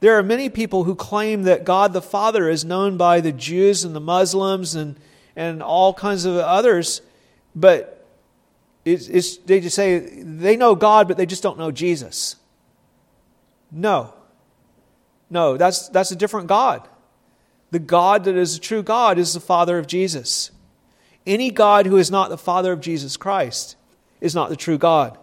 There 0.00 0.16
are 0.16 0.22
many 0.22 0.48
people 0.48 0.84
who 0.84 0.94
claim 0.94 1.42
that 1.42 1.64
God 1.64 1.92
the 1.92 2.00
Father 2.00 2.48
is 2.48 2.64
known 2.64 2.96
by 2.96 3.20
the 3.20 3.30
Jews 3.30 3.84
and 3.84 3.94
the 3.94 4.00
Muslims 4.00 4.74
and, 4.74 4.98
and 5.36 5.62
all 5.62 5.92
kinds 5.92 6.24
of 6.24 6.36
others, 6.36 7.02
but 7.54 8.06
it's, 8.86 9.08
it's, 9.08 9.36
they 9.36 9.60
just 9.60 9.76
say 9.76 9.98
they 9.98 10.56
know 10.56 10.74
God, 10.74 11.06
but 11.06 11.18
they 11.18 11.26
just 11.26 11.42
don't 11.42 11.58
know 11.58 11.70
Jesus. 11.70 12.36
No. 13.70 14.14
No, 15.32 15.56
that's, 15.56 15.88
that's 15.88 16.10
a 16.10 16.16
different 16.16 16.46
God. 16.46 16.86
The 17.70 17.78
God 17.78 18.24
that 18.24 18.36
is 18.36 18.56
a 18.56 18.60
true 18.60 18.82
God 18.82 19.18
is 19.18 19.32
the 19.32 19.40
Father 19.40 19.78
of 19.78 19.86
Jesus. 19.86 20.50
Any 21.26 21.50
God 21.50 21.86
who 21.86 21.96
is 21.96 22.10
not 22.10 22.28
the 22.28 22.36
Father 22.36 22.70
of 22.70 22.82
Jesus 22.82 23.16
Christ 23.16 23.76
is 24.20 24.34
not 24.34 24.50
the 24.50 24.56
true 24.56 24.76
God. 24.76 25.16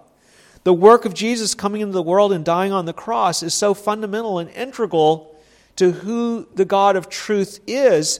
The 0.64 0.74
work 0.74 1.05
of 1.05 1.14
Jesus 1.14 1.53
coming 1.53 1.82
into 1.82 1.93
the 1.93 2.01
world 2.01 2.34
and 2.34 2.43
dying 2.43 2.72
on 2.72 2.86
the 2.86 2.93
cross 2.93 3.43
is 3.43 3.53
so 3.53 3.76
fundamental 3.76 4.39
and 4.39 4.49
integral 4.49 5.39
to 5.76 5.91
who 5.91 6.47
the 6.55 6.66
God 6.66 6.95
of 6.95 7.07
truth 7.07 7.60
is 7.68 8.20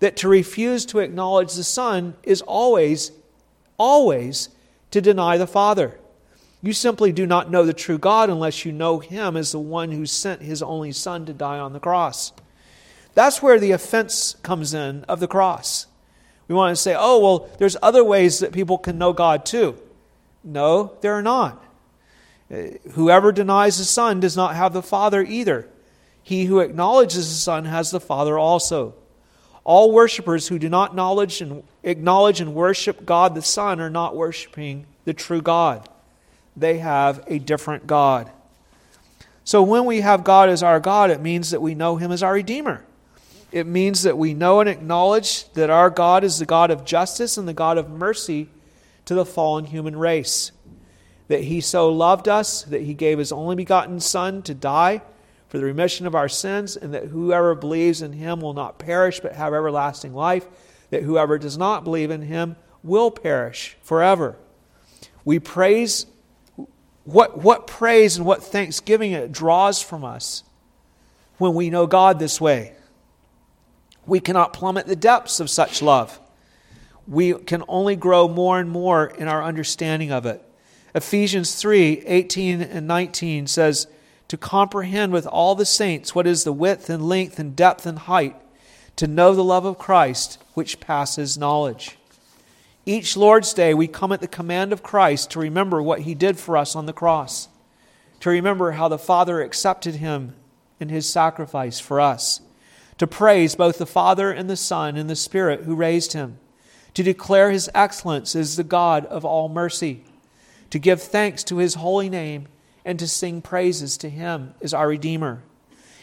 that 0.00 0.16
to 0.16 0.28
refuse 0.28 0.84
to 0.86 0.98
acknowledge 0.98 1.54
the 1.54 1.62
Son 1.62 2.16
is 2.24 2.42
always, 2.42 3.12
always 3.78 4.48
to 4.90 5.00
deny 5.00 5.38
the 5.38 5.46
Father. 5.46 6.00
You 6.60 6.72
simply 6.72 7.12
do 7.12 7.26
not 7.26 7.50
know 7.50 7.64
the 7.64 7.72
true 7.72 7.98
God 7.98 8.30
unless 8.30 8.64
you 8.64 8.72
know 8.72 8.98
Him 8.98 9.36
as 9.36 9.52
the 9.52 9.60
one 9.60 9.92
who 9.92 10.06
sent 10.06 10.42
His 10.42 10.62
only 10.62 10.92
Son 10.92 11.24
to 11.26 11.32
die 11.32 11.58
on 11.58 11.72
the 11.72 11.80
cross. 11.80 12.32
That's 13.14 13.42
where 13.42 13.60
the 13.60 13.72
offense 13.72 14.36
comes 14.42 14.74
in 14.74 15.04
of 15.04 15.20
the 15.20 15.28
cross. 15.28 15.86
We 16.48 16.54
want 16.54 16.76
to 16.76 16.82
say, 16.82 16.96
oh, 16.98 17.18
well, 17.20 17.50
there's 17.58 17.76
other 17.82 18.02
ways 18.02 18.40
that 18.40 18.52
people 18.52 18.78
can 18.78 18.98
know 18.98 19.12
God 19.12 19.44
too. 19.44 19.78
No, 20.42 20.96
there 21.00 21.14
are 21.14 21.22
not. 21.22 21.62
Uh, 22.50 22.78
whoever 22.92 23.32
denies 23.32 23.78
the 23.78 23.84
Son 23.84 24.20
does 24.20 24.36
not 24.36 24.56
have 24.56 24.72
the 24.72 24.82
Father 24.82 25.22
either. 25.22 25.68
He 26.22 26.46
who 26.46 26.60
acknowledges 26.60 27.28
the 27.28 27.34
Son 27.34 27.66
has 27.66 27.90
the 27.90 28.00
Father 28.00 28.38
also. 28.38 28.94
All 29.64 29.92
worshippers 29.92 30.48
who 30.48 30.58
do 30.58 30.68
not 30.68 30.92
acknowledge 30.92 32.40
and 32.40 32.54
worship 32.54 33.04
God 33.04 33.34
the 33.34 33.42
Son 33.42 33.80
are 33.80 33.90
not 33.90 34.16
worshiping 34.16 34.86
the 35.04 35.12
true 35.12 35.42
God. 35.42 35.88
They 36.60 36.78
have 36.78 37.24
a 37.26 37.38
different 37.38 37.86
God. 37.86 38.30
So 39.44 39.62
when 39.62 39.84
we 39.84 40.00
have 40.00 40.24
God 40.24 40.48
as 40.48 40.62
our 40.62 40.80
God, 40.80 41.10
it 41.10 41.20
means 41.20 41.50
that 41.50 41.62
we 41.62 41.74
know 41.74 41.96
Him 41.96 42.12
as 42.12 42.22
our 42.22 42.34
Redeemer. 42.34 42.84
It 43.50 43.66
means 43.66 44.02
that 44.02 44.18
we 44.18 44.34
know 44.34 44.60
and 44.60 44.68
acknowledge 44.68 45.50
that 45.54 45.70
our 45.70 45.88
God 45.88 46.22
is 46.22 46.38
the 46.38 46.46
God 46.46 46.70
of 46.70 46.84
justice 46.84 47.38
and 47.38 47.48
the 47.48 47.54
God 47.54 47.78
of 47.78 47.88
mercy 47.88 48.48
to 49.06 49.14
the 49.14 49.24
fallen 49.24 49.64
human 49.64 49.96
race 49.96 50.52
that 51.28 51.44
he 51.44 51.60
so 51.60 51.90
loved 51.90 52.26
us 52.26 52.62
that 52.64 52.82
he 52.82 52.94
gave 52.94 53.18
his 53.18 53.32
only 53.32 53.54
begotten 53.54 54.00
Son 54.00 54.42
to 54.42 54.54
die 54.54 55.02
for 55.48 55.58
the 55.58 55.64
remission 55.64 56.06
of 56.06 56.14
our 56.14 56.28
sins, 56.28 56.76
and 56.76 56.92
that 56.92 57.06
whoever 57.06 57.54
believes 57.54 58.02
in 58.02 58.12
him 58.12 58.40
will 58.40 58.52
not 58.52 58.78
perish 58.78 59.20
but 59.20 59.34
have 59.34 59.54
everlasting 59.54 60.12
life, 60.12 60.46
that 60.90 61.04
whoever 61.04 61.38
does 61.38 61.56
not 61.56 61.84
believe 61.84 62.10
in 62.10 62.20
him 62.20 62.56
will 62.82 63.10
perish 63.10 63.76
forever. 63.82 64.36
We 65.24 65.38
praise 65.38 66.04
what, 67.08 67.38
what 67.38 67.66
praise 67.66 68.18
and 68.18 68.26
what 68.26 68.42
thanksgiving 68.42 69.12
it 69.12 69.32
draws 69.32 69.80
from 69.80 70.04
us 70.04 70.44
when 71.38 71.54
we 71.54 71.70
know 71.70 71.86
God 71.86 72.18
this 72.18 72.38
way. 72.38 72.74
We 74.04 74.20
cannot 74.20 74.52
plummet 74.52 74.86
the 74.86 74.94
depths 74.94 75.40
of 75.40 75.48
such 75.48 75.80
love. 75.80 76.20
We 77.06 77.32
can 77.32 77.64
only 77.66 77.96
grow 77.96 78.28
more 78.28 78.60
and 78.60 78.68
more 78.68 79.06
in 79.06 79.26
our 79.26 79.42
understanding 79.42 80.12
of 80.12 80.26
it. 80.26 80.44
Ephesians 80.94 81.54
3 81.54 82.00
18 82.04 82.60
and 82.60 82.86
19 82.86 83.46
says, 83.46 83.86
To 84.28 84.36
comprehend 84.36 85.14
with 85.14 85.26
all 85.26 85.54
the 85.54 85.64
saints 85.64 86.14
what 86.14 86.26
is 86.26 86.44
the 86.44 86.52
width 86.52 86.90
and 86.90 87.08
length 87.08 87.38
and 87.38 87.56
depth 87.56 87.86
and 87.86 88.00
height, 88.00 88.36
to 88.96 89.06
know 89.06 89.34
the 89.34 89.42
love 89.42 89.64
of 89.64 89.78
Christ, 89.78 90.42
which 90.52 90.78
passes 90.78 91.38
knowledge. 91.38 91.97
Each 92.88 93.18
Lord's 93.18 93.52
Day, 93.52 93.74
we 93.74 93.86
come 93.86 94.12
at 94.12 94.22
the 94.22 94.26
command 94.26 94.72
of 94.72 94.82
Christ 94.82 95.30
to 95.32 95.38
remember 95.38 95.82
what 95.82 96.00
he 96.00 96.14
did 96.14 96.38
for 96.38 96.56
us 96.56 96.74
on 96.74 96.86
the 96.86 96.94
cross, 96.94 97.48
to 98.20 98.30
remember 98.30 98.72
how 98.72 98.88
the 98.88 98.98
Father 98.98 99.42
accepted 99.42 99.96
him 99.96 100.34
in 100.80 100.88
his 100.88 101.06
sacrifice 101.06 101.78
for 101.78 102.00
us, 102.00 102.40
to 102.96 103.06
praise 103.06 103.54
both 103.54 103.76
the 103.76 103.84
Father 103.84 104.30
and 104.30 104.48
the 104.48 104.56
Son 104.56 104.96
and 104.96 105.10
the 105.10 105.14
Spirit 105.14 105.64
who 105.64 105.74
raised 105.74 106.14
him, 106.14 106.38
to 106.94 107.02
declare 107.02 107.50
his 107.50 107.68
excellence 107.74 108.34
as 108.34 108.56
the 108.56 108.64
God 108.64 109.04
of 109.04 109.22
all 109.22 109.50
mercy 109.50 110.02
to 110.70 110.78
give 110.78 111.02
thanks 111.02 111.44
to 111.44 111.58
his 111.58 111.74
holy 111.74 112.08
name, 112.08 112.48
and 112.86 112.98
to 112.98 113.06
sing 113.06 113.42
praises 113.42 113.98
to 113.98 114.08
him 114.08 114.54
as 114.62 114.72
our 114.72 114.88
Redeemer. 114.88 115.42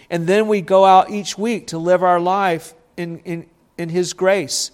And 0.07 0.27
then 0.27 0.47
we 0.47 0.61
go 0.61 0.85
out 0.85 1.09
each 1.09 1.35
week 1.35 1.65
to 1.67 1.79
live 1.79 2.03
our 2.03 2.19
life 2.19 2.75
in, 2.95 3.19
in, 3.19 3.47
in 3.75 3.89
his 3.89 4.13
grace, 4.13 4.69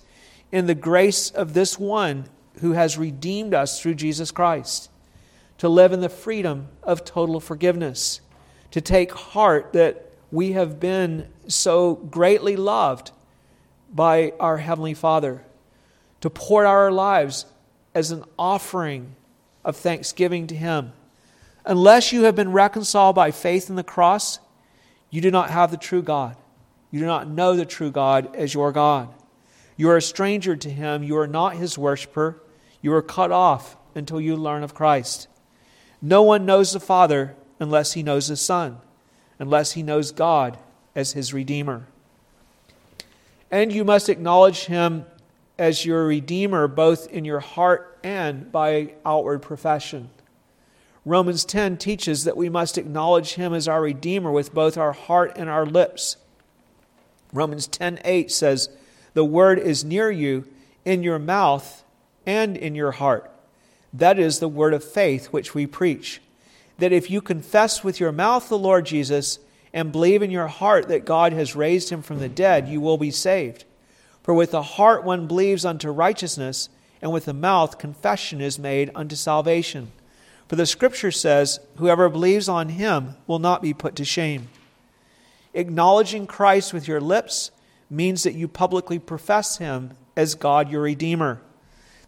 in 0.52 0.66
the 0.66 0.76
grace 0.76 1.30
of 1.30 1.54
this 1.54 1.80
one 1.80 2.26
who 2.60 2.74
has 2.74 2.98
redeemed 2.98 3.54
us 3.54 3.82
through 3.82 3.96
Jesus 3.96 4.32
Christ, 4.32 4.90
to 5.58 5.70
live 5.70 5.94
in 5.94 6.02
the 6.02 6.10
freedom 6.10 6.68
of 6.84 7.06
total 7.06 7.40
forgiveness, 7.40 8.22
to 8.72 8.82
take 8.82 9.12
heart 9.12 9.74
that 9.74 10.12
we 10.32 10.54
have 10.54 10.80
been 10.80 11.28
so 11.48 11.96
greatly 11.96 12.56
loved 12.56 13.12
by 13.94 14.34
our 14.40 14.58
Heavenly 14.58 14.94
Father, 14.94 15.44
to 16.22 16.30
pour 16.30 16.66
our 16.66 16.92
lives 16.92 17.46
as 17.94 18.12
an 18.12 18.24
offering 18.40 19.16
of 19.64 19.76
thanksgiving 19.76 20.48
to 20.48 20.56
Him. 20.56 20.94
Unless 21.66 22.12
you 22.12 22.24
have 22.24 22.36
been 22.36 22.52
reconciled 22.52 23.16
by 23.16 23.32
faith 23.32 23.70
in 23.70 23.76
the 23.76 23.84
cross, 23.84 24.40
you 25.10 25.22
do 25.22 25.30
not 25.30 25.50
have 25.50 25.72
the 25.72 25.78
true 25.78 26.02
God. 26.02 26.38
You 26.90 27.00
do 27.00 27.06
not 27.06 27.28
know 27.28 27.56
the 27.56 27.66
true 27.66 27.92
God 27.92 28.36
as 28.36 28.54
your 28.54 28.72
God. 28.72 29.14
You 29.82 29.90
are 29.90 29.98
a 29.98 30.02
stranger 30.04 30.56
to 30.56 30.70
Him. 30.70 31.02
You 31.02 31.18
are 31.18 31.26
not 31.26 31.56
His 31.56 31.76
worshiper. 31.76 32.40
You 32.84 32.94
are 32.94 33.02
cut 33.02 33.32
off 33.32 33.78
until 33.96 34.22
you 34.22 34.36
learn 34.36 34.62
of 34.62 34.76
Christ. 34.76 35.28
No 36.04 36.22
one 36.22 36.46
knows 36.46 36.72
the 36.72 36.80
Father 36.80 37.36
unless 37.60 37.94
he 37.94 38.04
knows 38.04 38.28
the 38.28 38.36
Son, 38.36 38.78
unless 39.40 39.72
he 39.72 39.82
knows 39.82 40.12
God 40.12 40.60
as 40.96 41.14
his 41.14 41.34
Redeemer. 41.34 41.88
And 43.50 43.74
you 43.74 43.84
must 43.84 44.08
acknowledge 44.08 44.66
Him 44.66 45.08
as 45.58 45.84
your 45.84 46.06
Redeemer, 46.06 46.68
both 46.68 47.08
in 47.08 47.26
your 47.26 47.40
heart 47.40 47.98
and 48.04 48.52
by 48.52 48.94
outward 49.04 49.42
profession. 49.42 50.12
Romans 51.06 51.44
10 51.44 51.78
teaches 51.78 52.24
that 52.26 52.38
we 52.38 52.50
must 52.50 52.78
acknowledge 52.78 53.34
him 53.34 53.52
as 53.52 53.68
our 53.68 53.82
redeemer 53.82 54.30
with 54.30 54.54
both 54.54 54.78
our 54.78 54.92
heart 54.92 55.34
and 55.38 55.50
our 55.50 55.66
lips. 55.66 56.18
Romans 57.34 57.68
10:8 57.68 58.30
says, 58.30 58.70
"The 59.14 59.26
word 59.26 59.60
is 59.60 59.84
near 59.84 60.10
you, 60.10 60.46
in 60.86 61.04
your 61.04 61.20
mouth 61.20 61.84
and 62.26 62.56
in 62.56 62.76
your 62.76 62.92
heart." 62.92 63.30
That 63.94 64.18
is 64.18 64.40
the 64.40 64.48
word 64.48 64.74
of 64.74 64.84
faith 64.84 65.28
which 65.28 65.54
we 65.54 65.68
preach. 65.68 66.22
That 66.80 66.94
if 66.94 67.12
you 67.12 67.22
confess 67.22 67.84
with 67.84 68.00
your 68.00 68.12
mouth 68.12 68.50
the 68.50 68.58
Lord 68.58 68.86
Jesus 68.86 69.40
and 69.74 69.92
believe 69.92 70.22
in 70.22 70.32
your 70.32 70.48
heart 70.48 70.88
that 70.88 71.06
God 71.06 71.34
has 71.34 71.56
raised 71.56 71.90
him 71.90 72.02
from 72.02 72.20
the 72.20 72.30
dead, 72.30 72.68
you 72.68 72.82
will 72.82 72.98
be 72.98 73.12
saved. 73.12 73.66
For 74.24 74.34
with 74.34 74.52
the 74.52 74.62
heart 74.62 75.04
one 75.04 75.28
believes 75.28 75.66
unto 75.66 75.90
righteousness, 75.90 76.70
and 77.02 77.12
with 77.12 77.26
the 77.26 77.34
mouth 77.34 77.78
confession 77.78 78.42
is 78.42 78.60
made 78.60 78.92
unto 78.94 79.16
salvation. 79.16 79.92
For 80.48 80.56
the 80.56 80.66
Scripture 80.66 81.12
says, 81.12 81.60
Whoever 81.78 82.10
believes 82.10 82.48
on 82.50 82.70
him 82.70 83.16
will 83.26 83.40
not 83.40 83.62
be 83.62 83.74
put 83.74 83.96
to 83.96 84.06
shame. 84.06 84.50
Acknowledging 85.54 86.28
Christ 86.28 86.74
with 86.74 86.88
your 86.88 87.02
lips 87.02 87.52
means 87.92 88.24
that 88.24 88.34
you 88.34 88.48
publicly 88.48 88.98
profess 88.98 89.58
him 89.58 89.92
as 90.16 90.34
God 90.34 90.72
your 90.72 90.82
Redeemer. 90.82 91.42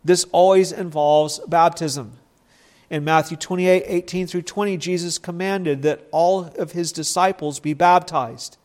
This 0.03 0.25
always 0.31 0.71
involves 0.71 1.39
baptism. 1.47 2.13
In 2.89 3.03
Matthew 3.03 3.37
28 3.37 3.83
18 3.85 4.27
through 4.27 4.41
20, 4.43 4.77
Jesus 4.77 5.17
commanded 5.17 5.81
that 5.81 6.07
all 6.11 6.45
of 6.57 6.71
his 6.71 6.91
disciples 6.91 7.59
be 7.59 7.73
baptized. 7.73 8.57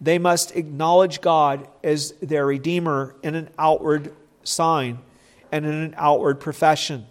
They 0.00 0.18
must 0.18 0.56
acknowledge 0.56 1.20
God 1.20 1.68
as 1.82 2.12
their 2.20 2.46
Redeemer 2.46 3.14
in 3.22 3.34
an 3.34 3.50
outward 3.58 4.12
sign 4.44 4.98
and 5.50 5.64
in 5.64 5.72
an 5.72 5.94
outward 5.96 6.40
profession. 6.40 7.06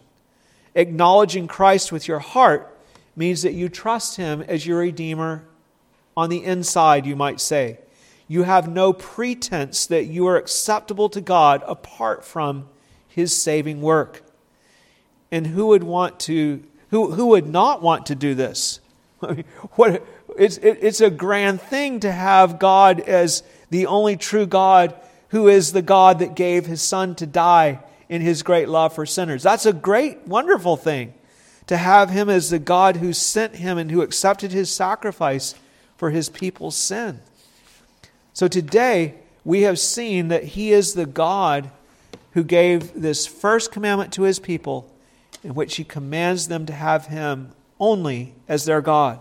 Acknowledging 0.75 1.47
Christ 1.47 1.91
with 1.91 2.07
your 2.07 2.19
heart 2.19 2.77
means 3.15 3.41
that 3.43 3.53
you 3.53 3.69
trust 3.69 4.17
Him 4.17 4.41
as 4.41 4.65
your 4.65 4.79
Redeemer 4.79 5.45
on 6.15 6.29
the 6.29 6.43
inside, 6.43 7.05
you 7.05 7.15
might 7.15 7.39
say. 7.39 7.79
You 8.31 8.43
have 8.43 8.69
no 8.69 8.93
pretense 8.93 9.87
that 9.87 10.05
you 10.05 10.25
are 10.27 10.37
acceptable 10.37 11.09
to 11.09 11.19
God 11.19 11.63
apart 11.67 12.23
from 12.23 12.69
His 13.05 13.35
saving 13.35 13.81
work. 13.81 14.23
And 15.33 15.47
who 15.47 15.67
would 15.67 15.83
want 15.83 16.17
to, 16.21 16.63
who, 16.91 17.11
who 17.11 17.25
would 17.25 17.45
not 17.45 17.81
want 17.81 18.05
to 18.05 18.15
do 18.15 18.33
this? 18.33 18.79
what, 19.75 20.07
it's, 20.37 20.55
it, 20.59 20.79
it's 20.81 21.01
a 21.01 21.09
grand 21.09 21.59
thing 21.59 21.99
to 21.99 22.11
have 22.13 22.57
God 22.57 23.01
as 23.01 23.43
the 23.69 23.87
only 23.87 24.15
true 24.15 24.45
God 24.45 24.95
who 25.31 25.49
is 25.49 25.73
the 25.73 25.81
God 25.81 26.19
that 26.19 26.33
gave 26.33 26.65
his 26.65 26.81
son 26.81 27.15
to 27.15 27.25
die 27.25 27.81
in 28.07 28.21
his 28.21 28.43
great 28.43 28.69
love 28.69 28.93
for 28.95 29.05
sinners. 29.05 29.43
That's 29.43 29.65
a 29.65 29.73
great, 29.73 30.25
wonderful 30.25 30.77
thing 30.77 31.13
to 31.67 31.75
have 31.75 32.09
him 32.09 32.29
as 32.29 32.49
the 32.49 32.59
God 32.59 32.95
who 32.95 33.11
sent 33.11 33.57
him 33.57 33.77
and 33.77 33.91
who 33.91 34.01
accepted 34.01 34.53
his 34.53 34.71
sacrifice 34.71 35.53
for 35.97 36.11
his 36.11 36.29
people's 36.29 36.77
sin. 36.77 37.19
So 38.33 38.47
today, 38.47 39.15
we 39.43 39.63
have 39.63 39.79
seen 39.79 40.29
that 40.29 40.43
he 40.43 40.71
is 40.71 40.93
the 40.93 41.05
God 41.05 41.69
who 42.31 42.43
gave 42.43 42.93
this 42.93 43.27
first 43.27 43.71
commandment 43.71 44.13
to 44.13 44.23
his 44.23 44.39
people, 44.39 44.89
in 45.43 45.53
which 45.53 45.75
he 45.75 45.83
commands 45.83 46.47
them 46.47 46.65
to 46.65 46.73
have 46.73 47.07
him 47.07 47.51
only 47.79 48.33
as 48.47 48.65
their 48.65 48.81
God. 48.81 49.19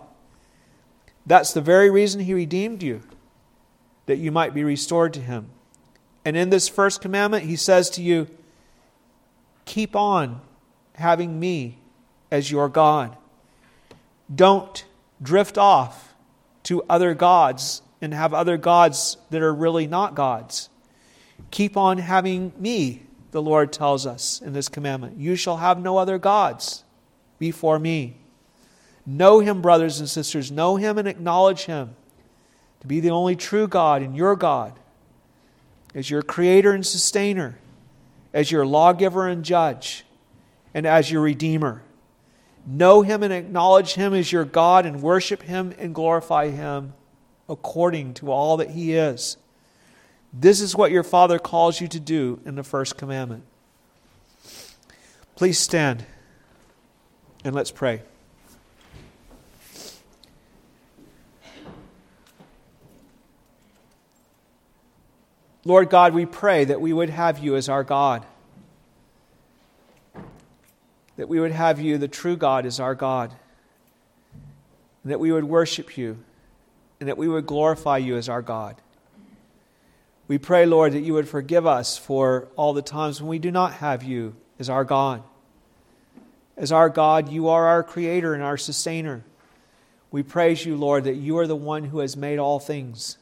That's 1.26 1.52
the 1.52 1.60
very 1.60 1.90
reason 1.90 2.20
he 2.20 2.34
redeemed 2.34 2.82
you, 2.82 3.02
that 4.06 4.18
you 4.18 4.30
might 4.30 4.54
be 4.54 4.64
restored 4.64 5.12
to 5.14 5.20
him. 5.20 5.50
And 6.24 6.36
in 6.36 6.50
this 6.50 6.68
first 6.68 7.00
commandment, 7.00 7.44
he 7.44 7.56
says 7.56 7.90
to 7.90 8.02
you, 8.02 8.28
Keep 9.64 9.96
on 9.96 10.40
having 10.94 11.40
me 11.40 11.78
as 12.30 12.50
your 12.50 12.68
God. 12.68 13.16
Don't 14.32 14.84
drift 15.22 15.58
off 15.58 16.14
to 16.64 16.82
other 16.88 17.14
gods 17.14 17.82
and 18.00 18.14
have 18.14 18.32
other 18.32 18.56
gods 18.56 19.16
that 19.30 19.42
are 19.42 19.54
really 19.54 19.86
not 19.86 20.14
gods. 20.14 20.68
Keep 21.50 21.76
on 21.76 21.98
having 21.98 22.52
me, 22.58 23.02
the 23.30 23.42
Lord 23.42 23.72
tells 23.72 24.06
us 24.06 24.40
in 24.40 24.52
this 24.52 24.68
commandment. 24.68 25.18
You 25.18 25.36
shall 25.36 25.58
have 25.58 25.80
no 25.80 25.96
other 25.96 26.18
gods 26.18 26.84
before 27.38 27.78
me. 27.78 28.16
Know 29.06 29.40
Him, 29.40 29.62
brothers 29.62 30.00
and 30.00 30.08
sisters. 30.08 30.50
Know 30.50 30.76
Him 30.76 30.98
and 30.98 31.08
acknowledge 31.08 31.64
Him 31.64 31.96
to 32.80 32.86
be 32.86 33.00
the 33.00 33.10
only 33.10 33.36
true 33.36 33.66
God 33.66 34.02
and 34.02 34.16
your 34.16 34.36
God, 34.36 34.78
as 35.94 36.08
your 36.08 36.22
creator 36.22 36.72
and 36.72 36.86
sustainer, 36.86 37.58
as 38.32 38.50
your 38.50 38.64
lawgiver 38.64 39.26
and 39.26 39.44
judge, 39.44 40.04
and 40.72 40.86
as 40.86 41.10
your 41.10 41.22
redeemer. 41.22 41.82
Know 42.66 43.02
Him 43.02 43.22
and 43.22 43.32
acknowledge 43.32 43.94
Him 43.94 44.14
as 44.14 44.30
your 44.30 44.44
God 44.44 44.86
and 44.86 45.02
worship 45.02 45.42
Him 45.42 45.74
and 45.78 45.94
glorify 45.94 46.48
Him 46.48 46.94
according 47.50 48.14
to 48.14 48.30
all 48.30 48.56
that 48.58 48.70
He 48.70 48.94
is. 48.94 49.36
This 50.32 50.60
is 50.60 50.76
what 50.76 50.92
your 50.92 51.02
Father 51.02 51.38
calls 51.38 51.80
you 51.80 51.88
to 51.88 52.00
do 52.00 52.40
in 52.46 52.54
the 52.54 52.62
first 52.62 52.96
commandment. 52.96 53.42
Please 55.34 55.58
stand 55.58 56.04
and 57.44 57.54
let's 57.54 57.70
pray. 57.70 58.02
Lord 65.64 65.90
God, 65.90 66.14
we 66.14 66.24
pray 66.24 66.64
that 66.64 66.80
we 66.80 66.92
would 66.92 67.10
have 67.10 67.38
you 67.38 67.56
as 67.56 67.68
our 67.68 67.84
God. 67.84 68.24
That 71.16 71.28
we 71.28 71.38
would 71.38 71.52
have 71.52 71.80
you, 71.80 71.98
the 71.98 72.08
true 72.08 72.36
God, 72.36 72.64
as 72.64 72.80
our 72.80 72.94
God. 72.94 73.34
And 75.02 75.12
that 75.12 75.20
we 75.20 75.32
would 75.32 75.44
worship 75.44 75.98
you. 75.98 76.18
And 77.00 77.08
that 77.08 77.18
we 77.18 77.26
would 77.26 77.46
glorify 77.46 77.98
you 77.98 78.16
as 78.16 78.28
our 78.28 78.42
God. 78.42 78.76
We 80.28 80.38
pray, 80.38 80.66
Lord, 80.66 80.92
that 80.92 81.00
you 81.00 81.14
would 81.14 81.28
forgive 81.28 81.66
us 81.66 81.98
for 81.98 82.48
all 82.54 82.72
the 82.72 82.82
times 82.82 83.20
when 83.20 83.28
we 83.28 83.38
do 83.38 83.50
not 83.50 83.74
have 83.74 84.04
you 84.04 84.36
as 84.58 84.68
our 84.70 84.84
God. 84.84 85.22
As 86.56 86.70
our 86.70 86.88
God, 86.88 87.30
you 87.30 87.48
are 87.48 87.66
our 87.66 87.82
creator 87.82 88.34
and 88.34 88.42
our 88.42 88.56
sustainer. 88.56 89.24
We 90.10 90.22
praise 90.22 90.64
you, 90.64 90.76
Lord, 90.76 91.04
that 91.04 91.16
you 91.16 91.38
are 91.38 91.46
the 91.46 91.56
one 91.56 91.84
who 91.84 92.00
has 92.00 92.16
made 92.16 92.38
all 92.38 92.60
things 92.60 93.16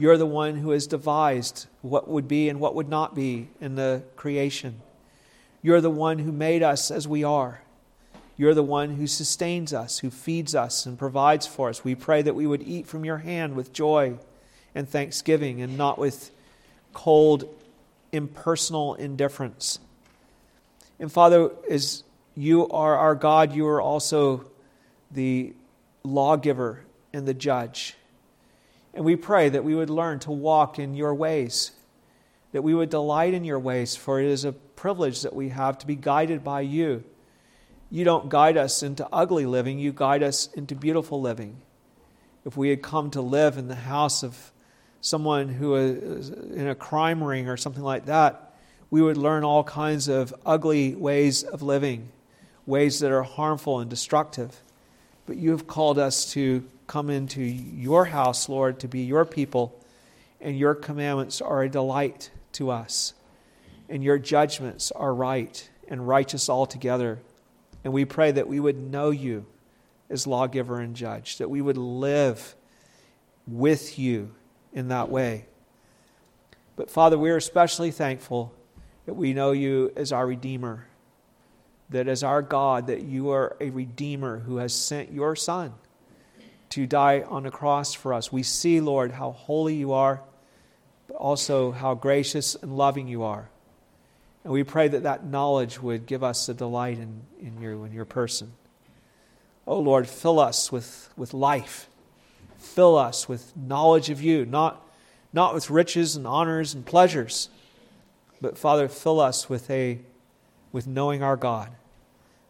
you're 0.00 0.16
the 0.16 0.24
one 0.24 0.56
who 0.56 0.70
has 0.70 0.86
devised 0.86 1.66
what 1.82 2.08
would 2.08 2.26
be 2.26 2.48
and 2.48 2.58
what 2.58 2.74
would 2.74 2.88
not 2.88 3.14
be 3.14 3.50
in 3.60 3.74
the 3.74 4.02
creation. 4.16 4.80
You're 5.60 5.82
the 5.82 5.90
one 5.90 6.20
who 6.20 6.32
made 6.32 6.62
us 6.62 6.90
as 6.90 7.06
we 7.06 7.22
are. 7.22 7.60
You're 8.40 8.54
the 8.54 8.62
one 8.62 8.94
who 8.96 9.06
sustains 9.06 9.74
us, 9.74 9.98
who 9.98 10.08
feeds 10.08 10.54
us, 10.54 10.86
and 10.86 10.98
provides 10.98 11.46
for 11.46 11.68
us. 11.68 11.84
We 11.84 11.94
pray 11.94 12.22
that 12.22 12.34
we 12.34 12.46
would 12.46 12.62
eat 12.62 12.86
from 12.86 13.04
your 13.04 13.18
hand 13.18 13.54
with 13.54 13.70
joy 13.70 14.14
and 14.74 14.88
thanksgiving 14.88 15.60
and 15.60 15.76
not 15.76 15.98
with 15.98 16.30
cold, 16.94 17.44
impersonal 18.12 18.94
indifference. 18.94 19.78
And 20.98 21.12
Father, 21.12 21.50
as 21.68 22.02
you 22.34 22.66
are 22.70 22.96
our 22.96 23.14
God, 23.14 23.54
you 23.54 23.66
are 23.66 23.82
also 23.82 24.46
the 25.10 25.52
lawgiver 26.02 26.80
and 27.12 27.28
the 27.28 27.34
judge. 27.34 27.94
And 28.94 29.04
we 29.04 29.16
pray 29.16 29.50
that 29.50 29.64
we 29.64 29.74
would 29.74 29.90
learn 29.90 30.18
to 30.20 30.30
walk 30.30 30.78
in 30.78 30.94
your 30.94 31.14
ways, 31.14 31.72
that 32.52 32.62
we 32.62 32.72
would 32.72 32.88
delight 32.88 33.34
in 33.34 33.44
your 33.44 33.58
ways, 33.58 33.96
for 33.96 34.18
it 34.18 34.24
is 34.24 34.46
a 34.46 34.52
privilege 34.52 35.20
that 35.20 35.34
we 35.34 35.50
have 35.50 35.76
to 35.80 35.86
be 35.86 35.94
guided 35.94 36.42
by 36.42 36.62
you. 36.62 37.04
You 37.90 38.04
don't 38.04 38.28
guide 38.28 38.56
us 38.56 38.82
into 38.84 39.08
ugly 39.12 39.46
living, 39.46 39.78
you 39.80 39.92
guide 39.92 40.22
us 40.22 40.46
into 40.54 40.76
beautiful 40.76 41.20
living. 41.20 41.56
If 42.44 42.56
we 42.56 42.70
had 42.70 42.82
come 42.82 43.10
to 43.10 43.20
live 43.20 43.58
in 43.58 43.68
the 43.68 43.74
house 43.74 44.22
of 44.22 44.52
someone 45.00 45.48
who 45.48 45.74
is 45.74 46.30
in 46.30 46.68
a 46.68 46.74
crime 46.74 47.22
ring 47.22 47.48
or 47.48 47.56
something 47.56 47.82
like 47.82 48.06
that, 48.06 48.54
we 48.90 49.02
would 49.02 49.16
learn 49.16 49.44
all 49.44 49.64
kinds 49.64 50.08
of 50.08 50.34
ugly 50.46 50.94
ways 50.94 51.42
of 51.42 51.62
living, 51.62 52.08
ways 52.64 53.00
that 53.00 53.10
are 53.10 53.22
harmful 53.22 53.80
and 53.80 53.90
destructive. 53.90 54.62
But 55.26 55.36
you 55.36 55.50
have 55.50 55.66
called 55.66 55.98
us 55.98 56.32
to 56.32 56.64
come 56.86 57.10
into 57.10 57.42
your 57.42 58.06
house, 58.06 58.48
Lord, 58.48 58.80
to 58.80 58.88
be 58.88 59.00
your 59.00 59.24
people, 59.24 59.78
and 60.40 60.58
your 60.58 60.74
commandments 60.74 61.40
are 61.40 61.62
a 61.62 61.68
delight 61.68 62.30
to 62.52 62.70
us, 62.70 63.14
and 63.88 64.02
your 64.02 64.18
judgments 64.18 64.90
are 64.92 65.14
right 65.14 65.68
and 65.88 66.06
righteous 66.06 66.48
altogether. 66.48 67.20
And 67.84 67.92
we 67.92 68.04
pray 68.04 68.32
that 68.32 68.48
we 68.48 68.60
would 68.60 68.78
know 68.78 69.10
you 69.10 69.46
as 70.08 70.26
lawgiver 70.26 70.80
and 70.80 70.94
judge, 70.94 71.38
that 71.38 71.48
we 71.48 71.62
would 71.62 71.78
live 71.78 72.54
with 73.46 73.98
you 73.98 74.34
in 74.72 74.88
that 74.88 75.08
way. 75.08 75.46
But 76.76 76.90
Father, 76.90 77.18
we 77.18 77.30
are 77.30 77.36
especially 77.36 77.90
thankful 77.90 78.52
that 79.06 79.14
we 79.14 79.32
know 79.32 79.52
you 79.52 79.92
as 79.96 80.12
our 80.12 80.26
Redeemer, 80.26 80.86
that 81.90 82.08
as 82.08 82.22
our 82.22 82.42
God, 82.42 82.86
that 82.88 83.02
you 83.02 83.30
are 83.30 83.56
a 83.60 83.70
Redeemer 83.70 84.40
who 84.40 84.58
has 84.58 84.74
sent 84.74 85.12
your 85.12 85.34
Son 85.34 85.74
to 86.70 86.86
die 86.86 87.22
on 87.22 87.46
a 87.46 87.50
cross 87.50 87.94
for 87.94 88.14
us. 88.14 88.30
We 88.32 88.42
see, 88.42 88.80
Lord, 88.80 89.12
how 89.12 89.32
holy 89.32 89.74
you 89.74 89.92
are, 89.92 90.22
but 91.08 91.16
also 91.16 91.72
how 91.72 91.94
gracious 91.94 92.54
and 92.54 92.76
loving 92.76 93.08
you 93.08 93.24
are. 93.24 93.50
And 94.44 94.52
we 94.52 94.64
pray 94.64 94.88
that 94.88 95.02
that 95.02 95.26
knowledge 95.26 95.80
would 95.80 96.06
give 96.06 96.24
us 96.24 96.48
a 96.48 96.54
delight 96.54 96.98
in, 96.98 97.22
in 97.40 97.60
you 97.60 97.82
and 97.82 97.92
your 97.92 98.04
person. 98.04 98.52
Oh 99.66 99.78
Lord, 99.78 100.08
fill 100.08 100.40
us 100.40 100.72
with, 100.72 101.10
with 101.16 101.34
life. 101.34 101.88
Fill 102.56 102.96
us 102.96 103.28
with 103.28 103.56
knowledge 103.56 104.10
of 104.10 104.22
you, 104.22 104.44
not, 104.44 104.86
not 105.32 105.54
with 105.54 105.70
riches 105.70 106.16
and 106.16 106.26
honors 106.26 106.74
and 106.74 106.84
pleasures, 106.84 107.48
but 108.40 108.56
Father, 108.56 108.88
fill 108.88 109.20
us 109.20 109.48
with, 109.48 109.70
a, 109.70 109.98
with 110.72 110.86
knowing 110.86 111.22
our 111.22 111.36
God. 111.36 111.70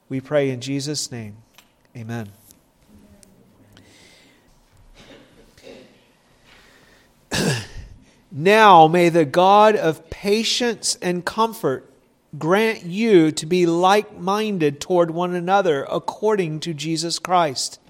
We 0.09 0.21
pray 0.21 0.51
in 0.51 0.61
Jesus' 0.61 1.11
name. 1.11 1.37
Amen. 1.97 2.31
Now 8.31 8.87
may 8.87 9.09
the 9.09 9.25
God 9.25 9.77
of 9.77 10.09
patience 10.11 10.97
and 11.03 11.25
comfort 11.25 11.91
grant 12.39 12.85
you 12.85 13.33
to 13.33 13.47
be 13.47 13.67
like 13.67 14.19
minded 14.19 14.81
toward 14.81 15.11
one 15.11 15.35
another 15.35 15.85
according 15.91 16.61
to 16.61 16.75
Jesus 16.75 17.19
Christ, 17.19 17.81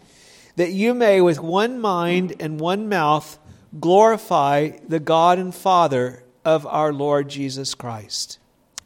that 0.56 0.72
you 0.72 0.94
may 0.94 1.20
with 1.20 1.40
one 1.40 1.80
mind 1.80 2.34
and 2.40 2.58
one 2.60 2.88
mouth 2.88 3.38
glorify 3.78 4.70
the 4.88 5.00
God 5.00 5.38
and 5.38 5.54
Father 5.54 6.24
of 6.44 6.66
our 6.66 6.92
Lord 6.92 7.28
Jesus 7.28 7.74
Christ. 7.74 8.38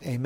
Amen. 0.02 0.22